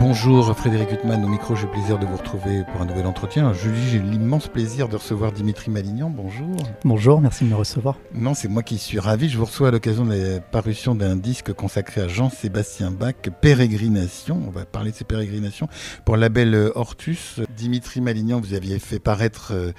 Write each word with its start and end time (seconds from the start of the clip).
Bonjour 0.00 0.56
Frédéric 0.56 0.92
Huttman, 0.92 1.22
au 1.22 1.28
micro, 1.28 1.54
j'ai 1.54 1.66
le 1.66 1.72
plaisir 1.72 1.98
de 1.98 2.06
vous 2.06 2.16
retrouver 2.16 2.64
pour 2.72 2.80
un 2.80 2.86
nouvel 2.86 3.04
entretien. 3.04 3.52
Julie, 3.52 3.86
j'ai 3.90 3.98
l'immense 3.98 4.48
plaisir 4.48 4.88
de 4.88 4.96
recevoir 4.96 5.30
Dimitri 5.30 5.70
Malignan. 5.70 6.08
Bonjour. 6.08 6.56
Bonjour, 6.86 7.20
merci 7.20 7.44
de 7.44 7.50
me 7.50 7.54
recevoir. 7.54 7.98
Non, 8.14 8.32
c'est 8.32 8.48
moi 8.48 8.62
qui 8.62 8.78
suis 8.78 8.98
ravi. 8.98 9.28
Je 9.28 9.36
vous 9.36 9.44
reçois 9.44 9.68
à 9.68 9.70
l'occasion 9.70 10.06
de 10.06 10.14
la 10.14 10.40
parution 10.40 10.94
d'un 10.94 11.16
disque 11.16 11.52
consacré 11.52 12.00
à 12.00 12.08
Jean-Sébastien 12.08 12.90
Bach, 12.90 13.12
Pérégrination. 13.42 14.40
On 14.48 14.50
va 14.50 14.64
parler 14.64 14.90
de 14.90 14.96
ces 14.96 15.04
pérégrinations 15.04 15.68
pour 16.06 16.14
le 16.14 16.22
label 16.22 16.72
Hortus. 16.74 17.40
Dimitri 17.54 18.00
Malignan, 18.00 18.40
vous 18.40 18.54
aviez 18.54 18.78
fait 18.78 19.00
paraître 19.00 19.52
euh, 19.52 19.72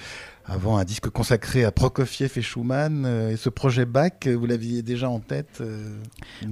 avant 0.51 0.77
un 0.77 0.83
disque 0.83 1.09
consacré 1.09 1.63
à 1.63 1.71
Prokofiev 1.71 2.33
et 2.35 2.41
Schumann. 2.41 3.05
Euh, 3.05 3.31
et 3.31 3.37
ce 3.37 3.49
projet 3.49 3.85
Bach, 3.85 4.27
vous 4.27 4.45
l'aviez 4.45 4.81
déjà 4.81 5.09
en 5.09 5.19
tête 5.19 5.59
euh, 5.61 5.97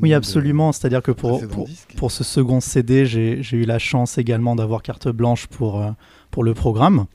Oui, 0.02 0.14
absolument. 0.14 0.72
C'est-à-dire 0.72 1.02
que 1.02 1.12
pour, 1.12 1.46
pour, 1.48 1.68
pour, 1.98 2.12
ce 2.12 2.24
second 2.24 2.62
CD, 2.62 3.06
j'ai 3.06 3.58
eu 3.58 3.66
la 3.66 3.78
chance 3.78 4.18
également 4.18 4.56
d'avoir 4.56 4.84
carte 4.84 5.10
blanche 5.10 5.48
pour, 5.48 5.82
euh, 5.82 5.92
pour 6.32 6.44
le 6.44 6.54
programme. 6.54 7.06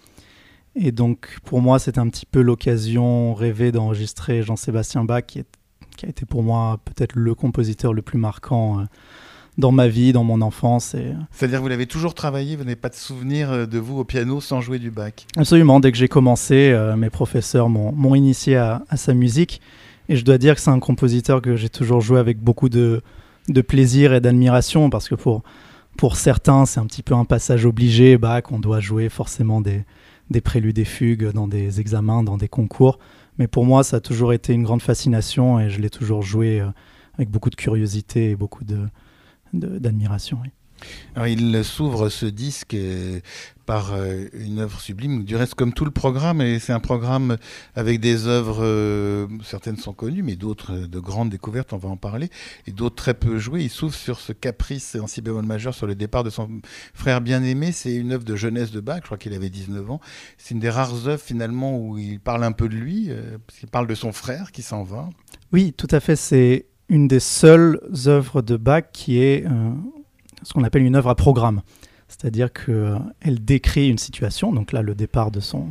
Et 0.76 0.92
donc, 0.92 1.38
pour 1.44 1.62
moi, 1.62 1.78
c'est 1.78 1.96
un 1.96 2.08
petit 2.08 2.26
peu 2.26 2.42
l'occasion 2.42 3.32
rêvée 3.32 3.72
d'enregistrer 3.72 4.42
Jean-Sébastien 4.42 5.04
Bach, 5.04 5.24
qui, 5.26 5.38
est, 5.38 5.48
qui, 5.96 6.04
a 6.04 6.08
été 6.10 6.26
pour 6.26 6.42
moi 6.42 6.80
peut-être 6.84 7.14
le 7.14 7.34
compositeur 7.34 7.94
le 7.94 8.02
plus 8.02 8.18
marquant 8.18 8.84
dans 9.56 9.72
ma 9.72 9.88
vie, 9.88 10.12
dans 10.12 10.24
mon 10.24 10.40
enfance. 10.42 10.94
Et... 10.94 11.12
C'est-à-dire 11.30 11.58
que 11.58 11.62
vous 11.62 11.68
l'avez 11.68 11.86
toujours 11.86 12.14
travaillé, 12.14 12.56
vous 12.56 12.64
n'avez 12.64 12.76
pas 12.76 12.88
de 12.88 12.94
souvenir 12.94 13.50
euh, 13.50 13.66
de 13.66 13.78
vous 13.78 13.98
au 13.98 14.04
piano 14.04 14.40
sans 14.40 14.60
jouer 14.60 14.78
du 14.78 14.90
bac? 14.90 15.27
Absolument, 15.36 15.80
dès 15.80 15.92
que 15.92 15.98
j'ai 15.98 16.08
commencé, 16.08 16.72
euh, 16.72 16.96
mes 16.96 17.10
professeurs 17.10 17.68
m'ont 17.68 18.14
initié 18.14 18.56
à, 18.56 18.82
sa 18.97 19.14
musique. 19.14 19.60
Et 20.08 20.16
je 20.16 20.25
dois 20.25 20.38
dire 20.38 20.56
que 20.56 20.60
c'est 20.60 20.70
un 20.70 20.80
compositeur 20.80 21.41
que 21.41 21.56
j'ai 21.56 21.69
toujours 21.69 22.00
joué 22.00 22.19
avec 22.19 22.38
beaucoup 22.38 22.69
de, 22.69 23.00
de 23.48 23.60
plaisir 23.62 24.12
et 24.12 24.20
d'admiration, 24.20 24.91
parce 24.91 25.08
que 25.08 25.14
pour, 25.14 25.42
pour 25.97 26.16
certains, 26.16 26.66
c'est 26.66 26.80
un 26.80 26.86
petit 26.86 27.02
peu 27.02 27.14
un 27.14 27.25
passage 27.25 27.64
obligé. 27.64 28.19
Bach, 28.19 28.44
on 28.50 28.58
doit 28.58 28.80
jouer 28.80 29.08
forcément 29.08 29.60
des, 29.60 29.84
des 30.30 30.41
préludes 30.41 30.78
et 30.78 30.84
fugues 30.84 31.30
dans 31.32 31.48
des 31.48 31.80
examens, 31.80 32.22
dans 32.22 32.36
des 32.36 32.48
concours. 32.48 32.98
Mais 33.38 33.47
pour 33.47 33.64
moi, 33.64 33.82
ça 33.82 33.97
a 33.97 34.00
toujours 34.00 34.32
été 34.32 34.52
une 34.52 34.62
grande 34.64 34.82
fascination 34.82 35.58
et 35.58 35.70
je 35.70 35.80
l'ai 35.80 35.91
toujours 35.91 36.22
joué 36.22 36.60
euh, 36.60 36.66
avec 37.16 37.30
beaucoup 37.30 37.50
de 37.50 37.56
curiosité 37.56 38.30
et 38.30 38.36
beaucoup 38.36 38.64
de, 38.64 38.78
d'admiration. 39.58 40.38
Alors 41.14 41.28
il 41.28 41.64
s'ouvre 41.64 42.08
ce 42.08 42.27
disque 42.27 42.74
euh, 42.74 43.20
par 43.66 43.94
euh, 43.94 44.27
une 44.34 44.58
œuvre 44.58 44.80
sublime, 44.80 45.24
du 45.24 45.36
reste 45.36 45.55
comme 45.55 45.72
tout 45.72 45.84
le 45.84 45.91
programme, 45.91 46.42
et 46.42 46.58
c'est 46.58 46.72
un 46.72 46.80
programme 46.80 47.38
avec 47.75 48.00
des 48.00 48.27
œuvres, 48.27 48.62
euh, 48.62 49.27
certaines 49.44 49.77
sont 49.77 49.92
connues, 49.92 50.22
mais 50.22 50.36
d'autres 50.36 50.72
de 50.72 50.98
grandes 50.98 51.30
découvertes, 51.30 51.72
on 51.72 51.78
va 51.78 51.88
en 51.88 51.97
parler, 51.97 52.28
et 52.66 52.72
d'autres 52.72 52.97
très 52.97 53.14
peu 53.14 53.38
jouées. 53.38 53.62
Il 53.62 53.70
s'ouvre 53.70 53.94
sur 53.94 54.20
ce 54.20 54.32
caprice 54.32 54.97
en 55.00 55.06
si 55.06 55.22
bémol 55.22 55.47
majeur 55.47 55.75
sur 55.75 55.86
le 55.86 55.94
départ 55.94 56.25
de 56.25 56.30
son 56.30 56.60
frère 56.92 57.20
bien-aimé, 57.20 57.72
c'est 57.72 57.94
une 57.94 58.12
œuvre 58.12 58.25
de 58.25 58.36
jeunesse 58.36 58.70
de 58.70 58.80
Bach, 58.80 59.00
je 59.02 59.06
crois 59.06 59.19
qu'il 59.19 59.32
avait 59.32 59.50
19 59.50 59.91
ans. 59.91 60.00
C'est 60.36 60.55
une 60.55 60.60
des 60.60 60.70
rares 60.70 61.06
œuvres 61.06 61.22
finalement 61.22 61.78
où 61.78 61.97
il 61.97 62.20
parle 62.20 62.44
un 62.44 62.52
peu 62.52 62.69
de 62.69 62.75
lui, 62.75 63.10
parce 63.47 63.60
qu'il 63.60 63.69
parle 63.69 63.86
de 63.86 63.94
son 63.94 64.12
frère 64.12 64.52
qui 64.52 64.62
s'en 64.62 64.82
va. 64.82 65.08
Oui, 65.52 65.72
tout 65.72 65.88
à 65.91 66.00
fait, 66.00 66.16
c'est 66.16 66.66
une 66.88 67.08
des 67.08 67.20
seules 67.20 67.80
œuvres 68.06 68.42
de 68.42 68.56
Bach 68.56 68.84
qui 68.92 69.18
est 69.20 69.44
euh, 69.46 69.70
ce 70.42 70.52
qu'on 70.52 70.64
appelle 70.64 70.82
une 70.82 70.96
œuvre 70.96 71.10
à 71.10 71.14
programme. 71.14 71.62
C'est-à-dire 72.08 72.52
qu'elle 72.52 72.74
euh, 72.74 73.38
décrit 73.41 73.88
une 73.88 73.98
situation, 73.98 74.52
donc 74.52 74.72
là 74.72 74.82
le 74.82 74.94
départ 74.94 75.30
de 75.30 75.41
son, 75.41 75.68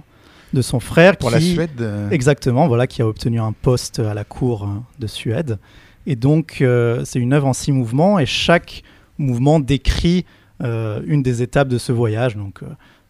de 0.54 0.62
son 0.62 0.80
frère. 0.80 1.18
Pour 1.18 1.30
la 1.30 1.40
Suède 1.40 1.82
euh. 1.82 2.10
Exactement, 2.10 2.68
voilà, 2.68 2.88
qui 2.88 3.02
a 3.02 3.08
obtenu 3.08 3.40
un 3.40 3.54
poste 3.54 4.00
à 4.00 4.14
la 4.14 4.24
cour 4.24 4.68
de 5.00 5.08
Suède. 5.08 5.60
Et 6.06 6.16
donc 6.16 6.58
c'est 7.06 7.20
une 7.20 7.32
œuvre 7.32 7.48
en 7.48 7.54
six 7.54 7.72
mouvements 7.72 8.20
et 8.20 8.26
chaque 8.26 8.84
mouvement 9.18 9.62
décrit 9.62 10.26
une 10.60 11.24
des 11.24 11.42
étapes 11.42 11.70
de 11.70 11.78
ce 11.78 11.94
voyage. 11.94 12.36
Donc 12.36 12.60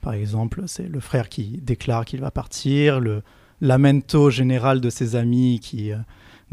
par 0.01 0.13
exemple, 0.13 0.63
c'est 0.67 0.87
le 0.87 0.99
frère 0.99 1.27
qui 1.27 1.59
déclare 1.63 2.05
qu'il 2.05 2.19
va 2.21 2.29
partir, 2.29 2.99
le 2.99 3.23
lamento 3.61 4.29
général 4.29 4.79
de 4.79 4.91
ses 4.91 5.15
amis 5.15 5.59
qui 5.59 5.91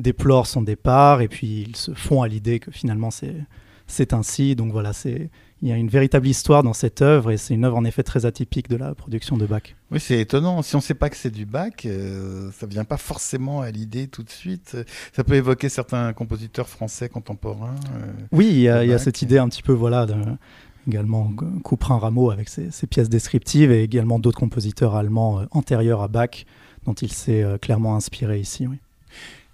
déplore 0.01 0.47
son 0.47 0.63
départ 0.63 1.21
et 1.21 1.29
puis 1.29 1.67
ils 1.69 1.77
se 1.77 1.93
font 1.95 2.23
à 2.23 2.29
l'idée 2.29 2.61
que 2.61 2.71
finalement 2.71 3.11
c'est 3.11 4.13
ainsi. 4.13 4.57
Donc 4.57 4.73
voilà, 4.73 4.93
c'est 4.93 5.31
il 5.63 5.69
y 5.69 5.73
a 5.73 5.77
une 5.77 5.89
véritable 5.89 6.27
histoire 6.27 6.63
dans 6.63 6.73
cette 6.73 7.03
œuvre 7.03 7.31
et 7.31 7.37
c'est 7.37 7.53
une 7.53 7.65
œuvre 7.65 7.77
en 7.77 7.85
effet 7.85 8.03
très 8.03 8.25
atypique 8.25 8.69
de 8.69 8.77
la 8.77 8.95
production 8.95 9.37
de 9.37 9.45
Bach. 9.45 9.77
Oui, 9.91 10.01
c'est 10.01 10.19
étonnant. 10.19 10.63
Si 10.63 10.75
on 10.75 10.79
ne 10.79 10.83
sait 10.83 10.95
pas 10.95 11.11
que 11.11 11.17
c'est 11.17 11.31
du 11.31 11.45
Bach, 11.45 11.85
euh, 11.85 12.51
ça 12.53 12.67
ne 12.67 12.71
vient 12.71 12.85
pas 12.85 12.97
forcément 12.97 13.61
à 13.61 13.71
l'idée 13.71 14.09
tout 14.09 14.23
de 14.23 14.31
suite. 14.31 14.77
Ça 15.13 15.23
peut 15.23 15.35
évoquer 15.35 15.69
certains 15.69 16.15
compositeurs 16.15 16.69
français 16.69 17.11
contemporains. 17.11 17.75
Euh, 17.95 18.13
oui, 18.33 18.49
il 18.51 18.61
y, 18.61 18.69
a, 18.69 18.99
cette 18.99 19.21
idée 19.21 19.37
un 19.37 19.49
petit 19.49 19.63
peu, 19.63 19.73
voilà, 19.73 20.07
de, 20.07 20.15
également 20.89 21.31
Couperin 21.63 21.99
Rameau 21.99 22.31
avec 22.31 22.49
ses, 22.49 22.71
ses, 22.71 22.87
pièces 22.87 23.11
descriptives 23.11 23.71
et 23.71 23.83
également 23.83 24.19
d'autres 24.19 24.41
compositeurs 24.41 24.97
allemands 24.97 25.41
euh, 25.41 25.45
antérieurs 25.51 26.01
à 26.01 26.09
Bach 26.09 26.47
dont 26.87 26.95
il 26.95 27.13
s'est 27.13 27.45
clairement 27.61 27.95
inspiré 27.95 28.41
ici. 28.41 28.67
Oui. 28.67 28.79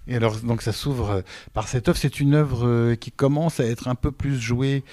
Et 0.07 0.15
alors, 0.15 0.37
donc, 0.37 0.61
ça 0.61 0.71
s'ouvre 0.71 1.09
euh, 1.09 1.21
par 1.53 1.67
cette 1.67 1.87
œuvre. 1.89 1.97
C'est 1.97 2.19
une 2.19 2.33
œuvre 2.33 2.67
euh, 2.67 2.95
qui 2.95 3.11
commence 3.11 3.59
à 3.59 3.65
être 3.65 3.87
un 3.87 3.95
peu 3.95 4.11
plus 4.11 4.39
jouée 4.39 4.83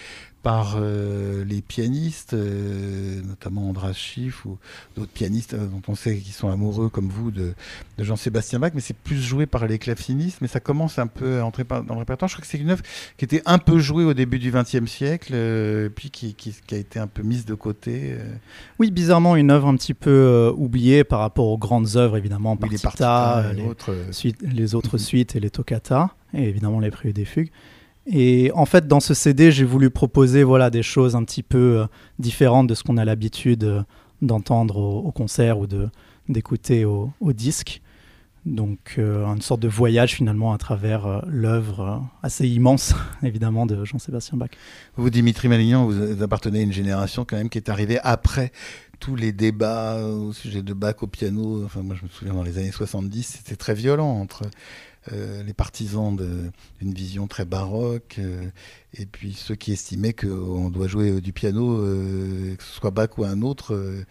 par 0.44 0.77
euh, 0.77 1.43
les 1.47 1.62
pianistes, 1.62 2.34
euh, 2.34 3.22
notamment 3.22 3.71
Andras 3.71 3.94
Schiff 3.94 4.44
ou 4.44 4.59
d'autres 4.94 5.10
pianistes 5.10 5.55
euh, 5.55 5.66
dont 5.66 5.81
on 5.88 5.94
sait 5.94 6.19
qu'ils 6.19 6.34
sont 6.34 6.50
amoureux 6.50 6.91
comme 6.91 7.09
vous 7.09 7.31
de, 7.31 7.55
Jean-Sébastien 7.99 8.59
Bach, 8.59 8.72
mais 8.75 8.82
c'est 8.82 8.97
plus 8.97 9.22
joué 9.22 9.47
par 9.47 9.66
les 9.66 9.78
clavecistes, 9.78 10.43
mais 10.43 10.49
ça 10.49 10.60
commence 10.60 10.99
un 10.99 11.06
peu 11.06 11.41
à 11.41 11.47
entrer 11.47 11.65
dans 11.65 11.94
le 11.94 11.99
répertoire. 11.99 12.28
Je 12.28 12.34
crois 12.34 12.43
que 12.43 12.50
c'est 12.50 12.59
une 12.59 12.69
œuvre 12.69 12.82
qui 13.16 13.25
était 13.25 13.41
un 13.47 13.56
peu 13.56 13.78
jouée 13.78 14.05
au 14.05 14.12
début 14.12 14.38
du 14.38 14.53
XXe 14.53 14.84
siècle, 14.84 15.34
puis 15.94 16.10
qui, 16.10 16.34
qui, 16.34 16.55
a 16.72 16.76
été 16.76 16.99
un 16.99 17.06
peu 17.06 17.22
mise 17.22 17.47
de 17.47 17.55
côté. 17.55 18.16
Oui, 18.78 18.91
bizarrement, 18.91 19.37
une 19.37 19.50
œuvre 19.50 19.69
un 19.69 19.76
petit 19.76 19.94
peu 19.94 20.53
oubliée 20.56 21.05
par 21.05 21.21
rapport 21.21 21.47
aux 21.47 21.59
grandes 21.59 21.97
œuvres, 21.97 22.19
évidemment, 22.19 22.59
oui, 22.61 22.69
les, 22.69 22.76
les, 22.76 23.66
autres, 23.66 23.94
les 24.43 24.75
autres 24.75 24.99
suites 25.09 25.37
et 25.37 25.41
les 25.41 25.50
toccata, 25.50 26.11
et 26.34 26.49
évidemment 26.49 26.81
les 26.81 26.91
préludes 26.91 27.16
des 27.16 27.25
fugues. 27.25 27.50
Et 28.07 28.51
en 28.55 28.67
fait, 28.67 28.87
dans 28.87 29.01
ce 29.01 29.15
CD, 29.15 29.51
j'ai 29.51 29.65
voulu 29.65 29.91
proposer 29.91 30.43
voilà, 30.43 30.71
des 30.71 30.83
choses 30.83 31.17
un 31.17 31.25
petit 31.25 31.43
peu 31.43 31.81
euh, 31.81 31.87
différentes 32.19 32.67
de 32.67 32.75
ce 32.75 32.83
qu'on 32.83 32.97
a 32.97 33.05
l'habitude 33.05 33.65
euh, 33.65 33.83
d'entendre 34.21 34.77
au, 34.77 35.11
concert 35.11 35.59
ou 35.59 35.67
d'écouter 36.29 36.85
au, 36.85 37.13
disque. 37.33 37.81
Donc, 38.45 38.97
euh, 38.99 39.25
une 39.25 39.41
sorte 39.41 39.61
de 39.61 39.69
voyage 39.69 40.15
finalement 40.15 40.53
à 40.53 40.59
travers 40.59 41.23
l'œuvre 41.27 42.03
assez 42.23 42.47
immense, 42.47 42.95
évidemment, 43.23 43.65
de 43.65 43.85
Jean-Sébastien 43.85 44.37
Bach. 44.37 44.51
Vous, 44.97 45.09
Dimitri 45.09 45.49
Malignan, 45.49 45.87
vous 45.87 46.23
appartenez 46.23 46.61
à 46.61 46.63
une 46.63 46.73
génération 46.73 47.25
quand 47.25 47.37
même 47.37 47.49
qui 47.49 47.57
est 47.57 47.71
arrivée 47.71 47.99
après 48.03 48.53
tous 49.01 49.17
les 49.17 49.33
débats 49.33 50.03
au 50.05 50.33
sujet 50.33 50.63
de 50.63 50.75
Bach 50.75 50.97
au 51.01 51.07
piano. 51.07 51.65
Enfin, 51.65 51.83
moi, 51.83 51.97
je 51.99 52.05
me 52.05 52.09
souviens 52.09 52.35
dans 52.35 52.43
les 52.43 52.59
années 52.59 52.71
70, 52.71 53.23
c'était 53.39 53.57
très 53.57 53.75
violent 53.75 54.09
entre 54.09 54.43
les 55.13 55.53
partisans 55.53 56.17
d'une 56.17 56.95
vision 56.95 57.27
très 57.27 57.45
baroque, 57.45 58.17
euh, 58.19 58.49
et 58.95 59.07
puis 59.07 59.35
ceux 59.35 59.55
qui 59.55 59.73
estimaient 59.73 60.13
qu'on 60.13 60.71
doit 60.71 60.89
jouer 60.89 61.21
du 61.21 61.33
piano, 61.33 61.79
euh, 61.79 62.55
que 62.57 62.63
ce 62.63 62.73
soit 62.73 62.91
Bach 62.91 63.11
ou 63.19 63.25
un 63.25 63.43
autre, 63.43 64.05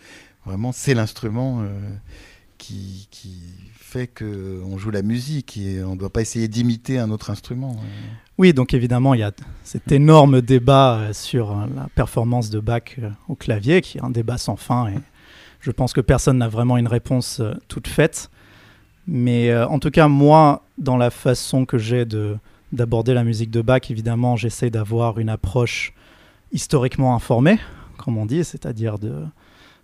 vraiment 0.46 0.72
c'est 0.72 0.94
l'instrument 0.94 1.66
qui, 2.58 3.08
qui, 3.12 3.40
fait 3.80 4.08
qu'on 4.08 4.80
joue 4.80 4.90
la 4.90 5.04
musique 5.04 5.56
et 5.58 5.84
on 5.84 5.94
ne 5.94 6.00
doit 6.00 6.09
pas 6.09 6.22
essayer 6.22 6.48
d'imiter 6.48 6.98
un 6.98 7.12
autre 7.12 7.30
instrument. 7.30 7.75
Oui, 8.40 8.52
donc 8.52 8.74
évidemment, 8.74 9.14
il 9.14 9.20
y 9.20 9.24
a 9.24 9.31
cet 9.64 9.92
énorme 9.92 10.42
débat 10.42 11.10
sur 11.14 11.56
la 11.56 11.88
performance 11.94 12.50
de 12.50 12.60
Bach 12.60 12.98
au 13.28 13.36
clavier, 13.36 13.81
qui 13.81 14.00
est 14.00 14.04
un 14.04 14.10
débat 14.10 14.40
sans 14.40 14.56
fin, 14.56 14.88
et 14.88 14.98
je 15.60 15.70
pense 15.70 15.94
que 15.94 16.02
personne 16.02 16.40
n'a 16.40 16.48
vraiment 16.48 16.78
une 16.78 16.88
réponse 16.88 17.39
toute 17.68 17.88
faite. 17.88 18.31
Mais 19.07 19.50
euh, 19.50 19.67
en 19.67 19.79
tout 19.79 19.91
cas, 19.91 20.07
moi, 20.07 20.63
dans 20.77 20.97
la 20.97 21.09
façon 21.09 21.65
que 21.65 21.77
j'ai 21.77 22.05
d'aborder 22.71 23.13
la 23.13 23.23
musique 23.23 23.51
de 23.51 23.61
Bach, 23.61 23.89
évidemment, 23.89 24.35
j'essaie 24.35 24.69
d'avoir 24.69 25.19
une 25.19 25.29
approche 25.29 25.94
historiquement 26.51 27.15
informée, 27.15 27.59
comme 27.97 28.17
on 28.17 28.25
dit, 28.25 28.44
c'est-à-dire 28.44 28.97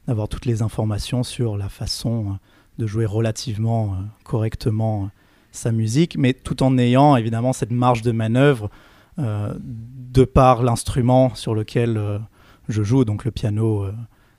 d'avoir 0.08 0.28
toutes 0.28 0.46
les 0.46 0.62
informations 0.62 1.24
sur 1.24 1.58
la 1.58 1.70
façon 1.70 2.38
de 2.78 2.88
jouer 2.88 3.06
relativement 3.06 3.94
euh, 3.94 4.04
correctement 4.24 5.04
euh, 5.04 5.08
sa 5.52 5.72
musique, 5.72 6.16
mais 6.18 6.34
tout 6.34 6.64
en 6.64 6.78
ayant 6.78 7.16
évidemment 7.16 7.54
cette 7.54 7.72
marge 7.72 8.04
de 8.04 8.12
manœuvre 8.12 8.70
de 9.18 10.24
par 10.24 10.64
l'instrument 10.64 11.34
sur 11.36 11.54
lequel 11.54 12.22
je 12.70 12.84
joue, 12.84 13.04
donc 13.04 13.26
le 13.26 13.32
piano 13.32 13.88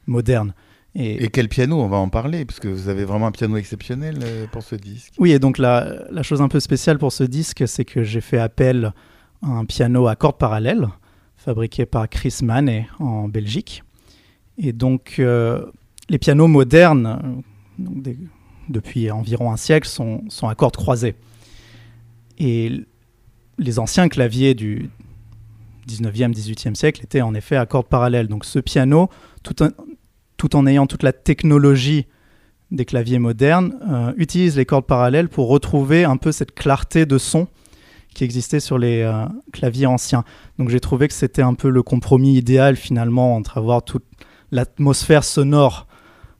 moderne. 0.06 0.54
Et, 0.94 1.28
quel 1.28 1.48
piano 1.48 1.80
On 1.80 1.88
va 1.88 1.98
en 1.98 2.08
parler, 2.08 2.44
parce 2.44 2.58
que 2.58 2.68
vous 2.68 2.88
avez 2.88 3.04
vraiment 3.04 3.28
un 3.28 3.32
piano 3.32 3.56
exceptionnel 3.56 4.18
euh, 4.22 4.46
pour 4.50 4.62
ce 4.62 4.74
disque. 4.74 5.12
Oui, 5.18 5.30
et 5.30 5.38
donc 5.38 5.58
la, 5.58 6.04
la 6.10 6.22
chose 6.22 6.42
un 6.42 6.48
peu 6.48 6.58
spéciale 6.58 6.98
pour 6.98 7.12
ce 7.12 7.22
disque, 7.22 7.66
c'est 7.68 7.84
que 7.84 8.02
j'ai 8.02 8.20
fait 8.20 8.38
appel 8.38 8.92
à 9.42 9.48
un 9.48 9.64
piano 9.64 10.08
à 10.08 10.16
cordes 10.16 10.38
parallèles, 10.38 10.88
fabriqué 11.36 11.86
par 11.86 12.08
Chris 12.08 12.38
Mann 12.42 12.86
en 12.98 13.28
Belgique. 13.28 13.84
Et 14.58 14.72
donc, 14.72 15.16
euh, 15.18 15.64
les 16.08 16.18
pianos 16.18 16.48
modernes, 16.48 17.42
depuis 18.68 19.10
environ 19.10 19.52
un 19.52 19.56
siècle, 19.56 19.88
sont, 19.88 20.22
sont 20.28 20.48
à 20.48 20.54
cordes 20.54 20.76
croisées. 20.76 21.14
Et 22.38 22.84
les 23.58 23.78
anciens 23.78 24.08
claviers 24.08 24.54
du 24.54 24.90
19e, 25.88 26.34
18e 26.34 26.74
siècle 26.74 27.02
étaient 27.02 27.20
en 27.20 27.34
effet 27.34 27.56
à 27.56 27.66
cordes 27.66 27.86
parallèles. 27.86 28.28
Donc 28.28 28.44
ce 28.44 28.58
piano, 28.58 29.08
tout, 29.42 29.54
tout 30.40 30.56
en 30.56 30.66
ayant 30.66 30.86
toute 30.86 31.02
la 31.02 31.12
technologie 31.12 32.06
des 32.70 32.86
claviers 32.86 33.18
modernes, 33.18 33.74
euh, 33.90 34.14
utilise 34.16 34.56
les 34.56 34.64
cordes 34.64 34.86
parallèles 34.86 35.28
pour 35.28 35.48
retrouver 35.48 36.04
un 36.04 36.16
peu 36.16 36.32
cette 36.32 36.54
clarté 36.54 37.04
de 37.04 37.18
son 37.18 37.46
qui 38.14 38.24
existait 38.24 38.58
sur 38.58 38.78
les 38.78 39.02
euh, 39.02 39.26
claviers 39.52 39.84
anciens. 39.84 40.24
Donc 40.58 40.70
j'ai 40.70 40.80
trouvé 40.80 41.08
que 41.08 41.12
c'était 41.12 41.42
un 41.42 41.52
peu 41.52 41.68
le 41.68 41.82
compromis 41.82 42.38
idéal 42.38 42.76
finalement 42.76 43.36
entre 43.36 43.58
avoir 43.58 43.82
toute 43.82 44.06
l'atmosphère 44.50 45.24
sonore 45.24 45.86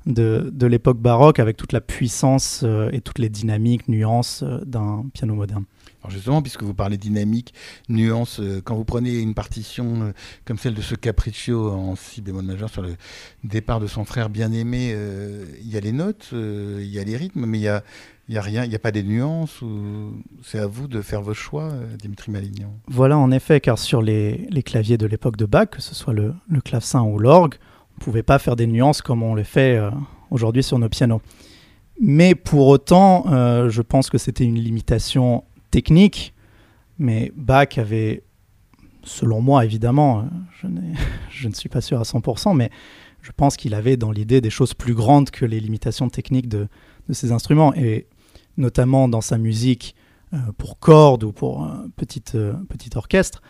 de, 0.06 0.48
de 0.50 0.66
l'époque 0.66 0.98
baroque 0.98 1.38
avec 1.38 1.58
toute 1.58 1.74
la 1.74 1.82
puissance 1.82 2.62
euh, 2.64 2.88
et 2.92 3.02
toutes 3.02 3.18
les 3.18 3.28
dynamiques, 3.28 3.86
nuances 3.86 4.42
d'un 4.64 5.04
piano 5.12 5.34
moderne. 5.34 5.64
Alors 6.02 6.10
justement, 6.10 6.40
puisque 6.40 6.62
vous 6.62 6.72
parlez 6.72 6.96
dynamique, 6.96 7.52
nuance, 7.88 8.40
euh, 8.40 8.62
quand 8.64 8.74
vous 8.74 8.84
prenez 8.84 9.18
une 9.18 9.34
partition 9.34 10.02
euh, 10.02 10.12
comme 10.46 10.56
celle 10.56 10.74
de 10.74 10.80
ce 10.80 10.94
Capriccio 10.94 11.70
en 11.70 11.94
si 11.94 12.22
bémol 12.22 12.44
majeur 12.44 12.70
sur 12.70 12.80
le 12.80 12.96
départ 13.44 13.80
de 13.80 13.86
son 13.86 14.04
frère 14.06 14.30
bien-aimé, 14.30 14.92
euh, 14.94 15.44
il 15.60 15.70
y 15.70 15.76
a 15.76 15.80
les 15.80 15.92
notes, 15.92 16.30
il 16.32 16.86
y 16.86 16.98
a 16.98 17.04
les 17.04 17.16
rythmes, 17.16 17.44
mais 17.44 17.58
il 17.58 17.62
y 17.62 17.68
a, 17.68 17.82
rien, 18.40 18.64
il 18.64 18.70
n'y 18.70 18.74
a 18.74 18.78
pas 18.78 18.92
des 18.92 19.02
nuances 19.02 19.60
ou 19.60 20.14
c'est 20.42 20.58
à 20.58 20.66
vous 20.66 20.88
de 20.88 21.02
faire 21.02 21.20
vos 21.20 21.34
choix, 21.34 21.70
Dimitri 21.98 22.30
Malignan 22.30 22.72
Voilà, 22.88 23.18
en 23.18 23.30
effet, 23.30 23.60
car 23.60 23.78
sur 23.78 24.00
les, 24.00 24.46
les 24.50 24.62
claviers 24.62 24.96
de 24.96 25.06
l'époque 25.06 25.36
de 25.36 25.44
Bach, 25.44 25.68
que 25.70 25.82
ce 25.82 25.94
soit 25.94 26.14
le, 26.14 26.34
le 26.48 26.60
clavecin 26.62 27.02
ou 27.02 27.18
l'orgue, 27.18 27.56
on 27.90 28.00
ne 28.00 28.04
pouvait 28.04 28.22
pas 28.22 28.38
faire 28.38 28.56
des 28.56 28.66
nuances 28.66 29.02
comme 29.02 29.22
on 29.22 29.34
le 29.34 29.42
fait 29.42 29.78
aujourd'hui 30.30 30.62
sur 30.62 30.78
nos 30.78 30.88
pianos. 30.88 31.20
Mais 32.00 32.34
pour 32.34 32.68
autant, 32.68 33.24
je 33.68 33.82
pense 33.82 34.08
que 34.08 34.16
c'était 34.16 34.44
une 34.44 34.58
limitation 34.58 35.44
technique, 35.70 36.34
mais 36.98 37.32
Bach 37.36 37.78
avait, 37.78 38.22
selon 39.02 39.40
moi 39.40 39.64
évidemment, 39.64 40.28
je, 40.60 40.66
je 41.30 41.48
ne 41.48 41.54
suis 41.54 41.68
pas 41.68 41.80
sûr 41.80 41.98
à 41.98 42.02
100%, 42.02 42.54
mais 42.54 42.70
je 43.22 43.32
pense 43.32 43.56
qu'il 43.56 43.74
avait 43.74 43.96
dans 43.96 44.10
l'idée 44.10 44.40
des 44.40 44.50
choses 44.50 44.74
plus 44.74 44.94
grandes 44.94 45.30
que 45.30 45.44
les 45.44 45.60
limitations 45.60 46.08
techniques 46.08 46.48
de, 46.48 46.68
ses 47.10 47.32
instruments, 47.32 47.74
et 47.74 48.06
notamment 48.56 49.08
dans 49.08 49.20
sa 49.20 49.36
musique 49.36 49.96
euh, 50.32 50.38
pour 50.56 50.78
cordes 50.78 51.24
ou 51.24 51.32
pour 51.32 51.64
un 51.64 51.88
petit, 51.96 52.22
euh, 52.36 52.52
petit 52.68 52.90
orchestre, 52.94 53.42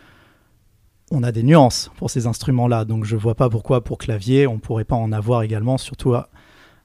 on 1.10 1.22
a 1.22 1.32
des 1.32 1.42
nuances 1.42 1.90
pour 1.96 2.08
ces 2.08 2.26
instruments-là, 2.26 2.84
donc 2.84 3.04
je 3.04 3.16
ne 3.16 3.20
vois 3.20 3.34
pas 3.34 3.50
pourquoi 3.50 3.82
pour 3.84 3.98
clavier 3.98 4.46
on 4.46 4.54
ne 4.54 4.60
pourrait 4.60 4.84
pas 4.84 4.96
en 4.96 5.12
avoir 5.12 5.42
également, 5.42 5.76
surtout 5.76 6.14
à, 6.14 6.30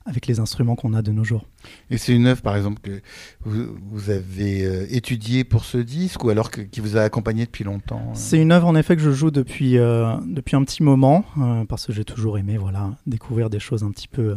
avec 0.05 0.27
les 0.27 0.39
instruments 0.39 0.75
qu'on 0.75 0.93
a 0.93 1.01
de 1.01 1.11
nos 1.11 1.23
jours. 1.23 1.45
Et 1.89 1.97
c'est 1.97 2.13
une 2.13 2.27
œuvre, 2.27 2.41
par 2.41 2.55
exemple, 2.55 2.79
que 2.81 3.01
vous, 3.43 4.09
avez 4.11 4.63
euh, 4.63 4.85
étudiée 4.89 5.43
pour 5.43 5.65
ce 5.65 5.79
disque 5.79 6.23
ou 6.23 6.29
alors 6.29 6.51
qui 6.51 6.79
vous 6.79 6.95
a 6.95 7.01
accompagné 7.01 7.45
depuis 7.45 7.63
longtemps 7.63 8.01
euh? 8.09 8.13
C'est 8.13 8.39
une 8.39 8.51
œuvre, 8.51 8.67
en 8.67 8.75
effet, 8.75 8.95
que 8.95 9.01
je 9.01 9.11
joue 9.11 9.31
depuis, 9.31 9.77
euh, 9.79 10.15
depuis 10.27 10.55
un 10.55 10.63
petit 10.63 10.83
moment, 10.83 11.25
parce 11.67 11.87
que 11.87 11.93
j'ai 11.93 12.05
toujours 12.05 12.37
aimé 12.37 12.57
voilà, 12.57 12.91
découvrir 13.07 13.49
des 13.49 13.59
choses 13.59 13.83
un 13.83 13.89
petit 13.89 14.07
peu 14.07 14.35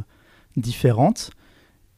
différentes. 0.56 1.30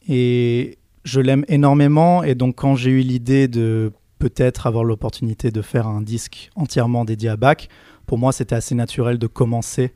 Et 0.07 0.77
je 1.05 1.21
l'aime 1.21 1.45
énormément, 1.47 2.23
et 2.23 2.35
donc 2.35 2.55
quand 2.55 2.75
j'ai 2.75 2.91
eu 2.91 3.01
l'idée 3.01 3.47
de 3.47 3.93
peut-être 4.19 4.67
avoir 4.67 4.83
l'opportunité 4.83 5.49
de 5.49 5.61
faire 5.61 5.87
un 5.87 6.01
disque 6.01 6.51
entièrement 6.55 7.05
dédié 7.05 7.29
à 7.29 7.37
Bach, 7.37 7.69
pour 8.05 8.17
moi, 8.17 8.33
c'était 8.33 8.55
assez 8.55 8.75
naturel 8.75 9.17
de 9.17 9.27
commencer 9.27 9.93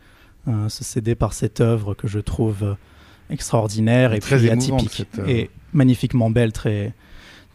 ce 0.47 0.83
CD 0.83 1.15
par 1.15 1.33
cette 1.33 1.59
œuvre 1.59 1.95
que 1.95 2.07
je 2.07 2.19
trouve 2.19 2.75
extraordinaire 3.29 4.13
et 4.13 4.19
très 4.19 4.37
puis 4.37 4.49
atypique 4.49 5.05
euh, 5.19 5.27
et 5.27 5.49
magnifiquement 5.73 6.29
belle, 6.29 6.51
très 6.51 6.93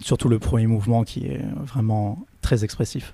surtout 0.00 0.28
le 0.28 0.38
premier 0.38 0.66
mouvement 0.66 1.04
qui 1.04 1.26
est 1.26 1.42
vraiment 1.64 2.24
très 2.40 2.64
expressif. 2.64 3.12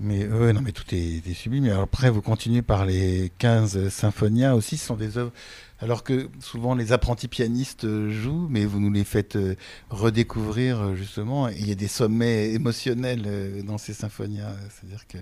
Mais 0.00 0.26
ouais, 0.26 0.52
non, 0.52 0.60
mais 0.62 0.72
tout 0.72 0.84
est, 0.92 1.34
sublime. 1.34 1.68
Après, 1.70 2.10
vous 2.10 2.20
continuez 2.20 2.62
par 2.62 2.84
les 2.84 3.30
15 3.38 3.88
symphonias 3.88 4.54
aussi. 4.54 4.76
Ce 4.76 4.86
sont 4.86 4.96
des 4.96 5.16
œuvres, 5.16 5.32
alors 5.80 6.02
que 6.02 6.28
souvent 6.40 6.74
les 6.74 6.92
apprentis 6.92 7.28
pianistes 7.28 7.86
jouent, 8.10 8.48
mais 8.50 8.64
vous 8.64 8.80
nous 8.80 8.92
les 8.92 9.04
faites 9.04 9.36
euh, 9.36 9.54
redécouvrir 9.90 10.96
justement. 10.96 11.48
il 11.48 11.68
y 11.68 11.72
a 11.72 11.74
des 11.74 11.88
sommets 11.88 12.52
émotionnels 12.52 13.24
euh, 13.26 13.62
dans 13.62 13.78
ces 13.78 13.94
symphonias. 13.94 14.54
C'est-à-dire 14.70 15.06
que 15.06 15.18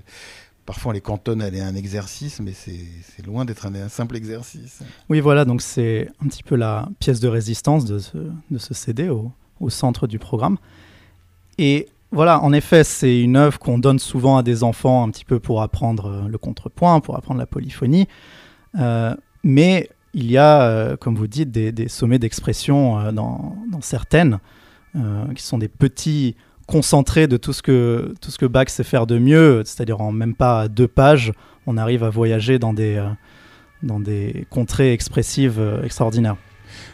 parfois 0.67 0.91
on 0.91 0.93
les 0.93 1.01
cantonne 1.01 1.43
à 1.43 1.47
un 1.47 1.75
exercice, 1.75 2.41
mais 2.41 2.53
c'est 2.53 3.27
loin 3.27 3.45
d'être 3.45 3.67
un, 3.67 3.89
simple 3.89 4.17
exercice. 4.17 4.83
Oui, 5.09 5.21
voilà, 5.21 5.45
donc 5.45 5.63
c'est 5.63 6.09
un 6.25 6.29
petit 6.29 6.43
peu 6.43 6.57
la 6.57 6.89
pièce 6.99 7.21
de 7.21 7.29
résistance 7.29 7.85
de 7.85 7.99
ce, 7.99 8.19
de 8.51 8.59
CD 8.59 9.09
au, 9.09 9.33
centre 9.69 10.07
du 10.07 10.19
programme. 10.19 10.59
Et 11.59 11.89
voilà, 12.11 12.43
en 12.43 12.53
effet, 12.53 12.85
c'est 12.85 13.21
une 13.21 13.37
œuvre 13.37 13.59
qu'on 13.59 13.79
donne 13.79 13.99
souvent 13.99 14.37
à 14.37 14.43
des 14.43 14.63
enfants 14.63 15.05
un 15.05 15.11
petit 15.11 15.25
peu 15.25 15.41
pour 15.41 15.63
apprendre 15.63 16.07
euh, 16.07 16.29
le 16.29 16.37
contrepoint, 16.37 17.01
pour 17.01 17.17
apprendre 17.17 17.41
la 17.41 17.47
polyphonie. 17.47 18.07
Euh, 18.79 19.15
mais 19.43 19.89
il 20.13 20.31
y 20.31 20.37
a, 20.37 20.63
euh, 20.63 20.97
comme 20.97 21.15
vous 21.17 21.27
dites, 21.27 21.51
des, 21.51 21.89
sommets 21.89 22.19
d'expression 22.19 23.11
dans, 23.13 23.57
certaines, 23.81 24.39
qui 25.35 25.43
sont 25.43 25.59
des 25.59 25.69
petits 25.69 26.37
concentré 26.67 27.27
de 27.27 27.37
tout 27.37 27.53
ce 27.53 27.63
que 27.63 28.15
tout 28.21 28.31
ce 28.31 28.39
que 28.39 28.47
Bach 28.47 28.69
sait 28.69 28.85
faire 28.85 29.07
de 29.07 29.19
mieux, 29.19 29.63
c'est-à-dire 29.65 30.01
en 30.01 30.13
même 30.13 30.35
pas 30.35 30.69
deux 30.69 30.89
pages, 30.89 31.33
on 31.67 31.77
arrive 31.77 32.05
à 32.05 32.11
voyager 32.11 32.59
dans 32.59 32.73
des 32.73 32.97
euh, 32.97 33.09
dans 33.83 34.01
des 34.01 34.47
contrées 34.51 34.93
expressives 34.93 35.59
euh, 35.59 35.83
extraordinaires. 35.83 36.37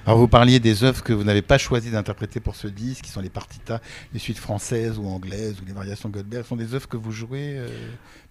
Alors 0.07 0.19
vous 0.19 0.29
parliez 0.29 0.61
des 0.61 0.85
œuvres 0.85 1.03
que 1.03 1.13
vous 1.13 1.25
n'avez 1.25 1.43
pas 1.43 1.59
choisi 1.59 1.91
d'interpréter 1.91 2.41
pour 2.41 2.55
ce 2.55 2.67
disque, 2.67 3.05
qui 3.05 3.11
sont 3.11 3.21
les 3.21 3.31
partitas, 3.31 3.81
les 4.13 4.19
suites 4.19 4.39
françaises 4.39 4.99
ou 4.99 5.07
anglaises 5.07 5.61
ou 5.61 5.67
les 5.67 5.73
variations 5.73 6.09
Goldberg, 6.09 6.43
ce 6.43 6.49
sont 6.49 6.57
des 6.57 6.75
œuvres 6.75 6.89
que 6.89 6.97
vous 6.97 7.13
jouez 7.13 7.57
euh, 7.57 7.69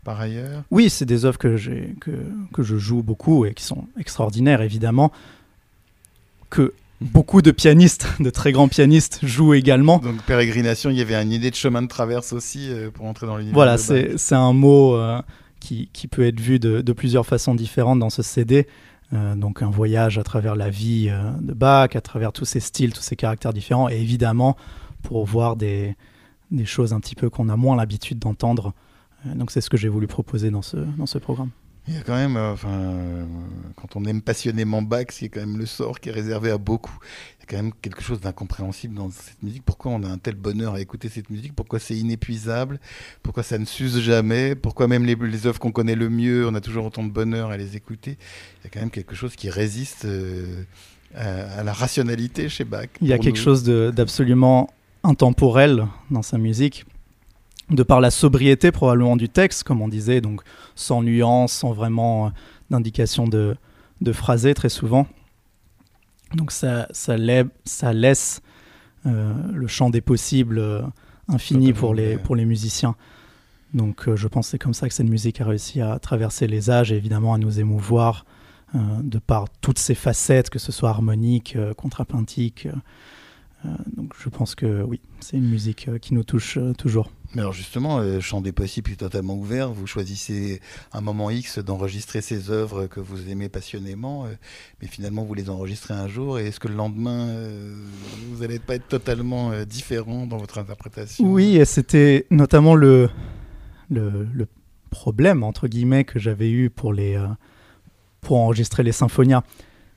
par 0.04 0.20
ailleurs? 0.20 0.64
Oui, 0.72 0.90
c'est 0.90 1.06
des 1.06 1.26
œuvres 1.26 1.38
que, 1.38 1.58
que, 2.00 2.12
que 2.54 2.64
je 2.64 2.78
joue 2.78 3.02
beaucoup 3.02 3.46
et 3.46 3.54
qui 3.54 3.64
sont 3.64 3.88
extraordinaires 3.98 4.62
évidemment, 4.62 5.12
que 6.50 6.74
beaucoup 7.02 7.42
de 7.42 7.52
pianistes, 7.52 8.08
de 8.20 8.30
très 8.30 8.52
grands 8.52 8.68
pianistes 8.68 9.20
jouent 9.24 9.54
également. 9.54 10.00
Donc 10.00 10.22
pérégrination, 10.24 10.90
il 10.90 10.98
y 10.98 11.02
avait 11.02 11.16
une 11.16 11.32
idée 11.32 11.50
de 11.50 11.56
chemin 11.56 11.82
de 11.82 11.88
traverse 11.88 12.34
aussi 12.34 12.70
euh, 12.70 12.92
pour 12.92 13.06
entrer 13.06 13.28
dans 13.28 13.38
l'univers. 13.38 13.54
Voilà, 13.54 13.78
c'est 13.78 14.36
un 14.36 14.54
mot 14.54 14.96
euh, 14.96 15.22
qui, 15.60 15.90
qui, 15.94 16.08
peut 16.08 16.26
être 16.26 16.40
vu 16.40 16.60
de, 16.60 16.82
de, 16.82 16.94
plusieurs 16.94 17.26
façons 17.26 17.56
différentes 17.56 18.00
dans 18.00 18.10
ce 18.10 18.22
CD. 18.22 18.68
Euh, 19.12 19.36
donc 19.36 19.64
un 19.64 19.70
voyage 19.70 20.18
à 20.18 20.24
travers 20.24 20.56
la 20.56 20.70
vie 20.70 21.10
de 21.42 21.54
Bach, 21.54 21.96
à 21.96 22.02
travers 22.02 22.32
tous 22.32 22.46
ses 22.46 22.60
styles, 22.60 22.94
tous 22.94 23.02
ses 23.02 23.16
caractères 23.16 23.54
différents, 23.54 23.90
et 23.90 23.96
évidemment 23.96 24.56
pour 25.02 25.26
voir 25.26 25.56
des, 25.56 25.96
des 26.52 26.66
choses 26.66 26.94
un 26.94 27.00
petit 27.00 27.16
peu 27.16 27.30
qu'on 27.30 27.50
a 27.50 27.56
moins 27.56 27.76
l'habitude 27.76 28.20
d'entendre. 28.20 28.74
donc 29.26 29.52
c'est 29.52 29.62
ce 29.62 29.70
que 29.70 29.78
j'ai 29.78 29.90
voulu 29.90 30.08
proposer 30.08 30.52
dans 30.52 30.62
ce, 30.62 30.78
dans 30.98 31.06
ce 31.06 31.18
programme. 31.18 31.50
Il 31.90 31.96
y 31.96 31.98
a 31.98 32.02
quand 32.02 32.16
même, 32.16 32.38
euh, 32.38 32.54
enfin, 32.54 32.70
euh, 32.70 33.26
quand 33.76 33.96
on 33.96 34.06
aime 34.06 34.22
passionnément 34.22 34.84
Bach, 34.84 35.08
c'est 35.10 35.28
quand 35.28 35.40
même 35.40 35.58
le 35.58 35.66
sort 35.66 36.00
qui 36.00 36.10
est 36.10 36.12
réservé 36.12 36.52
à 36.52 36.60
beaucoup. 36.60 36.96
Il 37.40 37.42
y 37.42 37.44
a 37.44 37.46
quand 37.50 37.64
même 37.64 37.74
quelque 37.82 38.04
chose 38.04 38.22
d'incompréhensible 38.22 38.94
dans 38.94 39.10
cette 39.10 39.42
musique. 39.42 39.64
Pourquoi 39.66 39.94
on 39.94 40.04
a 40.04 40.08
un 40.08 40.20
tel 40.20 40.36
bonheur 40.36 40.76
à 40.76 40.82
écouter 40.82 41.10
cette 41.10 41.32
musique? 41.32 41.56
Pourquoi 41.56 41.80
c'est 41.80 41.96
inépuisable? 41.96 42.80
Pourquoi 43.24 43.42
ça 43.42 43.58
ne 43.58 43.66
s'use 43.66 44.00
jamais? 44.02 44.54
Pourquoi 44.54 44.88
même 44.88 45.04
les, 45.04 45.16
les 45.16 45.48
œuvres 45.48 45.58
qu'on 45.58 45.72
connaît 45.72 45.96
le 45.96 46.10
mieux, 46.10 46.48
on 46.48 46.54
a 46.54 46.62
toujours 46.62 46.86
autant 46.86 47.04
de 47.04 47.10
bonheur 47.10 47.50
à 47.50 47.58
les 47.58 47.76
écouter? 47.76 48.20
Il 48.62 48.66
y 48.66 48.68
a 48.68 48.70
quand 48.70 48.82
même 48.82 48.92
quelque 48.92 49.16
chose 49.16 49.36
qui 49.36 49.50
résiste 49.50 50.06
euh, 50.06 50.62
à, 51.16 51.64
la 51.64 51.74
rationalité 51.74 52.50
chez 52.50 52.66
Bach. 52.66 52.90
Il 53.02 53.08
y 53.08 53.14
a 53.14 53.18
quelque 53.18 53.40
chose 53.40 53.64
d'absolument 53.64 54.70
intemporel 55.04 55.88
dans 56.12 56.22
sa 56.22 56.38
musique 56.38 56.86
de 57.70 57.84
par 57.84 58.02
la 58.02 58.12
sobriété 58.12 58.72
probablement 58.72 59.16
du 59.16 59.30
texte, 59.30 59.64
comme 59.64 59.82
on 59.82 59.88
disait, 59.88 60.22
donc 60.22 60.42
sans 60.76 61.04
nuance, 61.04 61.54
sans 61.54 61.72
vraiment 61.72 62.28
euh, 62.28 62.30
d'indication 62.70 63.28
de, 63.28 63.56
de 64.02 64.12
phrasé 64.12 64.54
très 64.54 64.70
souvent. 64.70 65.08
Donc 66.34 66.52
ça, 66.52 66.88
ça, 66.92 67.16
ça 67.66 67.94
laisse 67.94 68.42
euh, 69.06 69.34
le 69.54 69.68
champ 69.68 69.90
des 69.90 70.02
possibles 70.02 70.60
euh, 70.60 70.82
infini 71.28 71.74
pour 71.74 71.94
les, 71.94 72.18
pour 72.18 72.36
les 72.36 72.46
musiciens. 72.46 72.96
Donc 73.74 74.10
je 74.16 74.28
pense 74.28 74.48
que 74.48 74.52
c'est 74.52 74.60
comme 74.60 74.74
ça 74.74 74.88
que 74.88 74.96
cette 74.96 75.10
musique 75.10 75.42
a 75.42 75.46
réussi 75.46 75.80
à 75.80 76.00
traverser 76.00 76.48
les 76.48 76.72
âges 76.72 76.92
et 76.92 76.96
évidemment 76.96 77.36
à 77.36 77.38
nous 77.38 77.60
émouvoir 77.60 78.26
de 78.74 79.20
par 79.20 79.48
toutes 79.62 79.78
ses 79.78 79.94
facettes, 79.94 80.50
que 80.50 80.58
ce 80.58 80.72
soit 80.72 80.90
harmonique, 80.90 81.56
contrapuntique. 81.78 82.68
donc 83.96 84.14
je 84.20 84.30
pense 84.30 84.56
que 84.56 84.82
oui, 84.82 85.00
c'est 85.20 85.38
une 85.38 85.48
musique 85.48 85.88
qui 86.00 86.16
nous 86.16 86.24
touche 86.24 86.58
toujours. 86.80 87.12
Mais 87.36 87.42
alors 87.42 87.54
justement, 87.54 88.00
le 88.00 88.20
champ 88.22 88.42
des 88.42 88.52
possibles 88.52 88.92
est 88.92 88.96
totalement 88.96 89.36
ouvert. 89.36 89.72
Vous 89.72 89.86
choisissez 89.86 90.62
un 90.94 91.02
moment 91.02 91.30
X 91.30 91.60
d'enregistrer 91.60 92.22
ces 92.22 92.50
œuvres 92.50 92.88
que 92.88 93.00
vous 93.00 93.30
aimez 93.30 93.50
passionnément, 93.50 94.26
euh, 94.26 94.30
mais 94.82 94.88
finalement 94.88 95.24
vous 95.24 95.36
les 95.36 95.50
enregistrez 95.50 95.94
un 95.94 96.08
jour. 96.08 96.40
Et 96.40 96.48
est-ce 96.48 96.60
que 96.60 96.68
le 96.68 96.74
lendemain, 96.74 97.28
euh, 97.28 97.76
vous 98.32 98.42
n'allez 98.42 98.58
pas 98.58 98.76
être 98.76 98.88
totalement 98.88 99.52
euh, 99.52 99.64
différent 99.64 100.26
dans 100.26 100.38
votre 100.38 100.58
interprétation? 100.58 101.24
Oui, 101.26 101.58
et 101.58 101.66
c'était 101.66 102.26
notamment 102.32 102.74
le, 102.74 103.10
le, 103.90 104.48
problème, 104.90 105.44
entre 105.44 105.68
guillemets, 105.68 106.04
que 106.04 106.18
j'avais 106.18 106.50
eu 106.50 106.72
pour, 106.72 106.94
les, 106.94 107.24
pour 108.22 108.38
enregistrer 108.38 108.82
les 108.82 108.92
symphonias. 108.92 109.44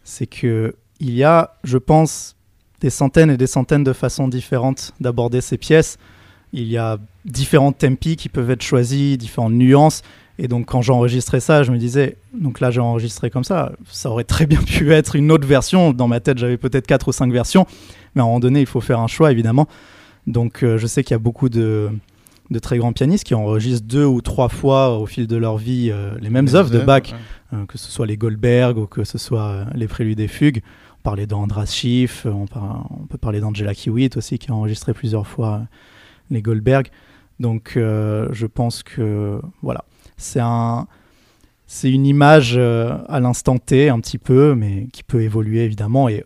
C'est 0.05 0.27
que 0.27 0.77
il 1.01 1.15
y 1.15 1.25
a, 1.25 1.57
je 1.65 1.79
pense, 1.79 2.37
des 2.83 2.91
centaines 2.91 3.31
et 3.31 3.39
des 3.39 3.47
centaines 3.47 3.85
de 3.85 3.95
façons 3.95 4.29
différentes 4.29 4.93
d'aborder 5.01 5.41
ces 5.41 5.57
pièces. 5.57 5.97
Il 6.53 6.69
y 6.69 6.77
a 6.77 6.99
différents 7.25 7.73
tempi 7.73 8.17
qui 8.17 8.29
peuvent 8.29 8.51
être 8.51 8.63
choisis, 8.63 9.17
différentes 9.17 9.55
nuances. 9.55 10.03
Et 10.39 10.49
donc, 10.49 10.67
quand 10.67 10.83
j'enregistrais 10.83 11.41
ça, 11.41 11.63
je 11.63 11.73
me 11.73 11.79
disais, 11.79 12.17
donc 12.39 12.61
là, 12.61 12.71
j'ai 12.71 12.81
enregistré 12.81 13.31
comme 13.31 13.45
ça. 13.45 13.73
Ça 13.91 14.11
aurait 14.11 14.25
très 14.25 14.47
bien 14.47 14.61
pu 14.61 14.93
être 14.93 15.17
une 15.17 15.31
autre 15.31 15.47
version. 15.47 15.93
Dans 15.93 16.09
ma 16.09 16.21
tête, 16.21 16.39
j'avais 16.39 16.57
peut-être 16.57 16.87
quatre 16.87 17.09
ou 17.09 17.13
cinq 17.13 17.33
versions. 17.33 17.67
Mais 18.15 18.21
à 18.21 18.25
un 18.25 18.27
moment 18.27 18.41
donné, 18.41 18.61
il 18.61 18.67
faut 18.67 18.81
faire 18.81 19.01
un 19.01 19.07
choix, 19.07 19.31
évidemment. 19.31 19.69
Donc, 20.27 20.63
euh, 20.63 20.79
je 20.79 20.87
sais 20.87 21.03
qu'il 21.03 21.13
y 21.13 21.17
a 21.17 21.19
beaucoup 21.19 21.49
de, 21.49 21.91
de, 22.51 22.59
très 22.59 22.79
grands 22.79 22.93
pianistes 22.93 23.25
qui 23.25 23.35
enregistrent 23.35 23.87
deux 23.87 24.05
ou 24.05 24.21
trois 24.21 24.49
fois 24.49 24.99
au 24.99 25.07
fil 25.07 25.27
de 25.27 25.37
leur 25.37 25.59
vie 25.59 25.91
euh, 25.91 26.13
les 26.21 26.31
mêmes 26.31 26.49
œuvres 26.55 26.71
de 26.71 26.79
Bach, 26.79 27.15
euh, 27.53 27.67
que 27.67 27.77
ce 27.77 27.91
soit 27.91 28.07
les 28.07 28.17
Goldberg 28.17 28.79
ou 28.79 28.87
que 28.87 29.05
ce 29.05 29.19
soit 29.19 29.67
les 29.75 29.89
Préludes 29.89 30.21
et 30.21 30.29
Fugues. 30.29 30.63
On 31.01 31.03
parlait 31.03 31.27
d'Andras 31.27 31.67
Schiff, 31.67 32.27
on, 32.27 32.47
on, 32.55 33.07
peut 33.07 33.19
parler 33.19 33.41
d'Angela 33.41 33.75
Kiewit 33.75 34.11
aussi, 34.17 34.39
qui 34.39 34.51
a 34.51 34.55
enregistré 34.55 34.95
plusieurs 34.95 35.27
fois 35.27 35.63
les 36.33 36.43
Goldberg. 36.43 36.89
Donc, 37.41 37.73
je 37.77 38.47
pense 38.47 38.83
que, 38.83 39.41
voilà 39.63 39.85
c'est 40.23 40.41
un, 40.41 40.87
c'est 41.67 41.91
une 41.91 42.07
image 42.07 42.55
euh, 42.57 42.97
à 43.09 43.21
l'instant 43.21 43.59
T 43.59 43.89
un 43.89 44.01
petit 44.01 44.19
peu, 44.19 44.55
mais 44.55 44.89
qui 44.93 45.03
peut 45.03 45.23
évoluer 45.23 45.65
évidemment. 45.65 46.09
Et 46.09 46.25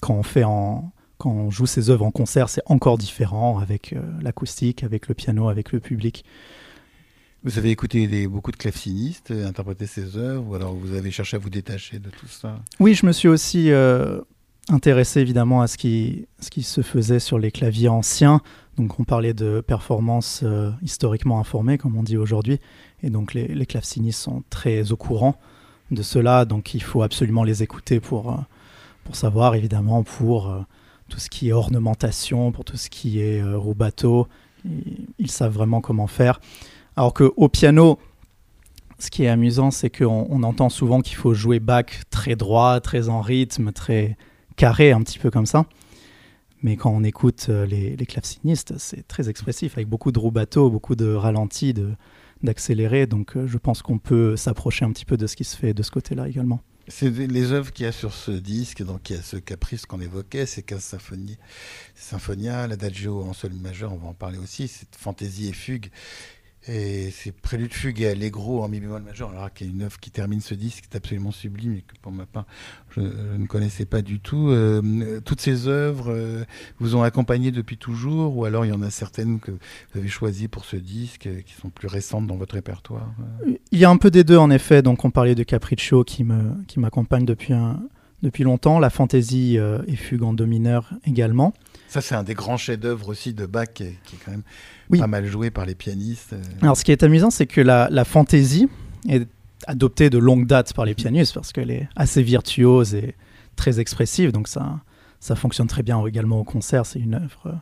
quand 0.00 0.14
on 0.14 0.22
fait 0.22 0.44
en, 0.44 0.92
quand 1.18 1.30
on 1.30 1.50
joue 1.50 1.66
ses 1.66 1.90
œuvres 1.90 2.04
en 2.04 2.10
concert, 2.10 2.48
c'est 2.48 2.62
encore 2.66 2.98
différent 2.98 3.58
avec 3.58 3.92
euh, 3.92 4.00
l'acoustique, 4.20 4.82
avec 4.82 5.08
le 5.08 5.14
piano, 5.14 5.48
avec 5.48 5.72
le 5.72 5.80
public. 5.80 6.24
Vous 7.44 7.58
avez 7.58 7.70
écouté 7.70 8.28
beaucoup 8.28 8.52
de 8.52 8.56
clavecinistes 8.56 9.32
interpréter 9.32 9.86
ces 9.86 10.16
œuvres, 10.16 10.48
ou 10.48 10.54
alors 10.54 10.74
vous 10.74 10.94
avez 10.94 11.10
cherché 11.10 11.36
à 11.36 11.40
vous 11.40 11.50
détacher 11.50 11.98
de 11.98 12.08
tout 12.08 12.28
ça? 12.28 12.60
Oui, 12.78 12.94
je 12.94 13.04
me 13.04 13.10
suis 13.10 13.26
aussi 13.26 13.72
euh, 13.72 14.20
intéressé 14.68 15.20
évidemment 15.20 15.60
à 15.60 15.66
ce 15.66 15.76
qui, 15.76 16.28
ce 16.38 16.50
qui 16.50 16.62
se 16.62 16.82
faisait 16.82 17.18
sur 17.18 17.40
les 17.40 17.50
claviers 17.50 17.88
anciens. 17.88 18.40
Donc 18.78 18.98
on 18.98 19.04
parlait 19.04 19.34
de 19.34 19.60
performances 19.60 20.44
historiquement 20.82 21.38
informées, 21.38 21.76
comme 21.76 21.96
on 21.96 22.02
dit 22.02 22.16
aujourd'hui. 22.16 22.58
Et 23.02 23.10
donc 23.10 23.34
les, 23.34 23.66
clavecinistes 23.66 24.20
sont 24.20 24.42
très 24.50 24.92
au 24.92 24.96
courant 24.96 25.36
de 25.90 26.02
cela, 26.02 26.44
donc 26.44 26.74
il 26.74 26.82
faut 26.82 27.02
absolument 27.02 27.44
les 27.44 27.62
écouter 27.62 28.00
pour, 28.00 28.32
euh, 28.32 28.36
pour 29.04 29.16
savoir, 29.16 29.54
évidemment, 29.54 30.02
pour 30.02 30.50
euh, 30.50 30.60
tout 31.08 31.18
ce 31.18 31.28
qui 31.28 31.48
est 31.48 31.52
ornementation, 31.52 32.52
pour 32.52 32.64
tout 32.64 32.76
ce 32.76 32.88
qui 32.88 33.20
est 33.20 33.42
euh, 33.42 33.58
rubato. 33.58 34.26
Ils, 35.18 35.30
savent 35.30 35.52
vraiment 35.52 35.80
comment 35.80 36.06
faire. 36.06 36.40
Alors 36.96 37.12
qu'au 37.14 37.48
piano, 37.48 37.98
ce 38.98 39.10
qui 39.10 39.24
est 39.24 39.28
amusant, 39.28 39.72
c'est 39.72 39.90
qu'on 39.90 40.26
on 40.30 40.42
entend 40.44 40.68
souvent 40.68 41.00
qu'il 41.00 41.16
faut 41.16 41.34
jouer 41.34 41.58
back 41.58 42.02
très 42.10 42.36
droit, 42.36 42.80
très 42.80 43.08
en 43.08 43.20
rythme, 43.20 43.72
très 43.72 44.16
carré, 44.56 44.92
un 44.92 45.02
petit 45.02 45.18
peu 45.18 45.30
comme 45.30 45.46
ça. 45.46 45.66
Mais 46.62 46.76
quand 46.76 46.90
on 46.90 47.02
écoute 47.02 47.48
les, 47.48 47.96
les 47.96 48.06
clavecinistes, 48.06 48.78
c'est 48.78 49.06
très 49.08 49.28
expressif, 49.28 49.76
avec 49.76 49.88
beaucoup 49.88 50.12
de 50.12 50.18
rubato, 50.18 50.70
beaucoup 50.70 50.94
de 50.94 51.12
ralenti, 51.12 51.74
de, 51.74 51.94
d'accélérer. 52.42 53.06
Donc 53.06 53.36
euh, 53.36 53.46
je 53.46 53.58
pense 53.58 53.82
qu'on 53.82 53.98
peut 53.98 54.36
s'approcher 54.36 54.84
un 54.84 54.92
petit 54.92 55.04
peu 55.04 55.16
de 55.16 55.26
ce 55.26 55.36
qui 55.36 55.44
se 55.44 55.56
fait 55.56 55.74
de 55.74 55.82
ce 55.82 55.90
côté-là 55.90 56.28
également. 56.28 56.60
C'est 56.88 57.10
les 57.10 57.52
œuvres 57.52 57.72
qu'il 57.72 57.86
y 57.86 57.88
a 57.88 57.92
sur 57.92 58.12
ce 58.12 58.32
disque, 58.32 58.82
donc 58.82 59.08
il 59.08 59.16
y 59.16 59.18
a 59.18 59.22
ce 59.22 59.36
caprice 59.36 59.86
qu'on 59.86 60.00
évoquait, 60.00 60.46
ces 60.46 60.64
15 60.64 60.82
symphonies, 60.82 61.38
Symphonia, 61.94 62.66
l'Adagio 62.66 63.22
en 63.22 63.32
sol 63.32 63.52
majeur, 63.52 63.92
on 63.92 63.98
va 63.98 64.08
en 64.08 64.14
parler 64.14 64.38
aussi, 64.38 64.66
cette 64.66 64.96
fantaisie 64.96 65.48
et 65.48 65.52
fugue 65.52 65.90
et 66.68 67.10
c'est 67.10 67.32
Prélude 67.32 67.72
Fugue 67.72 68.02
et 68.02 68.08
Allegro 68.08 68.62
en 68.62 68.68
mi 68.68 68.78
bémol 68.78 69.02
majeur, 69.02 69.30
alors 69.30 69.52
qui 69.52 69.64
est 69.64 69.68
une 69.68 69.82
œuvre 69.82 69.98
qui 69.98 70.10
termine 70.10 70.40
ce 70.40 70.54
disque, 70.54 70.84
qui 70.84 70.88
est 70.92 70.96
absolument 70.96 71.32
sublime 71.32 71.74
et 71.74 71.82
que 71.82 71.94
pour 72.00 72.12
ma 72.12 72.24
part, 72.24 72.46
je, 72.90 73.00
ne 73.00 73.46
connaissais 73.46 73.84
pas 73.84 74.00
du 74.00 74.20
tout. 74.20 74.48
Euh, 74.50 75.20
toutes 75.24 75.40
ces 75.40 75.66
œuvres 75.66 76.12
euh, 76.12 76.44
vous 76.78 76.94
ont 76.94 77.02
accompagné 77.02 77.50
depuis 77.50 77.78
toujours, 77.78 78.36
ou 78.36 78.44
alors 78.44 78.64
il 78.64 78.68
y 78.68 78.72
en 78.72 78.82
a 78.82 78.90
certaines 78.90 79.40
que 79.40 79.50
vous 79.50 79.98
avez 79.98 80.08
choisies 80.08 80.48
pour 80.48 80.64
ce 80.64 80.76
disque, 80.76 81.26
euh, 81.26 81.40
qui 81.40 81.54
sont 81.54 81.70
plus 81.70 81.88
récentes 81.88 82.28
dans 82.28 82.36
votre 82.36 82.54
répertoire 82.54 83.12
Il 83.72 83.78
y 83.78 83.84
a 83.84 83.90
un 83.90 83.96
peu 83.96 84.10
des 84.10 84.22
deux, 84.22 84.38
en 84.38 84.50
effet. 84.50 84.82
Donc 84.82 85.04
on 85.04 85.10
parlait 85.10 85.34
de 85.34 85.42
Capriccio 85.42 86.04
qui 86.04 86.22
me 86.22 86.52
qui 86.68 86.78
m'accompagne 86.78 87.24
depuis 87.24 87.54
un, 87.54 87.82
depuis 88.22 88.44
longtemps, 88.44 88.78
la 88.78 88.90
fantaisie 88.90 89.58
et 89.86 89.96
fugue 89.96 90.22
en 90.22 90.32
do 90.32 90.46
mineur 90.46 90.90
également. 91.04 91.52
Ça, 91.92 92.00
c'est 92.00 92.14
un 92.14 92.22
des 92.22 92.32
grands 92.32 92.56
chefs-d'œuvre 92.56 93.10
aussi 93.10 93.34
de 93.34 93.44
Bach, 93.44 93.66
qui 93.74 93.82
est, 93.82 93.98
quand 94.24 94.30
même 94.30 94.44
pas 94.98 95.06
mal 95.06 95.26
joué 95.26 95.50
par 95.50 95.66
les 95.66 95.74
pianistes. 95.74 96.32
Euh. 96.32 96.42
Alors, 96.62 96.74
ce 96.74 96.84
qui 96.84 96.90
est 96.90 97.02
amusant, 97.02 97.28
c'est 97.28 97.44
que 97.44 97.60
la, 97.60 97.88
la 97.90 98.06
fantaisie 98.06 98.66
est 99.10 99.28
adoptée 99.66 100.08
de 100.08 100.16
longue 100.16 100.46
date 100.46 100.72
par 100.72 100.86
les 100.86 100.94
pianistes 100.94 101.34
parce 101.34 101.52
qu'elle 101.52 101.70
est 101.70 101.86
assez 101.94 102.22
virtuose 102.22 102.94
et 102.94 103.14
très 103.56 103.78
expressive. 103.78 104.32
Donc, 104.32 104.48
ça, 104.48 104.80
ça 105.20 105.36
fonctionne 105.36 105.66
très 105.66 105.82
bien 105.82 106.02
également 106.06 106.40
au 106.40 106.44
concert. 106.44 106.86
C'est 106.86 106.98
une 106.98 107.12
œuvre 107.12 107.42
euh, 107.44 107.52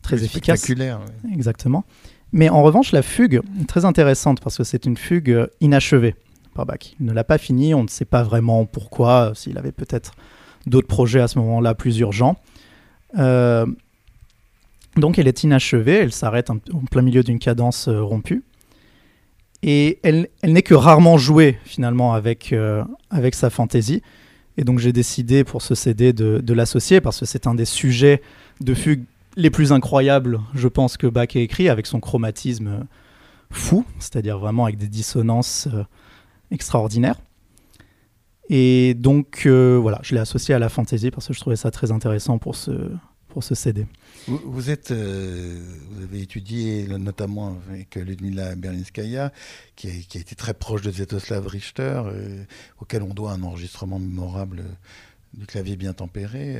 très 0.00 0.24
efficace. 0.24 0.60
Spectaculaire. 0.60 1.00
Exactement. 1.30 1.84
Mais 2.32 2.48
en 2.48 2.62
revanche, 2.62 2.92
la 2.92 3.02
fugue 3.02 3.42
est 3.60 3.68
très 3.68 3.84
intéressante 3.84 4.40
parce 4.40 4.56
que 4.56 4.64
c'est 4.64 4.86
une 4.86 4.96
fugue 4.96 5.30
euh, 5.30 5.46
inachevée 5.60 6.14
Il 7.00 7.06
ne 7.06 7.12
l'a 7.12 7.24
pas 7.24 7.38
finie. 7.38 7.74
On 7.74 7.82
ne 7.82 7.88
sait 7.88 8.04
pas 8.04 8.22
vraiment 8.22 8.64
pourquoi, 8.64 9.32
s'il 9.34 9.58
avait 9.58 9.72
peut-être 9.72 10.12
d'autres 10.66 10.88
projets 10.88 11.20
à 11.20 11.28
ce 11.28 11.38
moment-là 11.38 11.74
plus 11.74 11.98
urgents. 11.98 12.36
Euh, 13.18 13.66
donc 14.96 15.18
elle 15.18 15.28
est 15.28 15.44
inachevée, 15.44 15.94
elle 15.94 16.12
s'arrête 16.12 16.50
en 16.50 16.58
plein 16.90 17.02
milieu 17.02 17.22
d'une 17.22 17.38
cadence 17.38 17.88
euh, 17.88 18.02
rompue. 18.02 18.44
Et 19.62 19.98
elle, 20.02 20.28
n'est 20.44 20.62
que 20.62 20.74
rarement 20.74 21.18
jouée 21.18 21.58
finalement 21.64 22.14
avec, 22.14 22.52
euh, 22.52 22.84
avec 23.10 23.34
sa 23.34 23.50
fantaisie. 23.50 24.02
Et 24.56 24.64
donc 24.64 24.78
j'ai 24.78 24.92
décidé 24.92 25.44
pour 25.44 25.62
ce 25.62 25.74
CD 25.74 26.12
de, 26.12 26.40
de 26.42 26.54
l'associer 26.54 27.00
parce 27.00 27.20
que 27.20 27.26
c'est 27.26 27.46
un 27.46 27.54
des 27.54 27.64
sujets 27.64 28.22
de 28.60 28.74
fugue 28.74 29.04
les 29.36 29.50
plus 29.50 29.72
incroyables, 29.72 30.40
je 30.54 30.66
pense, 30.66 30.96
que 30.96 31.06
Bach 31.06 31.28
a 31.36 31.38
écrit 31.38 31.68
avec 31.68 31.86
son 31.86 32.00
chromatisme 32.00 32.86
fou, 33.50 33.84
c'est-à-dire 34.00 34.38
vraiment 34.38 34.64
avec 34.64 34.78
des 34.78 34.88
dissonances 34.88 35.68
extraordinaires. 36.50 37.20
Et 38.48 38.94
donc, 38.94 39.42
euh, 39.46 39.78
voilà, 39.80 40.00
je 40.02 40.14
l'ai 40.14 40.20
associé 40.20 40.54
à 40.54 40.58
la 40.58 40.68
fantasy 40.68 41.10
parce 41.10 41.28
que 41.28 41.34
je 41.34 41.40
trouvais 41.40 41.56
ça 41.56 41.70
très 41.70 41.92
intéressant 41.92 42.38
pour 42.38 42.56
ce, 42.56 42.72
pour 43.28 43.44
ce 43.44 43.54
CD. 43.54 43.86
Vous, 44.26 44.70
êtes, 44.70 44.90
euh, 44.90 45.62
vous 45.90 46.02
avez 46.02 46.22
étudié 46.22 46.86
notamment 46.98 47.58
avec 47.68 47.96
Ludmila 47.96 48.54
Berlinskaya, 48.56 49.32
qui 49.76 49.88
a, 49.88 49.90
qui 50.08 50.18
a 50.18 50.20
été 50.20 50.34
très 50.34 50.54
proche 50.54 50.82
de 50.82 50.90
Zetoslav 50.90 51.46
Richter, 51.46 52.02
euh, 52.06 52.42
auquel 52.80 53.02
on 53.02 53.12
doit 53.12 53.32
un 53.32 53.42
enregistrement 53.42 53.98
mémorable 53.98 54.64
du 55.34 55.44
clavier 55.44 55.76
bien 55.76 55.92
tempéré. 55.92 56.56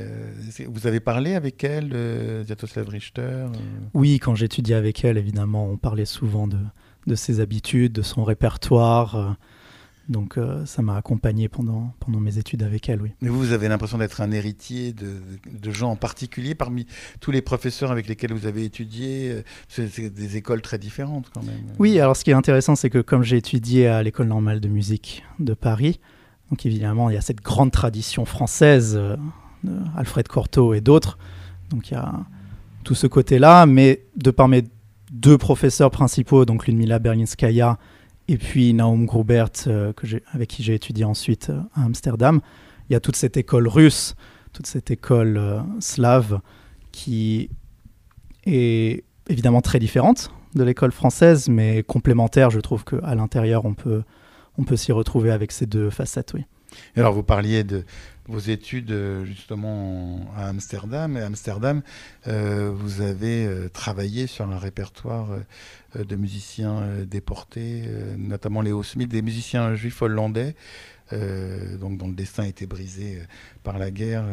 vous 0.67 0.85
avez 0.85 0.99
parlé 0.99 1.33
avec 1.33 1.63
elle, 1.63 1.89
de 1.89 2.43
Zetoslav 2.47 2.87
Richter 2.87 3.47
Oui, 3.95 4.19
quand 4.19 4.35
j'étudiais 4.35 4.75
avec 4.75 5.03
elle, 5.03 5.17
évidemment, 5.17 5.67
on 5.67 5.77
parlait 5.77 6.05
souvent 6.05 6.47
de, 6.47 6.59
de 7.07 7.15
ses 7.15 7.39
habitudes, 7.39 7.93
de 7.93 8.03
son 8.03 8.23
répertoire 8.23 9.37
donc 10.09 10.37
euh, 10.37 10.65
ça 10.65 10.81
m'a 10.81 10.97
accompagné 10.97 11.47
pendant, 11.47 11.93
pendant 11.99 12.19
mes 12.19 12.39
études 12.39 12.63
avec 12.63 12.89
elle, 12.89 13.01
oui. 13.01 13.11
Mais 13.21 13.29
vous, 13.29 13.37
vous 13.37 13.51
avez 13.51 13.67
l'impression 13.67 13.99
d'être 13.99 14.21
un 14.21 14.31
héritier 14.31 14.91
de, 14.91 15.17
de, 15.51 15.71
gens 15.71 15.91
en 15.91 15.95
particulier 15.95 16.55
parmi 16.55 16.87
tous 17.19 17.29
les 17.29 17.43
professeurs 17.43 17.91
avec 17.91 18.07
lesquels 18.07 18.33
vous 18.33 18.47
avez 18.47 18.65
étudié 18.65 19.29
euh, 19.31 19.41
C'est 19.67 20.09
des 20.09 20.35
écoles 20.35 20.61
très 20.61 20.79
différentes 20.79 21.29
quand 21.31 21.43
même. 21.43 21.61
Oui, 21.77 21.99
alors 21.99 22.17
ce 22.17 22.23
qui 22.23 22.31
est 22.31 22.35
intéressant, 22.35 22.75
c'est 22.75 22.89
que 22.89 22.99
comme 22.99 23.21
j'ai 23.21 23.37
étudié 23.37 23.87
à 23.87 24.01
l'école 24.01 24.27
normale 24.27 24.59
de 24.59 24.67
musique 24.67 25.23
de 25.37 25.53
Paris, 25.53 25.99
donc 26.49 26.65
évidemment 26.65 27.11
il 27.11 27.13
y 27.13 27.17
a 27.17 27.21
cette 27.21 27.41
grande 27.41 27.71
tradition 27.71 28.25
française, 28.25 28.95
euh, 28.95 29.15
Alfred 29.95 30.27
Cortot 30.27 30.73
et 30.73 30.81
d'autres, 30.81 31.19
donc 31.69 31.91
il 31.91 31.93
y 31.93 31.97
a 31.97 32.13
tout 32.83 32.95
ce 32.95 33.05
côté-là, 33.05 33.67
mais 33.67 34.05
de 34.15 34.31
par 34.31 34.47
mes 34.47 34.63
deux 35.11 35.37
professeurs 35.37 35.91
principaux, 35.91 36.45
donc 36.45 36.65
Ludmila 36.65 36.97
Berlinskaya 36.97 37.77
et 38.29 38.37
puis 38.37 38.73
Naum 38.75 39.07
Grubert, 39.07 39.49
euh, 39.65 39.91
avec 40.33 40.49
qui 40.49 40.61
j'ai 40.61 40.75
étudié 40.75 41.03
ensuite 41.03 41.49
euh, 41.49 41.59
à 41.73 41.83
Amsterdam. 41.83 42.41
Il 42.87 42.93
y 42.93 42.95
a 42.95 42.99
toute 42.99 43.15
cette 43.15 43.37
école 43.37 43.67
russe, 43.67 44.15
toute 44.53 44.67
cette 44.67 44.91
école 44.91 45.37
euh, 45.37 45.59
slave 45.79 46.39
qui 46.91 47.49
est 48.45 49.03
évidemment 49.27 49.61
très 49.61 49.79
différente 49.79 50.31
de 50.53 50.63
l'école 50.63 50.91
française, 50.91 51.49
mais 51.49 51.81
complémentaire. 51.81 52.51
Je 52.51 52.59
trouve 52.59 52.85
qu'à 52.85 53.15
l'intérieur, 53.15 53.65
on 53.65 53.73
peut, 53.73 54.03
on 54.59 54.63
peut 54.63 54.77
s'y 54.77 54.91
retrouver 54.91 55.31
avec 55.31 55.51
ces 55.51 55.65
deux 55.65 55.89
facettes, 55.89 56.33
oui. 56.35 56.45
alors, 56.95 57.13
vous 57.13 57.23
parliez 57.23 57.63
de 57.63 57.83
vos 58.29 58.39
études 58.39 58.93
justement 59.25 60.21
à 60.37 60.47
Amsterdam. 60.47 61.17
À 61.17 61.25
Amsterdam, 61.25 61.81
vous 62.25 63.01
avez 63.01 63.69
travaillé 63.73 64.27
sur 64.27 64.49
un 64.49 64.57
répertoire 64.57 65.29
euh, 65.95 66.03
de 66.03 66.15
musiciens 66.15 66.81
euh, 66.81 67.05
déportés, 67.05 67.83
euh, 67.87 68.15
notamment 68.17 68.61
Léo 68.61 68.83
Smith, 68.83 69.09
des 69.09 69.21
musiciens 69.21 69.73
juifs 69.75 70.01
hollandais, 70.01 70.55
donc 71.11 71.97
dont 71.97 72.07
le 72.07 72.13
destin 72.13 72.43
a 72.43 72.47
été 72.47 72.67
brisé 72.67 73.23
par 73.63 73.79
la 73.79 73.89
guerre, 73.89 74.25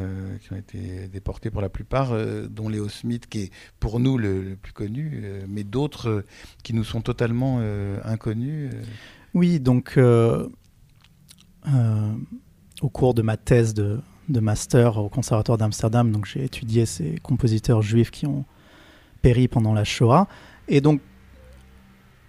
qui 0.42 0.52
ont 0.52 0.56
été 0.56 1.08
déportés 1.08 1.48
pour 1.50 1.62
la 1.62 1.70
plupart, 1.70 2.12
dont 2.50 2.68
Léo 2.68 2.90
Smith, 2.90 3.26
qui 3.30 3.44
est 3.44 3.52
pour 3.80 3.98
nous 3.98 4.18
le, 4.18 4.58
plus 4.60 4.74
connu, 4.74 5.24
mais 5.48 5.64
d'autres 5.64 6.22
qui 6.62 6.74
nous 6.74 6.84
sont 6.84 7.00
totalement 7.00 7.62
inconnus. 8.04 8.72
Oui, 9.32 9.58
donc 9.58 9.98
au 12.82 12.88
cours 12.88 13.14
de 13.14 13.22
ma 13.22 13.36
thèse 13.36 13.74
de, 13.74 14.00
de 14.28 14.40
master 14.40 14.98
au 14.98 15.08
Conservatoire 15.08 15.58
d'Amsterdam, 15.58 16.10
donc 16.10 16.26
j'ai 16.26 16.44
étudié 16.44 16.86
ces 16.86 17.18
compositeurs 17.22 17.82
juifs 17.82 18.10
qui 18.10 18.26
ont 18.26 18.44
péri 19.22 19.48
pendant 19.48 19.72
la 19.72 19.84
Shoah. 19.84 20.26
Et 20.68 20.80
donc, 20.80 21.00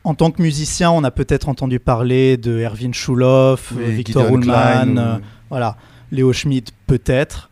en 0.04 0.16
tant 0.16 0.32
que 0.32 0.42
musicien, 0.42 0.92
on 0.92 1.04
a 1.04 1.12
peut-être 1.12 1.50
entendu 1.50 1.80
parler 1.80 2.38
de 2.38 2.60
Erwin 2.60 2.94
Schulhoff, 2.94 3.74
Oui, 3.76 3.92
Victor 3.92 4.34
Ullmann, 4.34 4.98
euh, 4.98 5.18
voilà, 5.50 5.78
Léo 6.12 6.32
Schmidt 6.32 6.72
peut-être. 6.86 7.50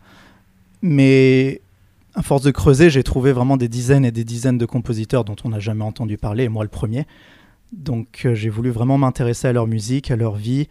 Mais 0.80 1.60
à 2.14 2.22
force 2.22 2.42
de 2.42 2.50
creuser, 2.50 2.88
j'ai 2.88 3.02
trouvé 3.02 3.32
vraiment 3.32 3.56
des 3.56 3.68
dizaines 3.68 4.04
et 4.04 4.10
des 4.10 4.24
dizaines 4.24 4.58
de 4.58 4.64
compositeurs 4.64 5.24
dont 5.24 5.36
on 5.44 5.50
n'a 5.50 5.58
jamais 5.58 5.84
entendu 5.84 6.16
parler, 6.16 6.44
et 6.44 6.48
moi 6.48 6.64
le 6.64 6.70
premier. 6.70 7.06
Donc 7.72 8.22
euh, 8.24 8.34
j'ai 8.34 8.48
voulu 8.48 8.70
vraiment 8.70 8.96
m'intéresser 8.96 9.48
à 9.48 9.52
leur 9.52 9.66
musique, 9.66 10.10
à 10.10 10.16
leur 10.16 10.36
vie, 10.36 10.68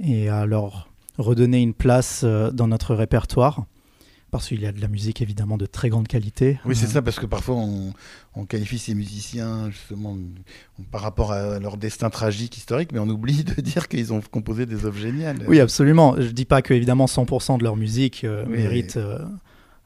et 0.00 0.28
à 0.28 0.46
leur 0.46 0.88
redonner 1.18 1.60
une 1.60 1.74
place 1.74 2.22
euh, 2.24 2.50
dans 2.50 2.68
notre 2.68 2.94
répertoire. 2.94 3.64
Parce 4.30 4.48
qu'il 4.48 4.60
y 4.60 4.66
a 4.66 4.72
de 4.72 4.80
la 4.82 4.88
musique 4.88 5.22
évidemment 5.22 5.56
de 5.56 5.64
très 5.64 5.88
grande 5.88 6.06
qualité. 6.06 6.58
Oui, 6.66 6.76
c'est 6.76 6.84
Euh, 6.84 6.90
ça, 6.90 7.02
parce 7.02 7.18
que 7.18 7.24
parfois 7.24 7.54
on, 7.56 7.94
on 8.34 8.44
qualifie 8.44 8.78
ces 8.78 8.94
musiciens 8.94 9.70
justement 9.70 10.18
par 10.90 11.00
rapport 11.00 11.32
à 11.32 11.58
leur 11.58 11.78
destin 11.78 12.10
tragique 12.10 12.56
historique, 12.58 12.92
mais 12.92 12.98
on 12.98 13.08
oublie 13.08 13.42
de 13.44 13.58
dire 13.62 13.88
qu'ils 13.88 14.12
ont 14.12 14.20
composé 14.20 14.66
des 14.66 14.84
œuvres 14.84 14.98
géniales. 14.98 15.38
Oui, 15.48 15.60
absolument. 15.60 16.14
Je 16.18 16.28
dis 16.28 16.44
pas 16.44 16.60
que 16.60 16.74
évidemment 16.74 17.06
100% 17.06 17.56
de 17.58 17.64
leur 17.64 17.76
musique 17.76 18.24
euh, 18.24 18.44
Oui. 18.46 18.58
mérite 18.58 18.98
euh, 18.98 19.18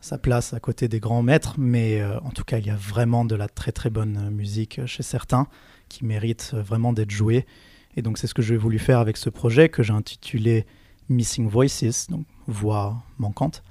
sa 0.00 0.18
place 0.18 0.52
à 0.54 0.58
côté 0.58 0.88
des 0.88 0.98
grands 0.98 1.22
maîtres, 1.22 1.54
mais 1.58 2.02
en 2.24 2.30
tout 2.30 2.42
cas, 2.42 2.58
il 2.58 2.66
y 2.66 2.70
a 2.70 2.74
vraiment 2.74 3.24
de 3.24 3.36
la 3.36 3.46
très 3.48 3.70
très 3.70 3.90
bonne 3.90 4.30
musique 4.30 4.80
chez 4.86 5.04
certains 5.04 5.46
qui 5.88 6.04
méritent 6.04 6.50
euh, 6.54 6.62
vraiment 6.62 6.92
d'être 6.92 7.12
jouée. 7.12 7.46
Et 7.96 8.02
donc 8.02 8.18
c'est 8.18 8.26
ce 8.26 8.34
que 8.34 8.42
j'ai 8.42 8.56
voulu 8.56 8.80
faire 8.80 8.98
avec 8.98 9.16
ce 9.16 9.30
projet 9.30 9.68
que 9.68 9.84
j'ai 9.84 9.92
intitulé 9.92 10.66
Missing 11.08 11.48
Voices, 11.48 12.06
donc 12.08 12.24
voix 12.46 13.02
manquantes. 13.18 13.62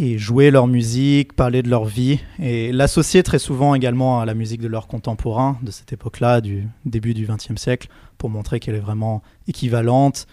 Et 0.00 0.16
jouer 0.16 0.52
leur 0.52 0.68
musique, 0.68 1.32
parler 1.32 1.62
de 1.62 1.68
leur 1.68 1.84
vie, 1.84 2.20
et 2.38 2.70
l'associer 2.70 3.24
très 3.24 3.40
souvent 3.40 3.74
également 3.74 4.20
à 4.20 4.26
la 4.26 4.34
musique 4.34 4.60
de 4.60 4.68
leurs 4.68 4.86
contemporains 4.86 5.58
de 5.62 5.72
cette 5.72 5.92
époque-là, 5.92 6.40
du 6.40 6.68
début 6.84 7.14
du 7.14 7.26
XXe 7.26 7.56
siècle, 7.56 7.88
pour 8.16 8.30
montrer 8.30 8.60
qu'elle 8.60 8.76
est 8.76 8.80
vraiment 8.80 9.22
équivalente 9.48 10.28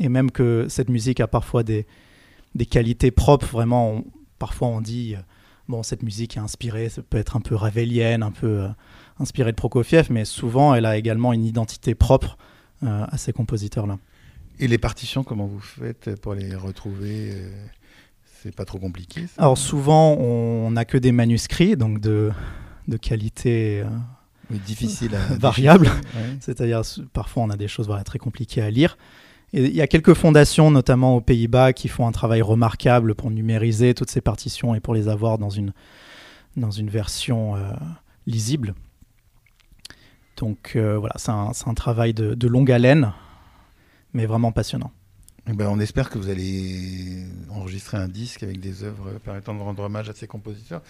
et 0.00 0.08
même 0.08 0.30
que 0.30 0.66
cette 0.68 0.88
musique 0.88 1.20
a 1.20 1.28
parfois 1.28 1.62
des, 1.62 1.86
qualités 2.68 3.10
propres. 3.10 3.46
Vraiment, 3.46 4.02
parfois 4.38 4.68
on 4.68 4.80
dit, 4.80 5.14
euh, 5.14 5.20
bon, 5.68 5.82
cette 5.82 6.02
musique 6.02 6.36
est 6.36 6.40
inspirée, 6.40 6.88
ça 6.88 7.02
peut 7.02 7.18
être 7.18 7.36
un 7.36 7.40
peu 7.40 7.54
ravelienne, 7.54 8.22
un 8.22 8.32
peu 8.32 8.62
euh, 8.62 8.68
inspirée 9.20 9.52
de 9.52 9.56
Prokofiev, 9.56 10.08
mais 10.10 10.24
souvent 10.24 10.74
elle 10.74 10.86
a 10.86 10.96
également 10.96 11.32
une 11.32 11.44
identité 11.44 11.94
propre 11.94 12.38
euh, 12.82 13.04
à 13.08 13.18
ces 13.18 13.32
compositeurs-là. 13.32 13.98
Et 14.60 14.68
les 14.68 14.78
partitions, 14.78 15.24
comment 15.24 15.46
vous 15.46 15.58
faites 15.60 16.20
pour 16.20 16.34
les 16.34 16.54
retrouver 16.54 17.30
euh, 17.32 17.50
C'est 18.40 18.54
pas 18.54 18.66
trop 18.66 18.78
compliqué 18.78 19.22
ça 19.26 19.42
Alors 19.42 19.56
souvent, 19.58 20.12
on 20.12 20.70
n'a 20.70 20.84
que 20.84 20.98
des 20.98 21.12
manuscrits, 21.12 21.76
donc 21.76 21.98
de, 22.00 22.30
de 22.86 22.96
qualité, 22.98 23.80
euh, 23.80 23.88
Oui, 24.50 24.58
difficile 24.58 25.14
à 25.14 25.34
Variable. 25.38 25.86
ouais. 25.86 26.36
c'est-à-dire 26.40 26.82
parfois 27.14 27.42
on 27.44 27.50
a 27.50 27.56
des 27.56 27.68
choses 27.68 27.86
voilà, 27.86 28.04
très 28.04 28.18
compliquées 28.18 28.60
à 28.60 28.70
lire. 28.70 28.98
Et 29.54 29.64
il 29.64 29.74
y 29.74 29.80
a 29.80 29.86
quelques 29.86 30.14
fondations, 30.14 30.70
notamment 30.70 31.16
aux 31.16 31.20
Pays-Bas, 31.20 31.72
qui 31.72 31.88
font 31.88 32.06
un 32.06 32.12
travail 32.12 32.42
remarquable 32.42 33.14
pour 33.14 33.30
numériser 33.30 33.94
toutes 33.94 34.10
ces 34.10 34.20
partitions 34.20 34.74
et 34.74 34.80
pour 34.80 34.94
les 34.94 35.08
avoir 35.08 35.38
dans 35.38 35.50
une, 35.50 35.72
dans 36.56 36.70
une 36.70 36.90
version 36.90 37.56
euh, 37.56 37.72
lisible. 38.26 38.74
Donc 40.36 40.74
euh, 40.76 40.98
voilà, 40.98 41.14
c'est 41.16 41.30
un, 41.30 41.74
travail 41.74 42.14
de, 42.14 42.34
de 42.34 42.46
longue 42.46 42.70
haleine, 42.70 43.12
mais 44.12 44.26
vraiment 44.26 44.52
passionnant. 44.52 44.92
Eh 45.48 45.52
ben, 45.54 45.68
on 45.68 45.80
espère 45.80 46.10
que 46.10 46.18
vous 46.18 46.28
allez 46.28 47.24
enregistrer 47.50 47.96
un 47.96 48.08
disque 48.08 48.42
avec 48.42 48.60
des 48.60 48.84
œuvres 48.84 49.12
permettant 49.24 49.54
de 49.54 49.60
rendre 49.60 49.82
hommage 49.82 50.08
à 50.10 50.12
ces 50.14 50.26
compositeurs. 50.26 50.82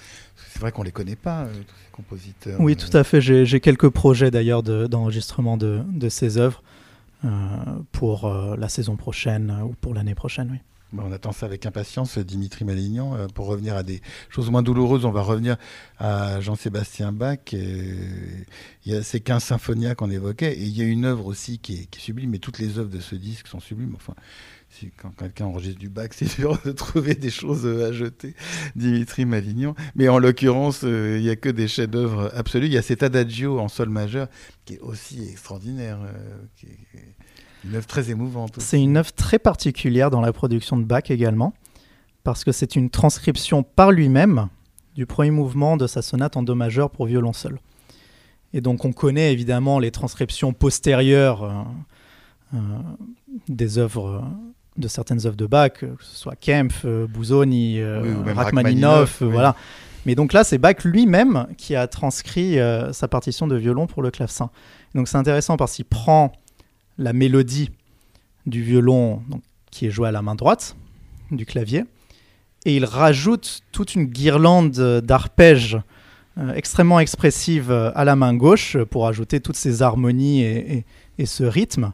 C'est 0.53 0.59
vrai 0.61 0.73
qu'on 0.73 0.83
les 0.83 0.91
connaît 0.93 1.17
pas, 1.17 1.43
euh, 1.43 1.53
tous 1.55 1.75
ces 1.85 1.91
compositeurs. 1.93 2.61
Oui, 2.61 2.77
tout 2.77 2.95
à 2.97 3.05
fait. 3.05 3.21
J'ai 3.21 3.61
quelques 3.61 3.89
projets 3.89 4.31
d'ailleurs 4.31 4.63
de- 4.63 4.87
d'enregistrement 4.87 5.57
de, 5.57 5.83
de 5.89 6.09
ces 6.09 6.37
œuvres 6.37 6.63
euh, 7.25 7.29
pour 7.93 8.25
euh, 8.27 8.57
la 8.57 8.69
saison 8.69 8.97
prochaine 8.97 9.57
ou 9.65 9.75
pour 9.81 9.95
l'année 9.95 10.15
prochaine. 10.17 10.49
Oui. 10.53 10.59
On 10.97 11.13
attend 11.13 11.33
ça 11.33 11.47
avec 11.47 11.67
impatience, 11.67 12.19
Dimitri 12.19 12.65
Malignan. 12.65 13.17
Euh, 13.17 13.27
pour 13.29 13.47
revenir 13.47 13.77
à 13.77 13.83
des 13.83 14.01
choses 14.29 14.51
moins 14.51 14.63
douloureuses, 14.63 15.05
on 15.05 15.13
va 15.13 15.23
revenir 15.23 15.57
à 15.99 16.41
Jean-Sébastien 16.41 17.13
Bach. 17.13 17.39
Il 17.53 18.47
y 18.85 18.95
a 18.95 19.03
ces 19.03 19.21
15 19.21 19.43
symphonias 19.43 19.95
qu'on 19.95 20.11
évoquait, 20.11 20.53
et 20.53 20.63
il 20.63 20.77
y 20.77 20.83
a 20.83 20.85
une 20.85 21.05
œuvre 21.05 21.27
aussi 21.27 21.59
qui 21.59 21.75
est, 21.75 21.95
sublime, 21.97 22.35
et 22.35 22.39
toutes 22.39 22.59
les 22.59 22.79
œuvres 22.79 22.91
de 22.91 23.01
ce 23.01 23.15
disque 23.15 23.47
sont 23.47 23.61
sublimes. 23.61 23.95
Enfin, 23.95 24.15
quand 24.97 25.11
quelqu'un 25.11 25.47
enregistre 25.47 25.79
du 25.79 25.89
Bach, 25.89 26.09
c'est 26.13 26.37
dur 26.37 26.59
de 26.65 26.73
trouver 26.73 27.15
des 27.15 27.31
choses 27.31 27.67
à 27.67 27.93
jeter, 27.93 28.35
Dimitri 28.75 29.27
Malignan. 29.27 29.75
Mais 29.95 30.09
en 30.09 30.19
l'occurrence, 30.19 30.83
euh, 30.85 31.19
il 31.19 31.23
n'y 31.23 31.31
a 31.31 31.37
que 31.37 31.49
des 31.49 31.69
chefs-d'œuvre 31.69 32.33
absolus. 32.35 32.67
Il 32.67 32.73
y 32.73 32.79
a 32.79 32.83
cet 32.83 33.03
adagio 33.03 33.61
en 33.61 33.69
sol 33.69 33.91
majeur 33.91 34.29
qui 34.65 34.75
est 34.75 34.81
aussi 34.81 35.29
extraordinaire, 35.29 35.99
euh, 36.03 36.67
une 37.65 37.77
œuvre 37.77 37.87
très 37.87 38.11
émouvante. 38.11 38.55
C'est 38.59 38.81
une 38.83 38.97
œuvre 38.97 39.13
très 39.13 39.39
particulière 39.39 40.11
dans 40.11 40.21
la 40.21 40.33
production 40.33 40.77
de 40.77 40.85
Bach 40.85 41.11
également, 41.11 41.53
parce 42.25 42.45
que 42.45 42.53
c'est 42.53 42.77
une 42.77 42.91
transcription 42.91 43.63
par 43.63 43.91
lui-même 43.93 44.49
du 44.95 45.07
premier 45.07 45.31
mouvement 45.31 45.77
de 45.77 45.87
sa 45.87 46.03
sonate 46.03 46.37
en 46.37 46.43
do 46.43 46.55
majeur 46.55 46.91
pour 46.91 47.07
violon 47.07 47.33
seul. 47.33 47.59
Et 48.53 48.61
donc 48.61 48.85
on 48.85 48.93
connaît 48.93 49.33
évidemment 49.33 49.79
les 49.79 49.91
transcriptions 49.91 50.53
postérieures 50.53 51.45
euh, 51.45 51.63
euh, 52.55 52.59
des 53.49 53.79
œuvres, 53.79 54.07
euh, 54.07 54.21
de 54.77 54.89
certaines 54.89 55.25
œuvres 55.25 55.37
de 55.37 55.47
Bach, 55.47 55.73
que 55.75 55.87
ce 56.01 56.17
soit 56.17 56.35
Kempf, 56.35 56.85
Busoni, 56.85 57.81
euh, 57.81 58.03
Oui, 58.03 58.33
Rachmaninoff, 58.33 59.21
oui. 59.21 59.29
voilà. 59.31 59.55
Mais 60.05 60.15
donc 60.17 60.33
là, 60.33 60.43
c'est 60.43 60.59
Bach 60.59 60.83
lui-même 60.85 61.47
qui 61.59 61.77
a 61.77 61.87
transcrit 61.87 62.57
sa 62.93 63.07
partition 63.07 63.47
de 63.47 63.55
violon 63.55 63.87
pour 63.87 64.03
le 64.03 64.11
clavecin. 64.11 64.51
Donc 64.95 65.09
c'est 65.09 65.19
intéressant 65.19 65.59
parce 65.59 65.75
qu'il 65.75 65.85
prend 65.85 66.33
la 67.01 67.13
mélodie 67.13 67.71
du 68.47 68.63
violon 68.63 69.23
qui 69.71 69.87
est 69.87 69.91
joué 69.91 70.09
à 70.09 70.13
la 70.13 70.23
main 70.23 70.35
droite 70.35 70.77
du 71.31 71.47
clavier 71.47 71.85
et 72.67 72.77
il 72.77 72.85
rajoute 72.85 73.61
toute 73.73 73.95
une 73.95 74.05
guirlande 74.05 75.01
d'arpèges 75.05 75.79
euh, 76.39 76.53
extrêmement 76.55 77.01
expressive 77.01 77.71
à 77.73 78.05
la 78.05 78.17
main 78.17 78.35
gauche 78.35 78.77
pour 78.91 79.07
ajouter 79.09 79.41
toutes 79.41 79.57
ces 79.57 79.83
harmonies 79.83 80.43
et- 80.43 80.85
et 81.19 81.27
ce 81.27 81.43
rythme. 81.45 81.93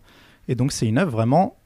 Et 0.49 0.55
donc 0.55 0.73
c'est 0.73 0.87
une 0.87 0.99
œuvre 0.99 1.13
vraiment 1.13 1.57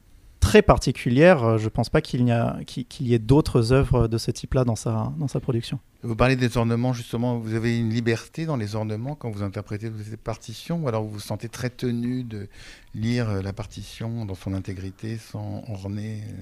très 0.41 0.61
particulière. 0.61 1.43
Euh, 1.45 1.57
Je 1.57 1.63
ne 1.65 1.69
pense 1.69 1.89
pas 1.89 2.01
qu'il 2.01 2.25
y, 2.27 2.31
a- 2.31 2.57
qu'il- 2.67 2.85
qu'il 2.85 3.07
y 3.07 3.13
ait 3.13 3.19
d'autres 3.19 3.71
œuvres 3.71 4.09
de 4.09 4.17
ce 4.17 4.31
type-là 4.31 4.65
dans 4.65 4.75
sa, 4.75 5.13
dans 5.17 5.29
sa 5.29 5.39
production. 5.39 5.79
Vous 6.03 6.15
parlez 6.15 6.35
des 6.35 6.57
ornements, 6.57 6.91
justement, 6.93 7.37
vous 7.37 7.53
avez 7.53 7.77
une 7.79 7.91
liberté 7.91 8.45
dans 8.45 8.57
les 8.57 8.75
ornements 8.75 9.15
quand 9.15 9.29
vous 9.31 9.43
interprétez 9.43 9.89
ces 10.09 10.17
partitions, 10.17 10.83
ou 10.83 10.87
alors 10.89 11.03
vous 11.03 11.11
vous 11.11 11.19
sentez 11.19 11.47
très 11.47 11.69
tenu 11.69 12.23
de 12.23 12.49
lire 12.95 13.29
euh, 13.29 13.41
la 13.41 13.53
partition 13.53 14.25
dans 14.25 14.35
son 14.35 14.53
intégrité 14.53 15.17
sans 15.17 15.63
orner 15.69 16.23
euh, 16.27 16.41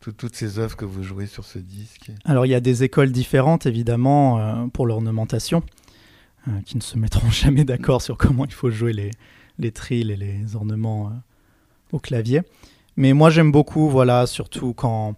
tout- 0.00 0.12
toutes 0.12 0.36
ces 0.36 0.58
œuvres 0.58 0.76
que 0.76 0.84
vous 0.84 1.02
jouez 1.02 1.26
sur 1.26 1.44
ce 1.44 1.58
disque? 1.58 2.12
Alors 2.26 2.44
il 2.46 2.50
y 2.50 2.54
a 2.54 2.60
des 2.60 2.82
écoles 2.84 3.10
différentes 3.12 3.64
évidemment 3.66 4.38
euh, 4.38 4.66
pour 4.68 4.86
l'ornementation 4.86 5.62
euh, 6.48 6.50
qui 6.66 6.76
ne 6.76 6.82
se 6.82 6.98
mettront 6.98 7.30
jamais 7.42 7.64
d'accord 7.64 8.02
sur 8.02 8.18
comment 8.18 8.44
il 8.44 8.52
faut 8.52 8.70
jouer 8.70 8.92
les, 8.92 9.10
les 9.58 9.72
trilles 9.72 10.12
et 10.12 10.16
les 10.16 10.54
ornements 10.54 11.06
euh, 11.06 11.10
au 11.92 11.98
clavier. 11.98 12.42
Mais 12.96 13.12
moi 13.12 13.30
j'aime 13.30 13.52
beaucoup, 13.52 13.88
voilà, 13.88 14.26
surtout 14.26 14.72
quand, 14.74 15.14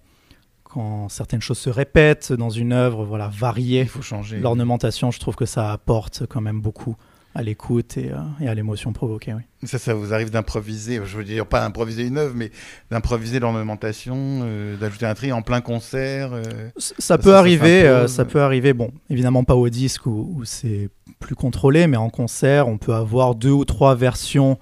quand 0.64 1.08
certaines 1.08 1.40
choses 1.42 1.58
se 1.58 1.70
répètent 1.70 2.32
dans 2.32 2.50
une 2.50 2.72
œuvre, 2.72 3.04
voilà, 3.04 3.28
varier 3.32 3.82
Il 3.82 3.88
faut 3.88 4.02
changer. 4.02 4.38
l'ornementation, 4.38 5.10
je 5.10 5.20
trouve 5.20 5.36
que 5.36 5.46
ça 5.46 5.72
apporte 5.72 6.24
quand 6.28 6.40
même 6.40 6.60
beaucoup 6.60 6.96
à 7.34 7.42
l'écoute 7.42 7.96
et, 7.98 8.10
euh, 8.10 8.16
et 8.40 8.48
à 8.48 8.54
l'émotion 8.54 8.92
provoquée. 8.92 9.32
Oui. 9.32 9.42
Ça, 9.68 9.78
ça 9.78 9.94
vous 9.94 10.12
arrive 10.12 10.30
d'improviser, 10.30 11.00
je 11.04 11.16
veux 11.18 11.24
dire 11.24 11.46
pas 11.46 11.64
improviser 11.64 12.04
une 12.04 12.18
œuvre, 12.18 12.34
mais 12.34 12.50
d'improviser 12.90 13.38
l'ornementation, 13.38 14.16
euh, 14.42 14.76
d'ajouter 14.76 15.06
un 15.06 15.14
tri 15.14 15.30
en 15.30 15.42
plein 15.42 15.60
concert. 15.60 16.32
euh, 16.32 16.42
Ça, 16.78 16.94
Ça, 16.98 17.18
peut 17.18 17.30
ça 17.30 17.38
arriver, 17.38 18.04
ça 18.08 18.24
peut 18.24 18.40
arriver. 18.40 18.72
Bon, 18.72 18.90
évidemment 19.08 19.44
pas 19.44 19.54
au 19.54 19.68
disque 19.68 20.06
où, 20.06 20.34
où 20.36 20.44
c'est 20.44 20.88
plus 21.20 21.36
contrôlé, 21.36 21.86
mais 21.86 21.98
en 21.98 22.10
concert, 22.10 22.66
on 22.66 22.78
peut 22.78 22.94
avoir 22.94 23.36
deux 23.36 23.50
ou 23.52 23.64
trois 23.64 23.94
versions 23.94 24.58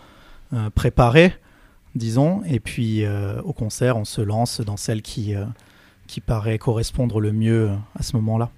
préparées, 0.75 1.33
disons, 1.97 2.43
et 2.45 2.61
puis 2.61 3.05
euh, 3.05 3.41
au 3.43 3.53
concert, 3.53 3.97
on 3.97 4.05
se 4.05 4.21
lance 4.21 4.61
dans 4.61 4.77
celle 4.77 5.03
qui 5.03 5.35
euh, 5.35 5.45
qui 6.07 6.21
paraît 6.21 6.59
correspondre 6.59 7.21
le 7.21 7.33
mieux 7.33 7.71
à 7.97 8.03
ce 8.03 8.15
moment-là. 8.17 8.51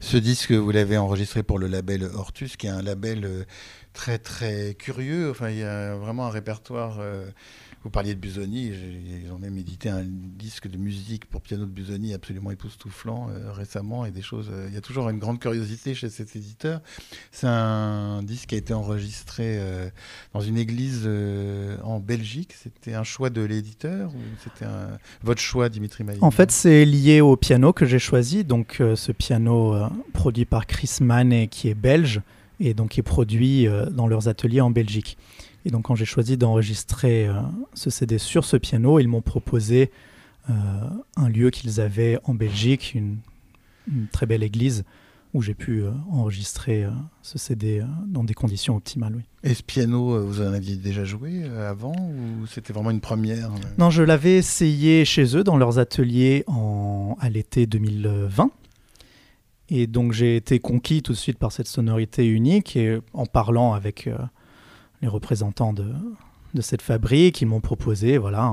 Ce 0.00 0.16
disque, 0.16 0.52
vous 0.52 0.70
l'avez 0.70 0.96
enregistré 0.96 1.42
pour 1.42 1.58
le 1.58 1.66
label 1.66 2.04
Hortus, 2.04 2.56
qui 2.56 2.66
est 2.66 2.70
un 2.70 2.80
label 2.80 3.24
euh, 3.24 3.44
très 3.92 4.18
très 4.18 4.74
curieux. 4.74 5.30
Enfin, 5.30 5.50
il 5.50 5.58
y 5.58 5.62
a 5.62 5.94
vraiment 5.96 6.26
un 6.26 6.30
répertoire 6.30 7.00
Vous 7.84 7.90
parliez 7.90 8.14
de 8.14 8.18
Busoni, 8.18 8.72
ils 9.26 9.30
ont 9.30 9.38
même 9.38 9.58
édité 9.58 9.90
un 9.90 10.04
disque 10.06 10.68
de 10.68 10.78
musique 10.78 11.26
pour 11.26 11.42
piano 11.42 11.66
de 11.66 11.70
Busoni 11.70 12.14
absolument 12.14 12.50
époustouflant 12.50 13.28
euh, 13.28 13.52
récemment 13.52 14.06
et 14.06 14.10
des 14.10 14.22
choses. 14.22 14.48
Euh, 14.50 14.68
il 14.70 14.74
y 14.74 14.78
a 14.78 14.80
toujours 14.80 15.10
une 15.10 15.18
grande 15.18 15.38
curiosité 15.38 15.94
chez 15.94 16.08
cet 16.08 16.34
éditeur. 16.34 16.80
C'est 17.30 17.46
un 17.46 18.22
disque 18.22 18.48
qui 18.48 18.54
a 18.54 18.58
été 18.58 18.72
enregistré 18.72 19.58
euh, 19.58 19.90
dans 20.32 20.40
une 20.40 20.56
église 20.56 21.06
en 21.82 22.00
Belgique. 22.00 22.54
C'était 22.54 22.94
un 22.94 23.04
choix 23.04 23.28
de 23.28 23.42
l'éditeur 23.42 24.10
ou 24.14 24.20
c'était 24.42 24.64
votre 25.22 25.42
choix, 25.42 25.68
Dimitri 25.68 26.04
Maï 26.04 26.16
En 26.22 26.30
fait, 26.30 26.50
c'est 26.50 26.86
lié 26.86 27.20
au 27.20 27.36
piano 27.36 27.74
que 27.74 27.84
j'ai 27.84 27.98
choisi. 27.98 28.44
Donc, 28.44 28.80
ce 28.94 29.12
piano 29.12 29.76
produit 30.14 30.46
par 30.46 30.66
Chris 30.66 30.90
Mann 31.02 31.34
et 31.34 31.48
qui 31.48 31.68
est 31.68 31.74
belge 31.74 32.22
et 32.60 32.72
donc 32.72 32.90
qui 32.90 33.00
est 33.00 33.02
produit 33.02 33.66
dans 33.90 34.06
leurs 34.06 34.28
ateliers 34.28 34.62
en 34.62 34.70
Belgique. 34.70 35.18
Et 35.64 35.70
donc 35.70 35.84
quand 35.84 35.94
j'ai 35.94 36.04
choisi 36.04 36.36
d'enregistrer 36.36 37.26
euh, 37.26 37.40
ce 37.72 37.90
CD 37.90 38.18
sur 38.18 38.44
ce 38.44 38.56
piano, 38.56 38.98
ils 38.98 39.08
m'ont 39.08 39.22
proposé 39.22 39.90
euh, 40.50 40.52
un 41.16 41.28
lieu 41.28 41.50
qu'ils 41.50 41.80
avaient 41.80 42.18
en 42.24 42.34
Belgique, 42.34 42.94
une, 42.94 43.18
très 44.12 44.24
belle 44.24 44.42
église 44.42 44.84
où 45.34 45.42
j'ai 45.42 45.52
pu 45.54 45.82
euh, 45.82 45.90
enregistrer 46.10 46.86
ce 47.22 47.38
CD 47.38 47.82
dans 48.06 48.24
des 48.24 48.34
conditions 48.34 48.76
optimales. 48.76 49.14
Oui. 49.16 49.22
Et 49.42 49.54
ce 49.54 49.62
piano, 49.62 50.24
vous 50.24 50.40
en 50.40 50.52
aviez 50.52 50.76
déjà 50.76 51.04
joué 51.04 51.44
avant 51.44 51.92
ou 51.92 52.46
c'était 52.46 52.72
vraiment 52.72 52.90
une 52.90 53.00
première 53.00 53.50
Non, 53.78 53.90
je 53.90 54.02
l'avais 54.02 54.36
essayé 54.36 55.04
chez 55.04 55.36
eux 55.36 55.44
dans 55.44 55.56
leurs 55.56 55.78
ateliers 55.78 56.44
en, 56.46 57.16
à 57.20 57.28
l'été 57.30 57.66
2020. 57.66 58.50
Et 59.70 59.86
donc 59.86 60.12
j'ai 60.12 60.36
été 60.36 60.60
conquis 60.60 61.02
tout 61.02 61.12
de 61.12 61.18
suite 61.18 61.38
par 61.38 61.50
cette 61.50 61.68
sonorité 61.68 62.26
unique 62.26 62.76
et 62.76 62.98
en 63.12 63.26
parlant 63.26 63.72
avec 63.72 64.08
les 65.04 65.08
représentants 65.08 65.74
de, 65.74 65.92
de 66.54 66.60
cette 66.62 66.82
fabrique. 66.82 67.42
Ils 67.42 67.46
m'ont 67.46 67.60
proposé 67.60 68.16
voilà, 68.16 68.52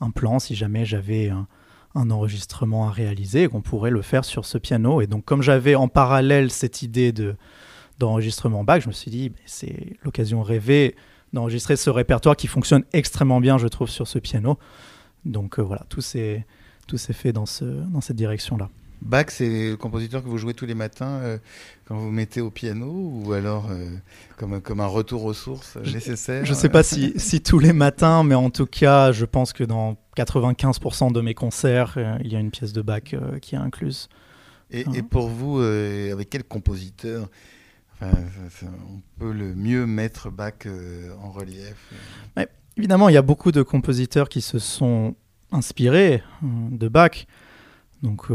un, 0.00 0.10
plan 0.10 0.38
si 0.38 0.54
jamais 0.54 0.86
j'avais 0.86 1.28
un, 1.28 1.46
enregistrement 1.94 2.88
à 2.88 2.90
réaliser 2.90 3.48
qu'on 3.48 3.60
pourrait 3.60 3.90
le 3.90 4.00
faire 4.00 4.24
sur 4.24 4.46
ce 4.46 4.56
piano. 4.56 5.02
Et 5.02 5.06
donc, 5.06 5.24
comme 5.24 5.42
j'avais 5.42 5.74
en 5.74 5.88
parallèle 5.88 6.50
cette 6.50 6.82
idée 6.82 7.12
de, 7.12 7.36
d'enregistrement 7.98 8.64
bac, 8.64 8.82
je 8.82 8.88
me 8.88 8.92
suis 8.92 9.10
dit, 9.10 9.32
c'est 9.44 9.96
l'occasion 10.02 10.42
rêvée 10.42 10.96
d'enregistrer 11.34 11.76
ce 11.76 11.90
répertoire 11.90 12.34
qui 12.34 12.46
fonctionne 12.46 12.84
extrêmement 12.92 13.40
bien, 13.40 13.58
je 13.58 13.68
trouve, 13.68 13.90
sur 13.90 14.08
ce 14.08 14.18
piano. 14.18 14.58
Donc 15.26 15.58
euh, 15.58 15.62
voilà, 15.62 15.84
tout 15.90 16.00
s'est, 16.00 16.46
tout 16.86 16.96
s'est 16.96 17.12
fait 17.12 17.32
dans, 17.32 17.46
ce, 17.46 17.64
dans 17.64 18.00
cette 18.00 18.16
direction-là. 18.16 18.70
Bach, 19.02 19.26
c'est 19.28 19.70
le 19.70 19.76
compositeur 19.76 20.22
que 20.22 20.28
vous 20.28 20.36
jouez 20.36 20.52
tous 20.52 20.66
les 20.66 20.74
matins 20.74 21.20
euh, 21.22 21.38
quand 21.86 21.96
vous 21.96 22.10
mettez 22.10 22.40
au 22.40 22.50
piano 22.50 22.86
ou 22.86 23.32
alors 23.32 23.68
euh, 23.70 23.88
comme, 24.36 24.60
comme 24.60 24.80
un 24.80 24.86
retour 24.86 25.24
aux 25.24 25.32
sources 25.32 25.76
nécessaire 25.76 26.44
Je 26.44 26.50
ne 26.50 26.56
sais 26.56 26.68
pas 26.68 26.82
si, 26.82 27.14
si, 27.16 27.40
tous 27.40 27.58
les 27.58 27.72
matins, 27.72 28.22
mais 28.24 28.34
en 28.34 28.50
tout 28.50 28.66
cas, 28.66 29.12
je 29.12 29.24
pense 29.24 29.52
que 29.52 29.64
dans 29.64 29.96
95% 30.16 31.12
de 31.12 31.20
mes 31.20 31.34
concerts, 31.34 31.94
euh, 31.96 32.18
il 32.22 32.32
y 32.32 32.36
a 32.36 32.40
une 32.40 32.50
pièce 32.50 32.72
de 32.72 32.82
Bach 32.82 33.14
qui 33.40 33.54
est 33.54 33.58
incluse. 33.58 34.08
Et, 34.70 34.84
et 34.94 35.02
pour 35.02 35.28
vous, 35.28 35.58
avec 35.58 36.30
quel 36.30 36.44
compositeur 36.44 37.28
enfin, 38.00 38.68
on 38.88 39.00
peut 39.18 39.32
le 39.32 39.54
mieux 39.54 39.84
mettre 39.84 40.30
Bach 40.30 40.66
en 41.20 41.30
relief 41.30 41.92
Évidemment, 42.76 43.08
il 43.08 43.14
y 43.14 43.18
a 43.18 43.22
beaucoup 43.22 43.50
de 43.50 43.62
compositeurs 43.62 44.28
qui 44.28 44.40
se 44.40 44.60
sont 44.60 45.16
inspirés 45.50 46.22
de 46.42 46.86
Bach. 46.86 47.26
Donc, 48.02 48.28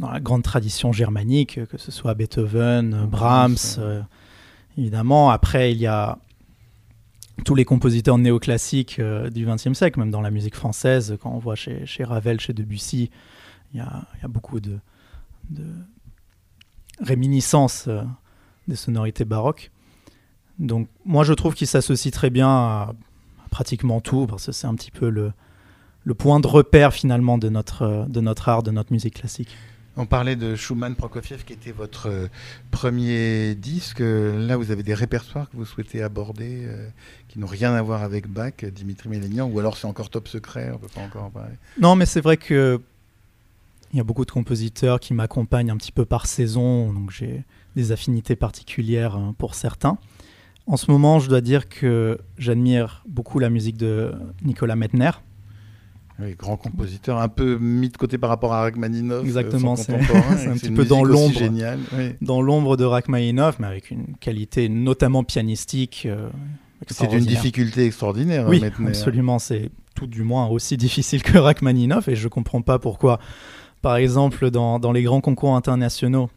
dans 0.00 0.10
la 0.10 0.18
grande 0.18 0.42
tradition 0.42 0.92
germanique, 0.92 1.60
que 1.66 1.76
ce 1.76 1.92
soit 1.92 2.14
Beethoven, 2.14 3.06
Brahms, 3.06 3.76
euh, 3.78 4.00
évidemment. 4.78 5.30
Après, 5.30 5.72
il 5.72 5.78
y 5.78 5.86
a 5.86 6.18
tous 7.44 7.54
les 7.54 7.66
compositeurs 7.66 8.16
néoclassiques 8.16 8.98
euh, 8.98 9.28
du 9.28 9.44
XXe 9.44 9.74
siècle, 9.74 10.00
même 10.00 10.10
dans 10.10 10.22
la 10.22 10.30
musique 10.30 10.56
française, 10.56 11.18
quand 11.22 11.30
on 11.30 11.38
voit 11.38 11.54
chez, 11.54 11.84
Ravel, 12.00 12.40
chez 12.40 12.54
Debussy, 12.54 13.10
il 13.74 13.78
y 13.78 13.80
a, 13.80 14.28
beaucoup 14.28 14.58
de, 14.58 14.78
réminiscences 17.02 17.84
euh, 17.86 18.02
des 18.68 18.76
sonorités 18.76 19.26
baroques. 19.26 19.70
Donc 20.58 20.88
moi 21.04 21.24
je 21.24 21.32
trouve 21.34 21.54
qu'il 21.54 21.66
s'associe 21.66 22.12
très 22.12 22.30
bien 22.30 22.48
à, 22.48 22.94
pratiquement 23.50 24.00
tout, 24.00 24.26
parce 24.26 24.46
que 24.46 24.52
c'est 24.52 24.66
un 24.66 24.74
petit 24.74 24.90
peu 24.90 25.10
le, 25.10 25.32
le 26.04 26.14
point 26.14 26.40
de 26.40 26.46
repère 26.46 26.94
finalement 26.94 27.36
de 27.36 27.50
notre, 27.50 28.06
de 28.08 28.20
notre 28.20 28.48
art, 28.48 28.62
de 28.62 28.70
notre 28.70 28.92
musique 28.92 29.14
classique. 29.14 29.50
On 30.00 30.06
parlait 30.06 30.34
de 30.34 30.56
Schumann 30.56 30.94
Prokofiev 30.94 31.44
qui 31.44 31.52
était 31.52 31.72
votre 31.72 32.08
euh, 32.08 32.28
premier 32.70 33.54
disque. 33.54 34.00
Là, 34.00 34.56
vous 34.56 34.70
avez 34.70 34.82
des 34.82 34.94
répertoires 34.94 35.50
que 35.50 35.58
vous 35.58 35.66
souhaitez 35.66 36.02
aborder 36.02 36.62
euh, 36.64 36.88
qui 37.28 37.38
n'ont 37.38 37.46
rien 37.46 37.74
à 37.74 37.82
voir 37.82 38.02
avec 38.02 38.26
Bach, 38.26 38.64
Dimitri 38.64 39.10
Mélénian, 39.10 39.46
ou 39.46 39.58
alors 39.58 39.76
c'est 39.76 39.86
encore 39.86 40.08
top 40.08 40.26
secret, 40.26 40.70
on 40.74 40.78
peut 40.78 40.88
pas 40.94 41.02
encore. 41.02 41.30
Non, 41.78 41.96
mais 41.96 42.06
c'est 42.06 42.22
vrai 42.22 42.38
que 42.38 42.80
il 43.92 43.98
y 43.98 44.00
a 44.00 44.02
beaucoup 44.02 44.24
de 44.24 44.30
compositeurs 44.30 45.00
qui 45.00 45.12
m'accompagnent 45.12 45.70
un 45.70 45.76
petit 45.76 45.92
peu 45.92 46.06
par 46.06 46.24
saison, 46.24 46.94
donc 46.94 47.10
j'ai 47.10 47.42
des 47.76 47.92
affinités 47.92 48.36
particulières 48.36 49.16
hein, 49.16 49.34
pour 49.36 49.54
certains. 49.54 49.98
En 50.66 50.78
ce 50.78 50.90
moment, 50.90 51.18
je 51.18 51.28
dois 51.28 51.42
dire 51.42 51.68
que 51.68 52.18
j'admire 52.38 53.04
beaucoup 53.06 53.38
la 53.38 53.50
musique 53.50 53.76
de 53.76 54.14
Nicolas 54.44 54.76
Metner, 54.76 55.10
oui, 56.22 56.34
grand 56.38 56.56
compositeur, 56.56 57.18
un 57.18 57.28
peu 57.28 57.58
mis 57.58 57.88
de 57.88 57.96
côté 57.96 58.18
par 58.18 58.30
rapport 58.30 58.52
à 58.52 58.60
Rachmaninoff. 58.62 59.22
Euh, 59.22 59.26
Exactement, 59.26 59.76
c'est 59.76 59.94
un 59.94 60.56
petit 60.56 60.70
peu 60.70 60.84
dans 60.84 61.04
l'ombre, 61.04 61.40
dans 62.20 62.42
l'ombre 62.42 62.76
de 62.76 62.84
Rachmaninoff, 62.84 63.58
mais 63.58 63.66
avec 63.66 63.90
une 63.90 64.16
qualité 64.20 64.68
notamment 64.68 65.24
pianistique. 65.24 66.04
Euh, 66.06 66.28
c'est 66.88 67.08
d'une 67.08 67.24
difficulté 67.24 67.86
extraordinaire. 67.86 68.48
Oui, 68.48 68.62
absolument. 68.86 69.38
C'est 69.38 69.70
tout 69.94 70.06
du 70.06 70.22
moins 70.22 70.46
aussi 70.48 70.76
difficile 70.78 71.22
que 71.22 71.38
Rachmaninoff, 71.38 72.08
et 72.08 72.16
je 72.16 72.28
comprends 72.28 72.62
pas 72.62 72.78
pourquoi. 72.78 73.20
Par 73.82 73.96
exemple, 73.96 74.50
dans, 74.50 74.78
dans 74.78 74.92
les 74.92 75.02
grands 75.02 75.20
concours 75.20 75.56
internationaux, 75.56 76.30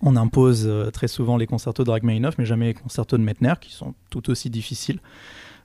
on 0.00 0.16
impose 0.16 0.66
euh, 0.66 0.90
très 0.90 1.08
souvent 1.08 1.36
les 1.36 1.46
concertos 1.46 1.84
de 1.84 1.90
Rachmaninoff, 1.90 2.36
mais 2.38 2.46
jamais 2.46 2.66
les 2.66 2.74
concertos 2.74 3.18
de 3.18 3.22
Metner, 3.22 3.54
qui 3.60 3.72
sont 3.72 3.94
tout 4.10 4.30
aussi 4.30 4.48
difficiles. 4.50 5.00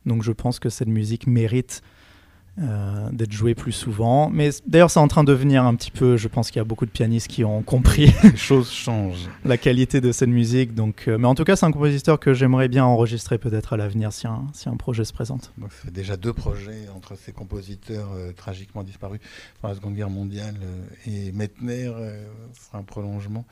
Donc 0.05 0.23
je 0.23 0.31
pense 0.31 0.59
que 0.59 0.69
cette 0.69 0.88
musique 0.88 1.27
mérite 1.27 1.81
euh, 2.61 3.09
d'être 3.11 3.31
joué 3.31 3.55
plus 3.55 3.71
souvent. 3.71 4.29
Mais 4.29 4.51
d'ailleurs, 4.67 4.91
c'est 4.91 4.99
en 4.99 5.07
train 5.07 5.23
de 5.23 5.33
venir 5.33 5.65
un 5.65 5.73
petit 5.73 5.89
peu. 5.89 6.17
Je 6.17 6.27
pense 6.27 6.51
qu'il 6.51 6.57
y 6.57 6.61
a 6.61 6.63
beaucoup 6.63 6.85
de 6.85 6.91
pianistes 6.91 7.27
qui 7.27 7.43
ont 7.43 7.63
compris. 7.63 8.13
Les 8.23 8.35
choses 8.37 8.71
changent. 8.71 9.27
la 9.43 9.57
qualité 9.57 10.01
de 10.01 10.11
cette 10.11 10.29
musique. 10.29 10.75
Donc, 10.75 11.05
euh, 11.07 11.17
mais 11.17 11.27
en 11.27 11.33
tout 11.33 11.45
cas, 11.45 11.55
c'est 11.55 11.65
un 11.65 11.71
compositeur 11.71 12.19
que 12.19 12.33
j'aimerais 12.33 12.67
bien 12.67 12.85
enregistrer 12.85 13.39
peut-être 13.39 13.73
à 13.73 13.77
l'avenir 13.77 14.13
si 14.13 14.27
un, 14.27 14.45
si 14.53 14.69
un 14.69 14.77
projet 14.77 15.03
se 15.03 15.13
présente. 15.13 15.51
Donc, 15.57 15.71
ça 15.71 15.85
fait 15.85 15.91
déjà 15.91 16.15
deux 16.15 16.33
projets 16.33 16.87
entre 16.95 17.17
ces 17.17 17.31
compositeurs 17.31 18.11
euh, 18.15 18.31
tragiquement 18.33 18.83
disparus 18.83 19.19
pendant 19.59 19.73
la 19.73 19.79
Seconde 19.79 19.95
Guerre 19.95 20.11
mondiale 20.11 20.55
et 21.07 21.31
Mettner 21.31 21.91
sera 22.53 22.77
un 22.77 22.83
prolongement. 22.83 23.45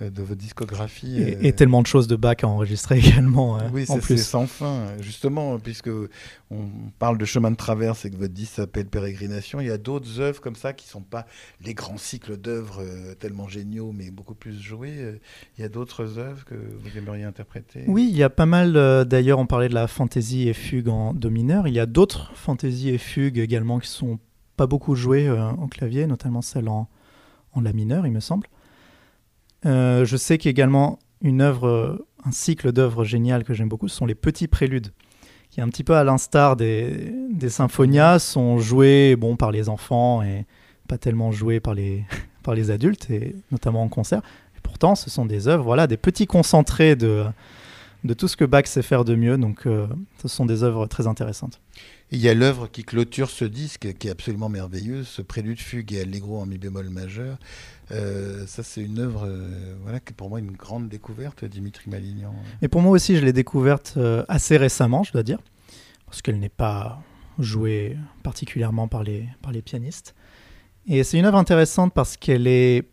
Euh, 0.00 0.10
de 0.10 0.22
votre 0.22 0.40
discographie. 0.40 1.20
Et, 1.20 1.48
euh, 1.48 1.52
tellement 1.52 1.82
de 1.82 1.86
choses 1.86 2.06
de 2.06 2.16
Bach 2.16 2.36
à 2.42 2.46
enregistrer 2.46 2.98
également. 3.04 3.58
Hein, 3.58 3.70
oui, 3.72 3.84
c'est 3.86 4.16
sans 4.16 4.46
fin. 4.46 4.86
Justement, 5.00 5.58
puisque 5.58 5.90
on 6.50 6.68
parle 6.98 7.18
de 7.18 7.24
chemin 7.24 7.50
de 7.50 7.56
traverse 7.56 8.04
et 8.04 8.10
que 8.10 8.16
votre 8.16 8.32
disque 8.32 8.54
s'appelle 8.54 8.86
Pérégrination, 8.86 9.60
il 9.60 9.66
y 9.66 9.70
a 9.70 9.78
d'autres 9.78 10.20
œuvres 10.20 10.40
comme 10.40 10.56
ça 10.56 10.72
qui 10.72 10.86
ne 10.86 10.90
sont 10.90 11.02
pas 11.02 11.26
les 11.60 11.74
grands 11.74 11.98
cycles 11.98 12.36
d'œuvres 12.36 12.80
euh, 12.80 13.14
tellement 13.14 13.48
géniaux, 13.48 13.92
mais 13.92 14.10
beaucoup 14.10 14.34
plus 14.34 14.60
joués. 14.60 15.20
Il 15.58 15.62
y 15.62 15.64
a 15.64 15.68
d'autres 15.68 16.18
œuvres 16.18 16.44
que 16.44 16.54
vous 16.54 16.98
aimeriez 16.98 17.24
interpréter? 17.24 17.84
Oui, 17.86 18.08
il 18.10 18.16
y 18.16 18.22
a 18.22 18.30
pas 18.30 18.46
mal. 18.46 18.72
D'ailleurs, 19.06 19.38
on 19.38 19.46
parlait 19.46 19.68
de 19.68 19.74
la 19.74 19.88
fantaisie 19.88 20.48
et 20.48 20.54
fugue 20.54 20.88
en 20.88 21.12
do 21.12 21.28
mineur. 21.28 21.68
Il 21.68 21.74
y 21.74 21.80
a 21.80 21.86
d'autres 21.86 22.34
fantaisies 22.34 22.90
et 22.90 22.98
fugues 22.98 23.38
également 23.38 23.78
qui 23.78 23.88
sont 23.88 24.18
pas 24.56 24.66
beaucoup 24.66 24.94
jouées 24.94 25.30
au 25.30 25.66
clavier, 25.66 26.06
notamment 26.06 26.42
celle 26.42 26.68
en, 26.68 26.88
en 27.52 27.60
la 27.60 27.72
mineur, 27.72 28.06
il 28.06 28.12
me 28.12 28.20
semble. 28.20 28.46
Euh, 29.66 30.04
je 30.04 30.16
sais 30.16 30.38
qu'également 30.38 30.98
une 31.20 31.40
œuvre, 31.40 31.68
euh, 31.68 32.06
un 32.24 32.32
cycle 32.32 32.72
d'œuvres 32.72 33.04
géniales 33.04 33.44
que 33.44 33.54
j'aime 33.54 33.68
beaucoup, 33.68 33.88
ce 33.88 33.96
sont 33.96 34.06
les 34.06 34.14
petits 34.14 34.48
préludes, 34.48 34.92
qui 35.50 35.60
un 35.60 35.68
petit 35.68 35.84
peu 35.84 35.94
à 35.94 36.04
l'instar 36.04 36.56
des, 36.56 37.12
symphonias 37.48 38.18
sont 38.18 38.58
joués 38.58 39.16
bon 39.16 39.36
par 39.36 39.52
les 39.52 39.68
enfants 39.68 40.22
et 40.22 40.46
pas 40.88 40.98
tellement 40.98 41.30
joués 41.30 41.60
par 41.60 41.74
les 41.74 42.04
par 42.42 42.54
les 42.54 42.72
adultes 42.72 43.08
et 43.10 43.36
notamment 43.52 43.82
en 43.82 43.88
concert. 43.88 44.20
Et 44.56 44.60
pourtant, 44.62 44.96
ce 44.96 45.10
sont 45.10 45.26
des 45.26 45.46
œuvres, 45.46 45.62
voilà, 45.62 45.86
des 45.86 45.96
petits 45.96 46.26
concentrés 46.26 46.96
de 46.96 47.24
de 48.04 48.14
tout 48.14 48.28
ce 48.28 48.36
que 48.36 48.44
Bach 48.44 48.66
sait 48.66 48.82
faire 48.82 49.04
de 49.04 49.14
mieux. 49.14 49.38
Donc, 49.38 49.66
euh, 49.66 49.86
ce 50.20 50.28
sont 50.28 50.46
des 50.46 50.62
œuvres 50.62 50.86
très 50.86 51.06
intéressantes. 51.06 51.60
Il 52.12 52.20
y 52.20 52.28
a 52.28 52.34
l'œuvre 52.34 52.68
qui 52.70 52.84
clôture 52.84 53.30
ce 53.30 53.46
disque, 53.46 53.94
qui 53.98 54.08
est 54.08 54.10
absolument 54.10 54.50
merveilleuse, 54.50 55.08
ce 55.08 55.22
prélude 55.22 55.58
fugue 55.58 55.94
et 55.94 56.02
allegro 56.02 56.38
en 56.38 56.46
mi 56.46 56.58
bémol 56.58 56.90
majeur. 56.90 57.38
Euh, 57.90 58.46
ça, 58.46 58.62
c'est 58.62 58.82
une 58.82 58.98
œuvre, 58.98 59.26
euh, 59.26 59.74
voilà, 59.82 59.98
qui 59.98 60.12
est 60.12 60.16
pour 60.16 60.28
moi 60.28 60.38
une 60.38 60.52
grande 60.52 60.90
découverte, 60.90 61.46
Dimitri 61.46 61.88
Malignan. 61.88 62.34
Et 62.60 62.68
pour 62.68 62.82
moi 62.82 62.92
aussi, 62.92 63.16
je 63.16 63.24
l'ai 63.24 63.32
découverte 63.32 63.98
assez 64.28 64.58
récemment, 64.58 65.02
je 65.04 65.12
dois 65.12 65.22
dire, 65.22 65.38
parce 66.04 66.20
qu'elle 66.20 66.38
n'est 66.38 66.50
pas 66.50 67.02
jouée 67.38 67.96
particulièrement 68.22 68.88
par 68.88 69.02
les, 69.02 69.26
par 69.40 69.50
les 69.50 69.62
pianistes. 69.62 70.14
Et 70.86 71.04
c'est 71.04 71.18
une 71.18 71.24
œuvre 71.24 71.38
intéressante 71.38 71.94
parce 71.94 72.18
qu'elle 72.18 72.46
est 72.46 72.88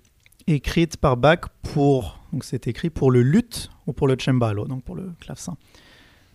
écrite 0.48 0.98
par 0.98 1.18
Bach 1.18 1.40
pour, 1.62 2.24
donc 2.32 2.44
c'est 2.46 2.68
écrit 2.68 2.90
pour 2.90 3.12
le 3.12 3.22
luth 3.22 3.70
ou 3.86 3.94
pour 3.94 4.08
le 4.08 4.16
cembalo, 4.18 4.66
donc 4.66 4.84
pour 4.84 4.96
le 4.96 5.12
clavecin. 5.20 5.58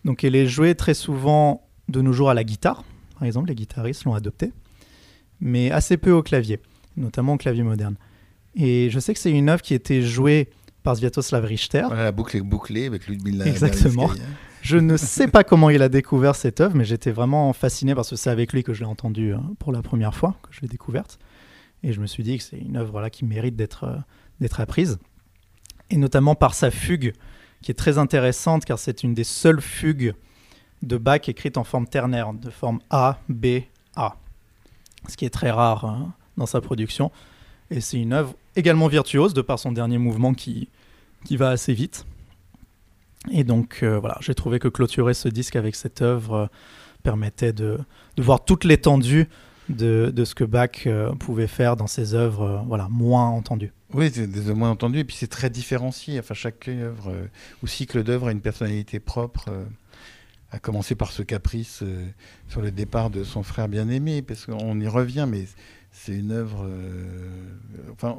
Donc 0.05 0.23
elle 0.23 0.37
est 0.37 0.47
jouée 0.47 0.75
très 0.75 0.94
souvent 0.94 1.63
de 1.88 2.01
nos 2.01 2.12
jours 2.12 2.31
à 2.31 2.35
la 2.35 2.44
guitare, 2.44 2.85
par 3.14 3.25
exemple, 3.25 3.49
les 3.49 3.55
guitaristes 3.55 4.05
l'ont 4.05 4.14
adopté, 4.14 4.53
mais 5.40 5.70
assez 5.70 5.97
peu 5.97 6.12
au 6.12 6.23
clavier, 6.23 6.61
notamment 6.97 7.35
au 7.35 7.37
clavier 7.37 7.62
moderne. 7.62 7.97
Et 8.55 8.88
je 8.90 8.99
sais 8.99 9.14
que 9.14 9.20
c'est 9.20 9.31
une 9.31 9.49
œuvre 9.49 9.62
qui 9.62 9.75
était 9.75 10.03
jouée 10.03 10.49
par 10.83 10.97
Sviatoslav 10.97 11.44
Richter. 11.44 11.85
Voilà, 11.87 12.05
la 12.05 12.12
boucle 12.12 12.37
est 12.37 12.40
bouclée 12.40 12.87
avec 12.87 13.07
Ludmilla 13.07 13.47
Exactement. 13.47 14.07
Berlinskaya. 14.07 14.29
Je 14.62 14.79
ne 14.79 14.97
sais 14.97 15.29
pas 15.29 15.44
comment 15.44 15.68
il 15.68 15.83
a 15.83 15.90
découvert 15.90 16.37
cette 16.37 16.61
œuvre, 16.61 16.75
mais 16.75 16.87
j'étais 16.87 17.11
vraiment 17.11 17.53
fasciné 17.53 17.94
parce 17.94 18.09
que 18.09 18.16
c'est 18.16 18.31
avec 18.31 18.53
lui 18.55 18.62
que 18.62 18.73
je 18.73 18.81
l'ai 18.81 18.87
entendue 18.87 19.35
euh, 19.35 19.38
pour 19.59 19.73
la 19.73 19.83
première 19.83 20.14
fois, 20.14 20.37
que 20.42 20.49
je 20.53 20.62
l'ai 20.62 20.68
découverte. 20.68 21.18
Et 21.83 21.92
je 21.92 22.01
me 22.01 22.07
suis 22.07 22.23
dit 22.23 22.38
que 22.38 22.44
c'est 22.44 22.59
une 22.59 22.79
œuvre 22.79 22.90
voilà, 22.90 23.11
qui 23.11 23.27
mérite 23.27 23.57
d'être 23.57 23.85
euh, 23.85 23.97
d'être 24.40 24.61
apprise. 24.61 24.99
Et 25.90 25.99
notamment 25.99 26.35
par 26.35 26.55
sa 26.55 26.70
fugue, 26.70 27.12
qui 27.61 27.70
est 27.70 27.75
très 27.75 27.99
intéressante 27.99 28.64
car 28.64 28.79
c'est 28.79 29.03
une 29.03 29.12
des 29.12 29.25
seules 29.25 29.61
fugues 29.61 30.14
de 30.85 30.97
Bach 30.97 31.29
écrites 31.29 31.57
en 31.57 31.64
forme 31.64 31.87
ternaire, 31.87 32.33
de 32.33 32.51
forme 32.51 32.81
A, 32.90 33.18
B, 33.29 33.62
A. 33.97 34.16
Ce 35.09 35.16
qui 35.16 35.25
est 35.25 35.31
très 35.31 35.51
rare 35.51 35.85
hein, 35.85 36.12
dans 36.37 36.47
sa 36.47 36.61
production. 36.61 37.11
Et 37.70 37.81
c'est 37.81 37.99
une 38.01 38.12
œuvre 38.12 38.35
également 38.57 38.88
virtuose 38.88 39.35
de 39.35 39.42
par 39.42 39.59
son 39.59 39.73
dernier 39.73 39.99
mouvement 39.99 40.35
qui, 40.35 40.68
qui 41.25 41.37
va 41.37 41.51
assez 41.51 41.75
vite. 41.75 42.07
Et 43.33 43.44
donc 43.44 43.81
euh, 43.83 43.99
voilà, 43.99 44.18
j'ai 44.20 44.35
trouvé 44.35 44.59
que 44.59 44.68
clôturer 44.68 45.14
ce 45.14 45.29
disque 45.29 45.57
avec 45.57 45.75
cette 45.75 46.03
œuvre 46.03 46.35
euh, 46.35 46.47
permettait 47.03 47.53
de, 47.53 47.79
de 48.16 48.23
voir 48.23 48.44
toute 48.44 48.64
l'étendue 48.64 49.29
de, 49.70 50.12
de 50.14 50.25
ce 50.27 50.35
que 50.35 50.44
Bach 50.44 50.87
euh, 50.87 51.12
pouvait 51.14 51.47
faire 51.47 51.77
dans 51.77 51.87
ses 51.87 52.14
œuvres 52.14 52.62
voilà, 52.66 52.88
moins 52.90 53.29
entendues. 53.29 53.73
Oui, 53.94 54.11
c'est 54.12 54.27
des 54.27 54.53
moins 54.53 54.70
entendu. 54.70 54.99
Et 54.99 55.05
puis 55.05 55.16
c'est 55.16 55.31
très 55.31 55.49
différencié. 55.49 56.18
Enfin, 56.18 56.35
chaque 56.35 56.68
œuvre 56.68 57.14
ou 57.62 57.66
cycle 57.66 58.03
d'œuvre 58.03 58.29
a 58.29 58.33
une 58.33 58.40
personnalité 58.40 59.01
propre. 59.01 59.49
À 60.54 60.60
commencer 60.60 60.94
par 60.94 61.10
ce 61.10 61.22
caprice 61.22 61.80
euh, 61.82 62.06
sur 62.48 62.60
le 62.60 62.70
départ 62.70 63.10
de 63.10 63.24
son 63.24 63.42
frère 63.42 63.68
bien-aimé, 63.68 64.22
parce 64.22 64.46
qu'on 64.46 64.78
y 64.78 64.86
revient, 64.86 65.26
mais 65.28 65.46
c'est 65.90 66.12
une 66.12 66.30
œuvre. 66.30 66.64
euh, 66.64 67.92
enfin, 67.92 68.16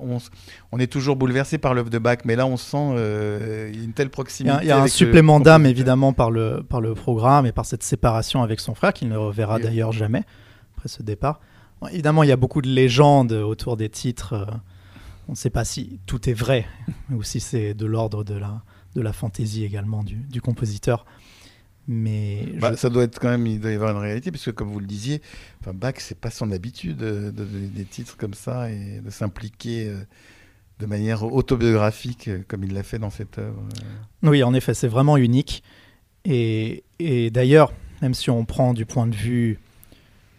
on, 0.71 0.79
est 0.79 0.91
toujours 0.91 1.15
bouleversé 1.15 1.57
par 1.57 1.73
l'œuvre 1.73 1.89
de 1.89 1.97
Bach, 1.97 2.19
mais 2.25 2.35
là, 2.35 2.45
on 2.45 2.57
sent 2.57 2.77
euh, 2.97 3.71
une 3.73 3.93
telle 3.93 4.09
proximité. 4.09 4.53
a, 4.53 4.63
il 4.63 4.67
y 4.67 4.71
a 4.71 4.81
un 4.81 4.87
supplément 4.87 5.39
d'âme 5.39 5.65
évidemment 5.65 6.11
par 6.11 6.29
le, 6.29 6.61
par 6.61 6.81
le 6.81 6.93
programme 6.93 7.45
et 7.45 7.53
par 7.53 7.65
cette 7.65 7.83
séparation 7.83 8.43
avec 8.43 8.59
son 8.59 8.75
frère 8.75 8.91
qu'il 8.91 9.07
ne 9.07 9.17
reverra 9.17 9.57
d'ailleurs 9.57 9.93
jamais 9.93 10.23
après 10.75 10.89
ce 10.89 11.03
départ. 11.03 11.39
Bon, 11.79 11.87
évidemment, 11.87 12.23
il 12.23 12.29
y 12.29 12.33
a 12.33 12.37
beaucoup 12.37 12.61
de 12.61 12.69
légendes 12.69 13.31
autour 13.31 13.77
des 13.77 13.87
titres. 13.87 14.45
on 15.29 15.31
ne 15.31 15.37
sait 15.37 15.49
pas 15.49 15.63
si 15.63 16.01
tout 16.05 16.29
est 16.29 16.33
vrai 16.33 16.65
ou 17.11 17.23
si 17.23 17.39
c'est 17.39 17.73
de 17.73 17.85
l'ordre 17.85 18.25
de 18.25 18.35
la, 18.35 18.61
de 18.93 19.01
la 19.01 19.13
fantaisie 19.13 19.63
également 19.63 20.03
du, 20.03 20.15
du 20.15 20.41
compositeur. 20.41 21.05
Mais 21.87 22.47
je- 22.55 22.59
Bah, 22.59 22.75
ça 22.75 22.89
doit 22.89 23.03
être 23.03 23.19
quand 23.19 23.29
même, 23.29 23.45
il 23.45 23.59
doit 23.59 23.71
y 23.71 23.75
avoir 23.75 23.91
une 23.91 24.01
réalité, 24.01 24.31
puisque 24.31 24.51
comme 24.53 24.69
vous 24.69 24.79
le 24.79 24.87
disiez, 24.87 25.21
enfin, 25.61 25.73
Bach, 25.73 25.93
c'est 25.99 26.17
pas 26.19 26.31
son 26.31 26.51
habitude 26.51 26.97
de 26.97 27.29
donner 27.31 27.67
des 27.67 27.85
titres 27.85 28.17
comme 28.17 28.33
ça 28.33 28.71
et 28.71 29.01
de 29.05 29.09
s'impliquer 29.11 29.87
euh, 29.89 29.97
de 30.79 30.85
manière 30.87 31.23
autobiographique, 31.23 32.27
euh, 32.27 32.39
comme 32.47 32.63
il 32.63 32.73
l'a 32.73 32.83
fait 32.83 32.97
dans 32.99 33.11
cette 33.11 33.37
œuvre. 33.37 33.61
Oui, 34.23 34.41
en 34.43 34.53
effet, 34.55 34.73
c'est 34.73 34.87
vraiment 34.87 35.15
unique. 35.17 35.61
Et, 36.25 36.83
et 36.97 37.29
d'ailleurs, 37.29 37.71
même 38.01 38.15
si 38.15 38.31
on 38.31 38.45
prend 38.45 38.73
du 38.73 38.85
point 38.87 39.05
de 39.05 39.15
vue 39.15 39.59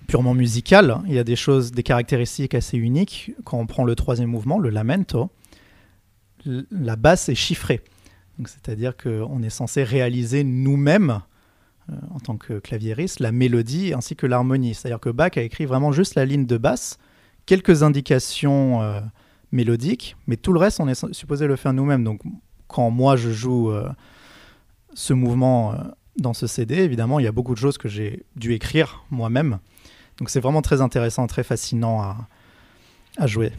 purement 0.09 0.35
musical, 0.35 1.01
il 1.07 1.15
y 1.15 1.19
a 1.19 1.25
des 1.25 1.37
choses, 1.37 1.71
des 1.71 1.83
caractéristiques 1.85 2.55
assez 2.55 2.77
uniques. 2.77 3.33
Quand 3.45 3.59
on 3.59 3.67
prend 3.67 3.85
le 3.85 3.95
troisième 3.95 4.31
mouvement, 4.31 4.59
le 4.59 4.71
lamento, 4.71 5.31
la 6.71 6.97
basse 6.97 7.29
est 7.29 7.35
chiffrée. 7.37 7.83
C'est-à-dire 8.45 8.97
qu'on 8.97 9.43
est 9.43 9.51
censé 9.51 9.83
réaliser 9.83 10.45
nous-mêmes, 10.45 11.21
en 12.15 12.19
tant 12.19 12.37
que 12.37 12.59
claviériste, 12.59 13.21
la 13.21 13.33
mélodie 13.33 13.93
ainsi 13.95 14.17
que 14.17 14.27
l'harmonie. 14.27 14.75
C'est-à-dire 14.75 15.01
que 15.01 15.11
Bach 15.11 15.33
a 15.37 15.43
écrit 15.43 15.67
vraiment 15.67 15.93
juste 15.93 16.15
la 16.15 16.25
ligne 16.25 16.47
de 16.47 16.57
basse, 16.57 16.99
quelques 17.47 17.83
indications 17.83 18.83
euh, 18.83 19.01
mélodiques, 19.53 20.17
mais 20.27 20.37
tout 20.37 20.53
le 20.53 20.59
reste, 20.59 20.81
on 20.81 20.89
est 20.89 21.13
supposé 21.15 21.47
le 21.47 21.57
faire 21.57 21.73
nous-mêmes. 21.73 22.05
Donc 22.05 22.21
quand 22.67 22.91
moi 22.91 23.17
je 23.17 23.31
joue 23.31 23.71
euh, 23.71 23.89
ce 24.95 25.13
mouvement 25.13 25.73
euh, 25.73 25.77
dans 26.19 26.35
ce 26.35 26.47
CD, 26.47 26.77
évidemment, 26.77 27.21
il 27.21 27.25
y 27.25 27.29
a 27.29 27.33
beaucoup 27.33 27.55
de 27.55 27.59
choses 27.59 27.79
que 27.79 27.89
j'ai 27.89 28.25
dû 28.37 28.53
écrire 28.53 29.05
moi-même. 29.11 29.59
Donc 30.19 30.31
c'est 30.31 30.41
vraiment 30.41 30.63
très 30.63 30.81
intéressant, 30.81 31.27
très 31.27 31.45
fascinant 31.45 32.01
à, 32.01 32.29
à 33.19 33.27
jouer. 33.27 33.53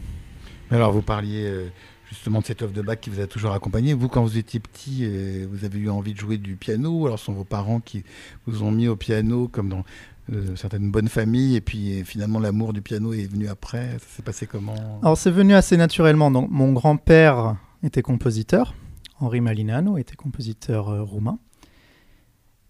Alors, 0.70 0.92
vous 0.92 1.02
parliez 1.02 1.44
euh, 1.44 1.68
justement 2.08 2.40
de 2.40 2.46
cette 2.46 2.62
œuvre 2.62 2.72
de 2.72 2.82
Bach 2.82 2.98
qui 3.00 3.10
vous 3.10 3.20
a 3.20 3.26
toujours 3.26 3.52
accompagné. 3.52 3.94
Vous, 3.94 4.08
quand 4.08 4.22
vous 4.22 4.38
étiez 4.38 4.60
petit, 4.60 5.00
euh, 5.02 5.46
vous 5.50 5.64
avez 5.64 5.78
eu 5.78 5.90
envie 5.90 6.14
de 6.14 6.18
jouer 6.18 6.38
du 6.38 6.56
piano. 6.56 7.06
Alors, 7.06 7.18
ce 7.18 7.26
sont 7.26 7.32
vos 7.32 7.44
parents 7.44 7.80
qui 7.80 8.04
vous 8.46 8.62
ont 8.62 8.70
mis 8.70 8.88
au 8.88 8.96
piano, 8.96 9.48
comme 9.48 9.68
dans 9.68 9.84
euh, 10.32 10.56
certaines 10.56 10.90
bonnes 10.90 11.08
familles. 11.08 11.56
Et 11.56 11.60
puis, 11.60 12.00
euh, 12.00 12.04
finalement, 12.04 12.40
l'amour 12.40 12.72
du 12.72 12.82
piano 12.82 13.12
est 13.12 13.30
venu 13.30 13.48
après. 13.48 13.92
Ça 13.98 14.16
s'est 14.16 14.22
passé 14.22 14.46
comment? 14.46 15.00
Alors 15.02 15.18
c'est 15.18 15.30
venu 15.30 15.54
assez 15.54 15.76
naturellement. 15.76 16.30
Donc, 16.30 16.50
mon 16.50 16.72
grand-père 16.72 17.56
était 17.82 18.02
compositeur, 18.02 18.74
Henri 19.20 19.40
Malinano 19.40 19.98
était 19.98 20.16
compositeur 20.16 21.06
roumain. 21.06 21.38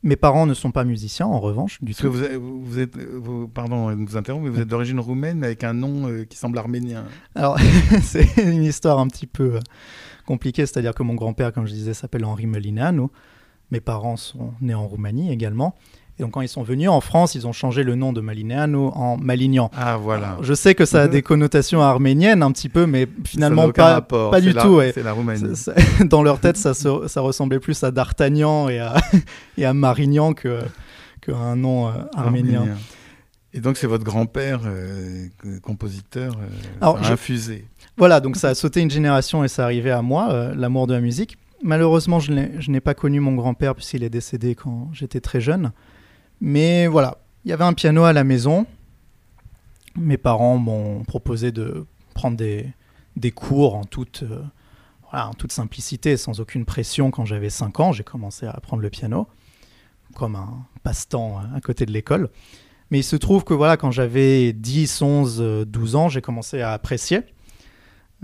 Mes 0.04 0.14
parents 0.16 0.46
ne 0.46 0.54
sont 0.54 0.70
pas 0.70 0.84
musiciens, 0.84 1.26
en 1.26 1.40
revanche, 1.40 1.78
du 1.82 1.92
Parce 1.92 2.02
que 2.02 2.06
tout. 2.06 2.12
vous, 2.12 2.22
êtes- 2.24 2.36
vous 2.36 2.78
êtes, 2.78 2.96
vous- 2.96 3.48
pardon 3.48 3.90
de 3.96 4.04
vous 4.08 4.16
interrompre, 4.16 4.44
mais 4.44 4.50
vous 4.50 4.60
êtes 4.60 4.68
d'origine 4.68 5.00
roumaine 5.00 5.42
avec 5.42 5.64
un 5.64 5.72
nom 5.74 6.08
euh, 6.08 6.24
qui 6.24 6.36
semble 6.38 6.56
arménien. 6.58 7.04
Alors, 7.34 7.58
c'est 8.02 8.36
une 8.36 8.62
histoire 8.62 9.00
un 9.00 9.08
petit 9.08 9.26
peu 9.26 9.56
euh, 9.56 9.60
compliquée, 10.24 10.66
c'est-à-dire 10.66 10.94
que 10.94 11.02
mon 11.02 11.14
grand-père, 11.14 11.52
comme 11.52 11.66
je 11.66 11.72
disais, 11.72 11.94
s'appelle 11.94 12.24
Henri 12.24 12.46
Melinanu. 12.46 13.08
Mes 13.72 13.80
parents 13.80 14.16
sont 14.16 14.52
nés 14.60 14.74
en 14.74 14.86
Roumanie 14.86 15.32
également. 15.32 15.74
Et 16.18 16.24
donc, 16.24 16.32
quand 16.32 16.40
ils 16.40 16.48
sont 16.48 16.64
venus 16.64 16.88
en 16.88 17.00
France, 17.00 17.36
ils 17.36 17.46
ont 17.46 17.52
changé 17.52 17.84
le 17.84 17.94
nom 17.94 18.12
de 18.12 18.20
Malineanu 18.20 18.76
en 18.92 19.16
Malignan. 19.18 19.70
Ah, 19.76 19.96
voilà. 19.96 20.36
Je 20.42 20.52
sais 20.52 20.74
que 20.74 20.84
ça 20.84 21.02
a 21.02 21.06
Mhm. 21.06 21.12
des 21.12 21.22
connotations 21.22 21.80
arméniennes 21.80 22.42
un 22.42 22.50
petit 22.50 22.68
peu, 22.68 22.86
mais 22.86 23.06
finalement 23.24 23.70
pas, 23.70 23.94
rapport. 23.94 24.30
pas 24.32 24.40
du 24.40 24.50
la- 24.52 24.62
tout. 24.62 24.68
ouais. 24.76 24.90
C'est 24.92 25.04
la 25.04 25.12
Roumanie. 25.12 25.54
Ça- 25.54 25.72
ça- 25.74 25.74
dans 26.04 26.22
leur 26.24 26.40
tête, 26.40 26.56
ça, 26.56 26.74
se- 26.74 27.06
ça 27.06 27.20
ressemblait 27.20 27.60
plus 27.60 27.82
à 27.84 27.92
D'Artagnan 27.92 28.68
et 28.68 28.80
à, 28.80 28.94
et 29.58 29.64
à 29.64 29.72
Marignan 29.74 30.32
que 30.32 30.58
qu'à 31.20 31.36
un 31.36 31.54
nom 31.54 31.86
euh, 31.86 31.90
arménien. 32.16 32.60
Arménien. 32.62 32.76
Et 33.54 33.60
donc, 33.60 33.76
c'est 33.76 33.86
votre 33.86 34.04
grand-père, 34.04 34.60
euh, 34.66 35.26
compositeur, 35.62 36.32
euh, 36.34 36.46
Alors, 36.80 37.02
je- 37.02 37.12
infusé. 37.12 37.64
Voilà, 37.96 38.20
donc 38.20 38.36
ça 38.36 38.48
a 38.48 38.54
sauté 38.54 38.80
une 38.80 38.90
génération 38.90 39.42
et 39.44 39.48
ça 39.48 39.64
arrivait 39.64 39.90
à 39.90 40.02
moi, 40.02 40.28
euh, 40.30 40.54
l'amour 40.56 40.86
de 40.86 40.94
la 40.94 41.00
musique. 41.00 41.36
Malheureusement, 41.62 42.20
je 42.20 42.30
n'ai 42.70 42.80
pas 42.80 42.94
connu 42.94 43.20
mon 43.20 43.34
grand-père 43.34 43.74
puisqu'il 43.74 44.04
est 44.04 44.10
décédé 44.10 44.54
quand 44.54 44.88
j'étais 44.92 45.20
très 45.20 45.40
jeune. 45.40 45.72
Mais 46.40 46.86
voilà, 46.86 47.18
il 47.44 47.50
y 47.50 47.52
avait 47.52 47.64
un 47.64 47.74
piano 47.74 48.04
à 48.04 48.12
la 48.12 48.24
maison. 48.24 48.66
Mes 49.96 50.16
parents 50.16 50.58
m'ont 50.58 51.02
proposé 51.04 51.50
de 51.52 51.86
prendre 52.14 52.36
des, 52.36 52.68
des 53.16 53.30
cours 53.30 53.74
en 53.74 53.84
toute, 53.84 54.22
euh, 54.22 54.42
voilà, 55.10 55.28
en 55.28 55.34
toute 55.34 55.52
simplicité, 55.52 56.16
sans 56.16 56.40
aucune 56.40 56.64
pression. 56.64 57.10
Quand 57.10 57.24
j'avais 57.24 57.50
5 57.50 57.80
ans, 57.80 57.92
j'ai 57.92 58.04
commencé 58.04 58.46
à 58.46 58.50
apprendre 58.52 58.82
le 58.82 58.90
piano 58.90 59.26
comme 60.14 60.36
un 60.36 60.66
passe-temps 60.82 61.40
à 61.54 61.60
côté 61.60 61.86
de 61.86 61.92
l'école. 61.92 62.28
Mais 62.90 63.00
il 63.00 63.04
se 63.04 63.16
trouve 63.16 63.44
que 63.44 63.54
voilà, 63.54 63.76
quand 63.76 63.90
j'avais 63.90 64.52
10, 64.52 65.02
11, 65.02 65.38
euh, 65.40 65.64
12 65.64 65.96
ans, 65.96 66.08
j'ai 66.08 66.22
commencé 66.22 66.60
à 66.60 66.72
apprécier 66.72 67.20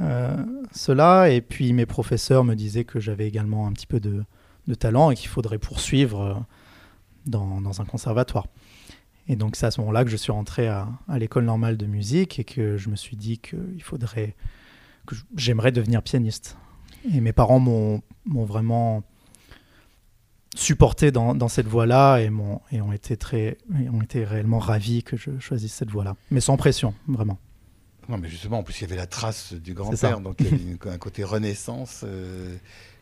euh, 0.00 0.36
cela. 0.72 1.30
Et 1.30 1.40
puis 1.40 1.72
mes 1.72 1.86
professeurs 1.86 2.44
me 2.44 2.54
disaient 2.54 2.84
que 2.84 3.00
j'avais 3.00 3.28
également 3.28 3.66
un 3.66 3.72
petit 3.72 3.86
peu 3.86 4.00
de, 4.00 4.24
de 4.66 4.74
talent 4.74 5.10
et 5.10 5.14
qu'il 5.14 5.28
faudrait 5.28 5.58
poursuivre 5.58 6.20
euh, 6.20 6.34
dans, 7.26 7.60
dans 7.60 7.80
un 7.80 7.84
conservatoire. 7.84 8.46
Et 9.28 9.36
donc 9.36 9.56
c'est 9.56 9.66
à 9.66 9.70
ce 9.70 9.80
moment-là 9.80 10.04
que 10.04 10.10
je 10.10 10.16
suis 10.16 10.32
rentré 10.32 10.68
à, 10.68 10.88
à 11.08 11.18
l'école 11.18 11.44
normale 11.44 11.76
de 11.76 11.86
musique 11.86 12.38
et 12.38 12.44
que 12.44 12.76
je 12.76 12.90
me 12.90 12.96
suis 12.96 13.16
dit 13.16 13.38
qu'il 13.38 13.82
faudrait 13.82 14.34
que 15.06 15.14
j'aimerais 15.36 15.72
devenir 15.72 16.02
pianiste. 16.02 16.56
Et 17.14 17.20
mes 17.20 17.32
parents 17.32 17.58
m'ont 17.60 18.02
vraiment 18.26 19.02
supporté 20.54 21.10
dans, 21.10 21.34
dans 21.34 21.48
cette 21.48 21.66
voie-là 21.66 22.18
et, 22.18 22.30
m'ont- 22.30 22.60
et 22.70 22.80
ont 22.80 22.92
été 22.92 23.16
très 23.16 23.58
ont 23.92 24.00
été 24.02 24.24
réellement 24.24 24.58
ravis 24.60 25.02
que 25.02 25.16
je 25.16 25.38
choisisse 25.40 25.74
cette 25.74 25.90
voie-là, 25.90 26.16
mais 26.30 26.40
sans 26.40 26.56
pression, 26.56 26.94
vraiment. 27.08 27.38
Non, 28.08 28.18
mais 28.18 28.28
justement, 28.28 28.58
en 28.58 28.62
plus, 28.62 28.78
il 28.80 28.82
y 28.82 28.84
avait 28.84 28.96
la 28.96 29.06
trace 29.06 29.54
du 29.54 29.72
grand-père, 29.74 30.20
donc 30.20 30.36
il 30.40 30.46
y 30.46 30.54
avait 30.54 30.90
un 30.94 30.98
côté 30.98 31.24
renaissance 31.24 32.02
euh, 32.04 32.54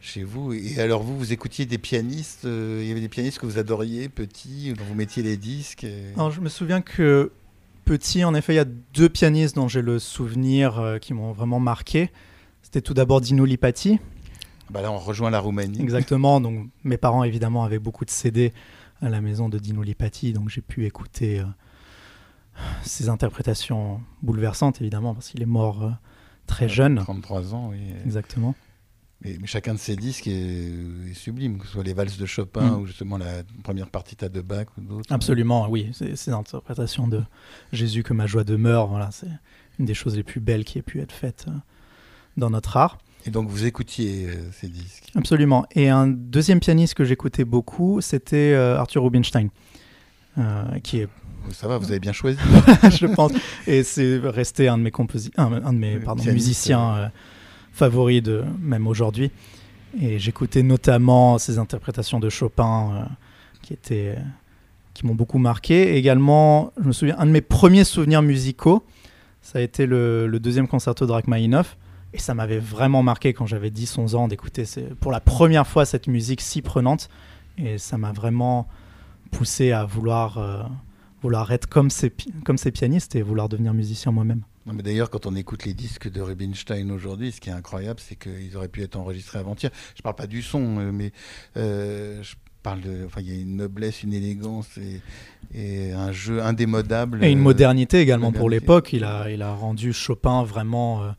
chez 0.03 0.25
vous. 0.25 0.53
Et 0.53 0.79
alors, 0.81 1.03
vous, 1.03 1.17
vous 1.17 1.33
écoutiez 1.33 1.65
des 1.65 1.79
pianistes, 1.79 2.45
euh, 2.45 2.81
il 2.83 2.89
y 2.89 2.91
avait 2.91 3.01
des 3.01 3.09
pianistes 3.09 3.39
que 3.39 3.47
vous 3.47 3.57
adoriez, 3.59 4.09
petits, 4.09 4.75
dont 4.77 4.85
vous 4.85 4.95
mettiez 4.97 5.23
les 5.23 5.37
disques. 5.37 5.85
et- 5.85 6.13
Alors, 6.17 6.31
je 6.33 6.41
me 6.41 6.49
souviens 6.49 6.81
que 6.83 7.31
petit, 7.85 8.25
en 8.25 8.35
effet, 8.35 8.53
il 8.53 8.57
y 8.57 8.59
a 8.59 8.65
deux 8.65 9.09
pianistes 9.09 9.55
dont 9.55 9.69
j'ai 9.69 9.81
le 9.83 9.99
souvenir 10.01 10.79
euh, 10.81 10.99
qui 10.99 11.15
m'ont 11.15 11.33
vraiment 11.33 11.61
marqué. 11.61 12.11
C'était 12.63 12.81
tout 12.83 12.95
d'abord 12.95 13.21
Dino 13.21 13.45
Lipati, 13.45 13.99
Bah 14.71 14.83
là, 14.83 14.91
on 14.91 14.99
rejoint 14.99 15.31
la 15.31 15.39
Roumanie. 15.39 15.81
exactement. 15.81 16.41
Donc, 16.41 16.69
mes 16.85 16.97
parents, 16.97 17.23
évidemment, 17.25 17.63
avaient 17.65 17.79
beaucoup 17.79 18.05
de 18.05 18.11
CD 18.11 18.53
à 19.01 19.09
la 19.09 19.21
maison 19.21 19.49
de 19.49 19.59
Dino 19.59 19.83
Lipati, 19.83 20.33
donc 20.33 20.49
j'ai 20.49 20.61
pu 20.63 20.85
écouter 20.87 21.41
euh, 21.41 21.45
ses 22.83 23.09
interprétations 23.09 24.01
bouleversantes, 24.23 24.81
évidemment, 24.81 25.15
parce 25.15 25.29
qu'il 25.29 25.43
est 25.43 25.47
mort 25.47 25.93
très 26.47 26.69
jeune. 26.69 26.99
33 26.99 27.55
ans, 27.55 27.69
oui. 27.71 27.79
Exactement. 28.05 28.55
Mais, 29.25 29.37
mais 29.41 29.47
chacun 29.47 29.75
de 29.75 29.79
ces 29.79 29.95
disques 29.97 30.27
est, 30.27 30.71
est 31.11 31.15
sublime, 31.15 31.59
que 31.59 31.67
ce 31.67 31.73
soit 31.73 31.85
les 31.85 31.95
valses 31.95 32.19
de 32.19 32.27
Chopin 32.27 32.63
Mm. 32.73 32.81
ou 32.81 32.87
justement 32.87 33.19
la 33.19 33.43
première 33.63 33.89
partita 33.89 34.29
de 34.29 34.41
Bach 34.41 34.67
ou 34.77 34.81
d'autres. 34.81 35.13
Absolument, 35.13 35.69
oui. 35.71 35.91
C'est 35.93 36.27
l'interprétation 36.29 37.07
de 37.09 37.23
Jésus 37.73 38.03
que 38.03 38.13
ma 38.15 38.27
joie 38.27 38.45
demeure. 38.45 38.89
Voilà, 38.89 39.11
c'est 39.13 39.29
une 39.79 39.85
des 39.87 39.95
choses 39.95 40.17
les 40.17 40.23
plus 40.25 40.41
belles 40.41 40.65
qui 40.65 40.79
ait 40.79 40.83
pu 40.83 41.01
être 41.01 41.13
faite 41.13 41.45
euh, 41.49 41.53
dans 42.37 42.51
notre 42.51 42.77
art. 42.77 42.99
Et 43.25 43.31
donc 43.31 43.49
vous 43.49 43.65
écoutiez 43.65 44.27
euh, 44.27 44.51
ces 44.53 44.67
disques. 44.69 45.11
Absolument. 45.15 45.65
Et 45.77 45.89
un 45.89 46.09
deuxième 46.09 46.59
pianiste 46.59 46.95
que 46.95 47.05
j'écoutais 47.05 47.45
beaucoup, 47.45 48.01
c'était 48.01 48.53
euh, 48.55 48.77
Arthur 48.79 49.05
Rubinstein, 49.05 49.49
euh, 50.39 50.79
qui 50.81 50.99
est, 50.99 51.09
Ça 51.53 51.69
va, 51.69 51.79
vous 51.79 51.91
avez 51.91 52.01
bien 52.01 52.13
choisi. 52.13 52.39
je 52.91 53.07
pense, 53.07 53.31
et 53.69 53.85
c'est 53.85 54.19
resté 54.19 54.67
un 54.67 54.77
de 54.79 54.83
mes, 54.83 54.91
composi- 54.91 55.31
un, 55.37 55.53
un 55.65 55.73
de 55.73 55.79
mes 55.79 56.01
pardon, 56.01 56.25
musiciens 56.25 57.13
favoris 57.73 58.23
de 58.23 58.45
même 58.61 58.87
aujourd'hui. 58.87 59.31
Et 60.01 60.19
j'écoutais 60.19 60.63
notamment 60.63 61.39
ses 61.39 61.59
interprétations 61.59 62.21
de 62.21 62.29
Chopin, 62.29 62.91
euh, 62.93 63.05
qui 63.63 63.73
étaient, 63.73 64.17
qui 64.95 65.07
m'ont 65.07 65.15
beaucoup 65.15 65.39
marqué. 65.39 65.97
Également, 65.97 66.73
je 66.81 66.87
me 66.87 66.93
souviens, 66.93 67.17
un 67.19 67.27
de 67.27 67.31
mes 67.31 67.41
premiers 67.41 67.85
souvenirs 67.85 68.23
musicaux, 68.23 68.85
ça 69.43 69.59
a 69.59 69.63
été 69.63 69.87
le, 69.87 70.39
deuxième 70.41 70.69
concerto 70.69 71.07
de 71.07 71.13
Rachmaninoff. 71.13 71.77
Et 72.15 72.19
ça 72.19 72.35
m'avait 72.35 72.59
vraiment 72.59 73.03
marqué 73.03 73.33
quand 73.33 73.47
j'avais 73.47 73.71
10-11 73.71 74.17
ans 74.17 74.29
d'écouter 74.29 74.65
pour 75.01 75.13
la 75.13 75.21
première 75.21 75.67
fois 75.67 75.87
cette 75.87 76.09
musique 76.09 76.43
si 76.43 76.61
prenante. 76.61 77.09
Et 77.57 77.79
ça 77.79 77.97
m'a 77.97 78.13
vraiment 78.13 78.69
poussé 79.31 79.73
à 79.73 79.85
vouloir, 79.87 80.37
euh, 80.37 80.63
vouloir 81.23 81.51
être 81.53 81.67
comme 81.67 81.89
ces, 81.89 82.13
comme 82.45 82.59
ces 82.59 82.71
pianistes 82.71 83.17
et 83.17 83.23
vouloir 83.23 83.49
devenir 83.49 83.73
musicien 83.73 84.13
moi-même. 84.13 84.43
Non, 84.67 84.75
mais 84.75 84.83
d'ailleurs, 84.83 85.11
quand 85.11 85.27
on 85.27 85.35
écoute 85.35 85.65
les 85.65 85.75
disques 85.75 86.11
de 86.11 86.21
Rubinstein 86.21 86.91
aujourd'hui, 86.91 87.33
ce 87.33 87.41
qui 87.41 87.51
est 87.51 87.53
incroyable, 87.53 88.01
c'est 88.01 88.17
qu'ils 88.17 88.57
auraient 88.57 88.69
pu 88.69 88.83
être 88.83 88.97
enregistrés 88.97 89.41
avant-hier. 89.41 89.73
Je 89.97 90.03
parle 90.03 90.15
pas 90.15 90.29
du 90.29 90.41
son, 90.43 90.79
euh, 90.79 90.93
mais 90.93 91.13
euh, 91.57 92.23
je 92.23 92.35
parle 92.63 92.81
de. 92.81 93.05
Enfin, 93.07 93.21
il 93.21 93.29
y 93.29 93.37
a 93.37 93.41
une 93.41 93.57
noblesse, 93.57 94.03
une 94.03 94.13
élégance 94.13 94.69
et, 94.79 95.01
et 95.55 95.93
un 95.93 96.13
jeu 96.13 96.43
indémodable. 96.43 97.25
Et 97.25 97.31
une 97.31 97.41
euh, 97.41 97.43
modernité 97.43 98.01
également 98.01 98.33
pour 98.33 98.49
l'époque. 98.49 98.93
Il 98.93 99.05
a, 99.05 99.31
il 99.31 99.43
a 99.43 99.53
rendu 99.53 99.93
Chopin 99.93 100.45
vraiment 100.45 101.03
euh, 101.03 101.11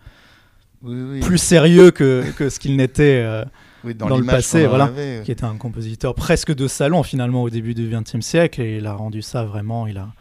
oui, 0.84 0.96
oui, 1.02 1.20
plus 1.20 1.38
sérieux 1.38 1.92
que, 1.92 2.24
que 2.38 2.50
ce 2.50 2.60
qu'il 2.60 2.76
n'était, 2.76 3.22
euh, 3.24 3.46
oui, 3.84 3.94
dans 3.96 4.18
le 4.18 4.26
passé, 4.26 4.66
voilà, 4.68 4.86
avait. 4.86 5.22
qui 5.24 5.32
était 5.32 5.46
un 5.46 5.58
compositeur 5.58 6.16
presque 6.16 6.54
de 6.54 6.68
salon 6.68 7.04
finalement 7.04 7.44
au 7.44 7.50
début 7.50 7.74
du 7.74 7.90
XXe 7.90 8.26
siècle. 8.26 8.62
Et 8.62 8.78
il 8.78 8.88
a 8.88 8.94
rendu 8.94 9.22
ça 9.22 9.44
vraiment, 9.44 9.88
il 9.88 9.98
a 9.98 10.14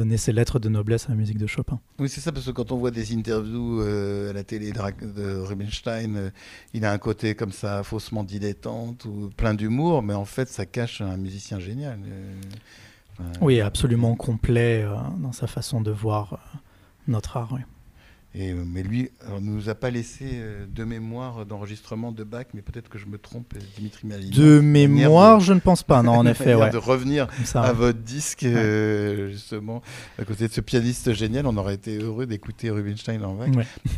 donné 0.00 0.16
ses 0.16 0.32
lettres 0.32 0.58
de 0.58 0.68
noblesse 0.68 1.06
à 1.06 1.10
la 1.10 1.14
musique 1.14 1.38
de 1.38 1.46
Chopin. 1.46 1.78
Oui, 1.98 2.08
c'est 2.08 2.20
ça, 2.20 2.32
parce 2.32 2.46
que 2.46 2.50
quand 2.52 2.72
on 2.72 2.76
voit 2.78 2.90
des 2.90 3.14
interviews 3.14 3.82
euh, 3.82 4.30
à 4.30 4.32
la 4.32 4.44
télé 4.44 4.72
de, 4.72 4.78
de 5.12 5.36
Rubinstein, 5.36 6.16
euh, 6.16 6.30
il 6.74 6.84
a 6.84 6.92
un 6.92 6.98
côté 6.98 7.34
comme 7.34 7.52
ça, 7.52 7.82
faussement 7.82 8.24
dilettante 8.24 9.04
ou 9.04 9.30
plein 9.36 9.54
d'humour, 9.54 10.02
mais 10.02 10.14
en 10.14 10.24
fait, 10.24 10.48
ça 10.48 10.64
cache 10.66 11.00
un 11.00 11.16
musicien 11.16 11.58
génial. 11.60 11.98
euh, 12.06 13.24
Oui, 13.42 13.60
absolument 13.60 14.14
complet 14.16 14.84
dans 15.18 15.32
sa 15.32 15.46
façon 15.46 15.80
de 15.82 15.90
voir 15.90 16.38
notre 17.06 17.36
art. 17.36 17.50
oui. 17.52 17.60
Et, 18.32 18.52
euh, 18.52 18.64
mais 18.64 18.82
lui, 18.82 19.10
alors, 19.26 19.40
ne 19.40 19.50
nous 19.50 19.68
a 19.68 19.74
pas 19.74 19.90
laissé 19.90 20.24
euh, 20.34 20.64
de 20.66 20.84
mémoire 20.84 21.46
d'enregistrement 21.46 22.12
de 22.12 22.22
Bach, 22.22 22.46
mais 22.54 22.62
peut-être 22.62 22.88
que 22.88 22.98
je 22.98 23.06
me 23.06 23.18
trompe, 23.18 23.54
euh, 23.56 23.60
Dimitri 23.76 24.06
Malignon. 24.06 24.36
De 24.36 24.60
mémoire, 24.60 25.40
je 25.40 25.52
ne 25.52 25.58
pense 25.58 25.82
pas. 25.82 26.02
Non, 26.02 26.12
en 26.12 26.26
effet, 26.26 26.54
ouais. 26.54 26.70
de 26.70 26.76
revenir 26.76 27.26
ça, 27.44 27.62
à 27.62 27.68
ouais. 27.70 27.74
votre 27.74 27.98
disque, 27.98 28.44
euh, 28.44 29.30
justement, 29.30 29.82
à 30.16 30.24
côté 30.24 30.46
de 30.46 30.52
ce 30.52 30.60
pianiste 30.60 31.12
génial, 31.12 31.46
on 31.46 31.56
aurait 31.56 31.74
été 31.74 31.98
heureux 31.98 32.26
d'écouter 32.26 32.70
Rubinstein 32.70 33.24
en 33.24 33.34
Bach. 33.34 33.48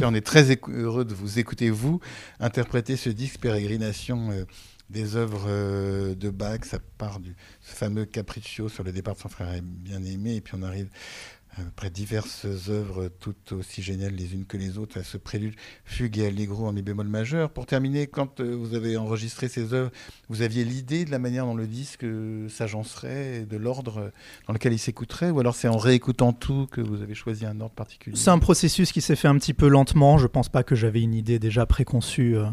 Et 0.00 0.04
on 0.04 0.14
est 0.14 0.24
très 0.26 0.58
heureux 0.68 1.04
de 1.04 1.14
vous 1.14 1.38
écouter, 1.38 1.68
vous, 1.68 2.00
interpréter 2.40 2.96
ce 2.96 3.10
disque 3.10 3.40
Pérégrination 3.40 4.30
euh, 4.30 4.44
des 4.92 5.16
œuvres 5.16 5.46
euh, 5.48 6.14
de 6.14 6.30
Bach. 6.30 6.60
Ça 6.64 6.78
part 6.98 7.18
du 7.18 7.34
ce 7.60 7.74
fameux 7.74 8.04
Capriccio 8.04 8.68
sur 8.68 8.84
le 8.84 8.92
départ 8.92 9.14
de 9.14 9.20
son 9.20 9.28
frère 9.28 9.48
bien-aimé, 9.62 10.36
et 10.36 10.40
puis 10.40 10.54
on 10.56 10.62
arrive 10.62 10.88
euh, 10.88 11.41
après 11.56 11.90
diverses 11.90 12.46
œuvres 12.68 13.08
toutes 13.20 13.52
aussi 13.52 13.82
géniales 13.82 14.14
les 14.14 14.34
unes 14.34 14.44
que 14.46 14.56
les 14.56 14.78
autres, 14.78 14.98
à 14.98 15.02
ce 15.02 15.16
prélude 15.16 15.54
fugue 15.84 16.18
et 16.18 16.26
allegro 16.26 16.66
en 16.66 16.72
mi 16.72 16.82
bémol 16.82 17.08
majeur. 17.08 17.50
Pour 17.50 17.66
terminer, 17.66 18.06
quand 18.06 18.40
euh, 18.40 18.54
vous 18.54 18.74
avez 18.74 18.96
enregistré 18.96 19.48
ces 19.48 19.74
œuvres, 19.74 19.90
vous 20.28 20.42
aviez 20.42 20.64
l'idée 20.64 21.04
de 21.04 21.10
la 21.10 21.18
manière 21.18 21.44
dont 21.44 21.54
le 21.54 21.66
disque 21.66 22.04
euh, 22.04 22.48
s'agencerait, 22.48 23.46
de 23.48 23.56
l'ordre 23.56 24.12
dans 24.46 24.54
lequel 24.54 24.72
il 24.72 24.78
s'écouterait, 24.78 25.30
ou 25.30 25.40
alors 25.40 25.54
c'est 25.54 25.68
en 25.68 25.76
réécoutant 25.76 26.32
tout 26.32 26.66
que 26.70 26.80
vous 26.80 27.02
avez 27.02 27.14
choisi 27.14 27.44
un 27.44 27.60
ordre 27.60 27.74
particulier? 27.74 28.16
C'est 28.16 28.30
un 28.30 28.38
processus 28.38 28.92
qui 28.92 29.00
s'est 29.00 29.16
fait 29.16 29.28
un 29.28 29.36
petit 29.36 29.54
peu 29.54 29.68
lentement. 29.68 30.18
Je 30.18 30.26
pense 30.26 30.48
pas 30.48 30.62
que 30.62 30.74
j'avais 30.74 31.02
une 31.02 31.14
idée 31.14 31.38
déjà 31.38 31.66
préconçue 31.66 32.36
euh, 32.36 32.46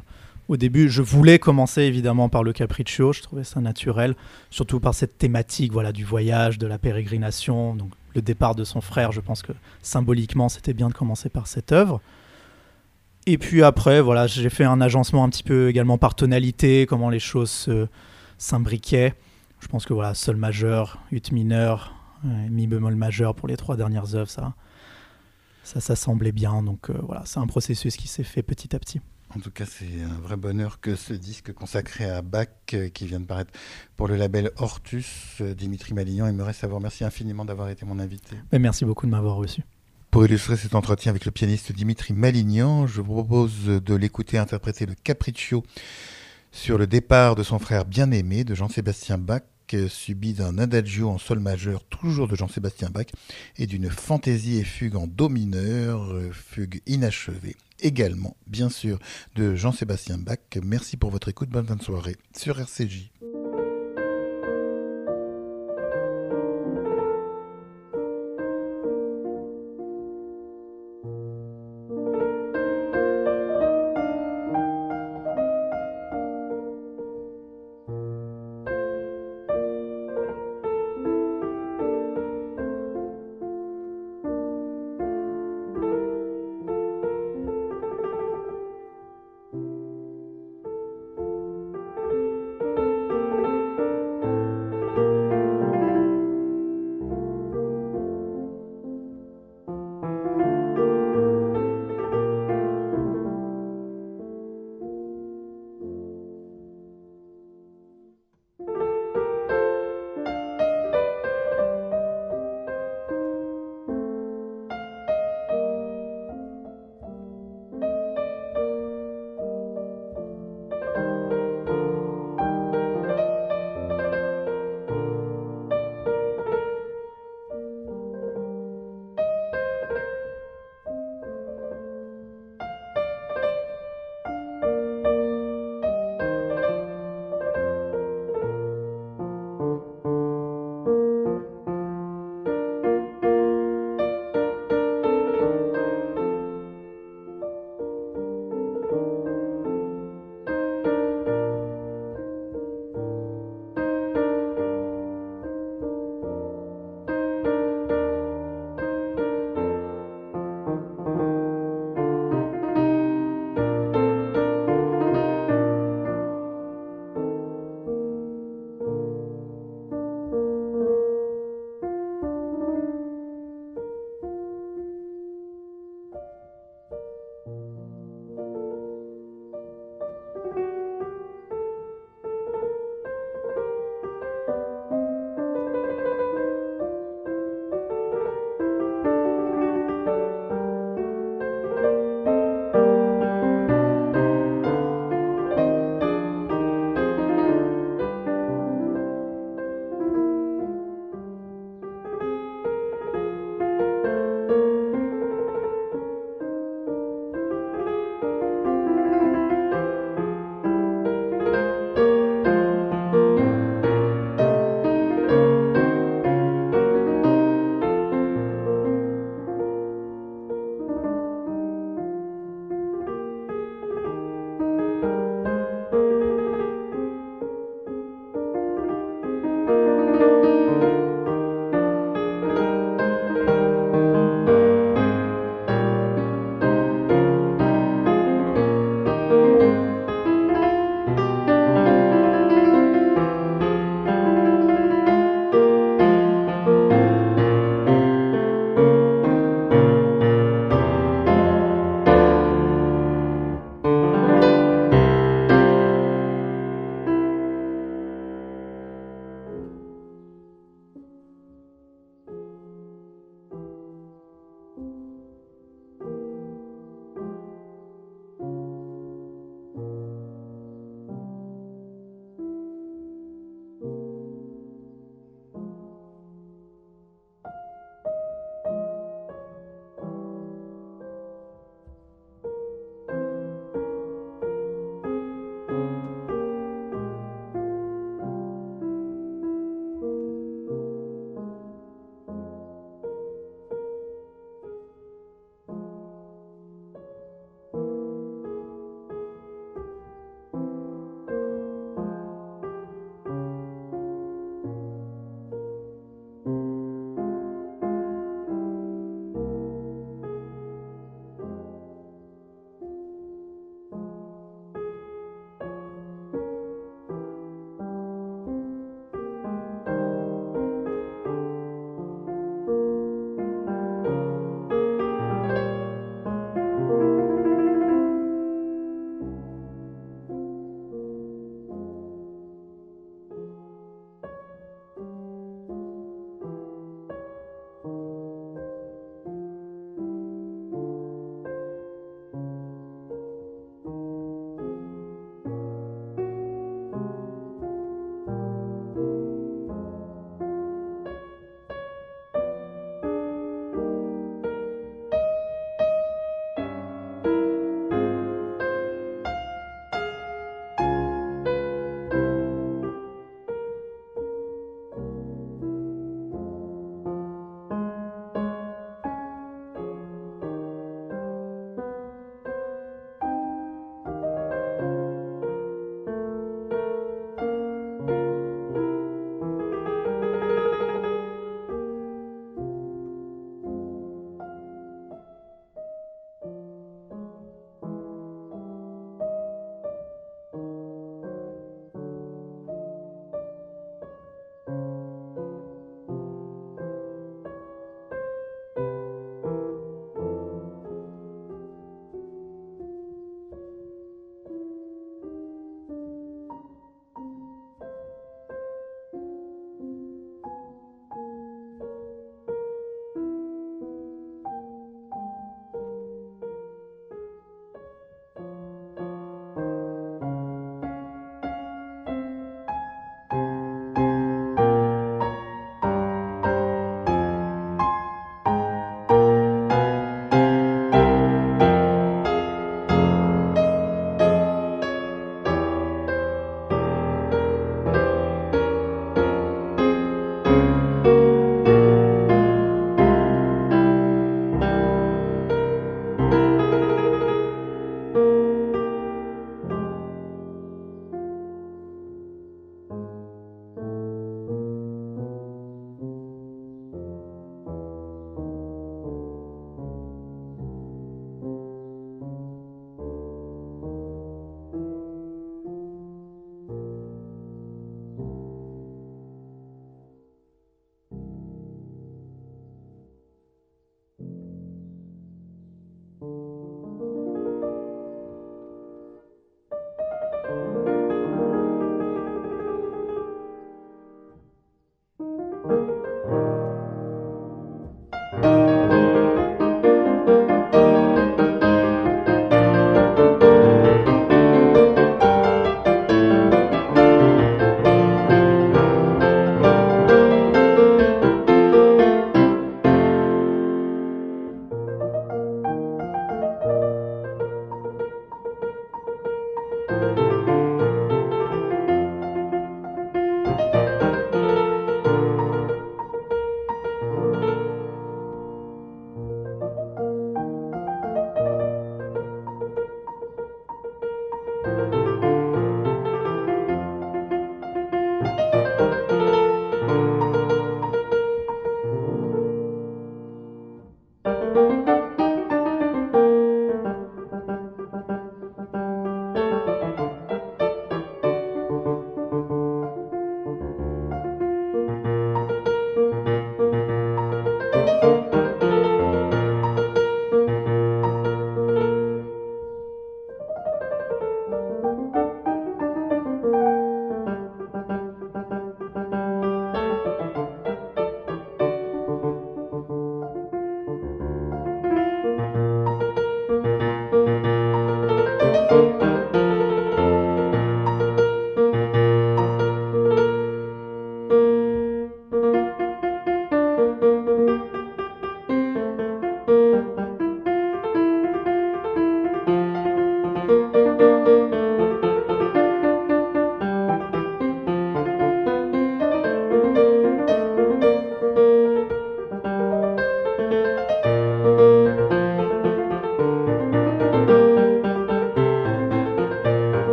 au 0.49 0.57
début. 0.57 0.89
Je 0.89 1.01
voulais 1.01 1.39
commencer 1.39 1.83
évidemment 1.83 2.27
par 2.27 2.43
le 2.43 2.51
Capriccio. 2.51 3.13
Je 3.13 3.21
trouvais 3.21 3.43
ça 3.43 3.61
naturel, 3.61 4.15
surtout 4.49 4.79
par 4.79 4.93
cette 4.93 5.17
thématique 5.17 5.71
voilà 5.71 5.93
du 5.93 6.03
voyage, 6.03 6.57
de 6.57 6.67
la 6.67 6.77
pérégrination, 6.77 7.77
le 8.15 8.21
départ 8.21 8.55
de 8.55 8.63
son 8.63 8.81
frère. 8.81 9.11
Je 9.11 9.21
pense 9.21 9.41
que 9.41 9.51
symboliquement, 9.81 10.49
c'était 10.49 10.73
bien 10.73 10.89
de 10.89 10.93
commencer 10.93 11.29
par 11.29 11.47
cette 11.47 11.71
œuvre. 11.71 12.01
Et 13.25 13.37
puis 13.37 13.63
après, 13.63 14.01
voilà, 14.01 14.27
j'ai 14.27 14.49
fait 14.49 14.63
un 14.63 14.81
agencement 14.81 15.23
un 15.23 15.29
petit 15.29 15.43
peu 15.43 15.69
également 15.69 15.97
par 15.97 16.15
tonalité, 16.15 16.85
comment 16.87 17.09
les 17.09 17.19
choses 17.19 17.51
se- 17.51 17.87
s'imbriquaient. 18.37 19.13
Je 19.59 19.67
pense 19.67 19.85
que 19.85 19.93
voilà, 19.93 20.13
sol 20.13 20.37
majeur, 20.37 20.99
ut 21.11 21.21
mineur, 21.31 21.93
euh, 22.25 22.47
mi 22.49 22.65
bémol 22.65 22.95
majeur 22.95 23.35
pour 23.35 23.47
les 23.47 23.57
trois 23.57 23.75
dernières 23.75 24.15
œuvres, 24.15 24.29
ça, 24.29 24.53
ça, 25.63 25.79
ça 25.79 25.95
semblait 25.95 26.31
bien. 26.31 26.63
Donc 26.63 26.89
euh, 26.89 26.97
voilà, 27.03 27.23
c'est 27.25 27.39
un 27.39 27.47
processus 27.47 27.97
qui 27.97 28.07
s'est 28.07 28.23
fait 28.23 28.41
petit 28.41 28.75
à 28.75 28.79
petit. 28.79 29.01
En 29.35 29.39
tout 29.39 29.51
cas, 29.51 29.65
c'est 29.65 30.01
un 30.01 30.19
vrai 30.19 30.37
bonheur 30.37 30.79
que 30.79 30.95
ce 30.95 31.13
disque 31.13 31.53
consacré 31.53 32.09
à 32.09 32.23
Bach, 32.23 32.47
euh, 32.73 32.89
qui 32.89 33.05
vient 33.05 33.19
de 33.19 33.25
paraître 33.25 33.51
pour 33.95 34.07
le 34.07 34.15
label 34.15 34.49
Hortus, 34.57 35.37
euh, 35.41 35.53
Dimitri 35.53 35.93
Malignan, 35.93 36.25
aimerait 36.25 36.53
savoir. 36.53 36.81
Merci 36.81 37.03
infiniment 37.03 37.45
d'avoir 37.45 37.69
été 37.69 37.85
mon 37.85 37.99
invité. 37.99 38.37
Mais 38.51 38.57
merci 38.57 38.85
beaucoup 38.85 39.05
de 39.05 39.11
m'avoir 39.11 39.35
reçu. 39.35 39.61
Pour 40.09 40.25
illustrer 40.25 40.57
cet 40.57 40.73
entretien 40.73 41.11
avec 41.11 41.25
le 41.25 41.31
pianiste 41.31 41.71
Dimitri 41.71 42.13
Malignan, 42.13 42.87
je 42.87 43.01
vous 43.01 43.13
propose 43.13 43.65
de 43.65 43.93
l'écouter 43.93 44.39
interpréter 44.39 44.87
le 44.87 44.95
Capriccio 44.95 45.63
sur 46.51 46.79
le 46.79 46.87
départ 46.87 47.35
de 47.35 47.43
son 47.43 47.59
frère 47.59 47.85
bien-aimé 47.85 48.43
de 48.43 48.55
Jean-Sébastien 48.55 49.19
Bach, 49.19 49.43
euh, 49.75 49.87
subi 49.87 50.33
d'un 50.33 50.57
adagio 50.57 51.07
en 51.07 51.19
sol 51.19 51.37
majeur, 51.37 51.83
toujours 51.83 52.27
de 52.27 52.35
Jean-Sébastien 52.35 52.89
Bach, 52.89 53.05
et 53.59 53.67
d'une 53.67 53.91
fantaisie 53.91 54.57
et 54.57 54.63
fugue 54.63 54.95
en 54.95 55.05
do 55.05 55.29
mineur, 55.29 56.11
fugue 56.31 56.81
inachevée, 56.87 57.55
également, 57.81 58.35
bien 58.47 58.69
sûr, 58.69 58.99
de 59.35 59.55
Jean-Sébastien 59.55 60.17
Bach. 60.17 60.37
Merci 60.63 60.97
pour 60.97 61.11
votre 61.11 61.29
écoute, 61.29 61.49
bonne 61.49 61.65
fin 61.65 61.75
de 61.75 61.83
soirée 61.83 62.15
sur 62.35 62.59
RCJ. 62.59 63.11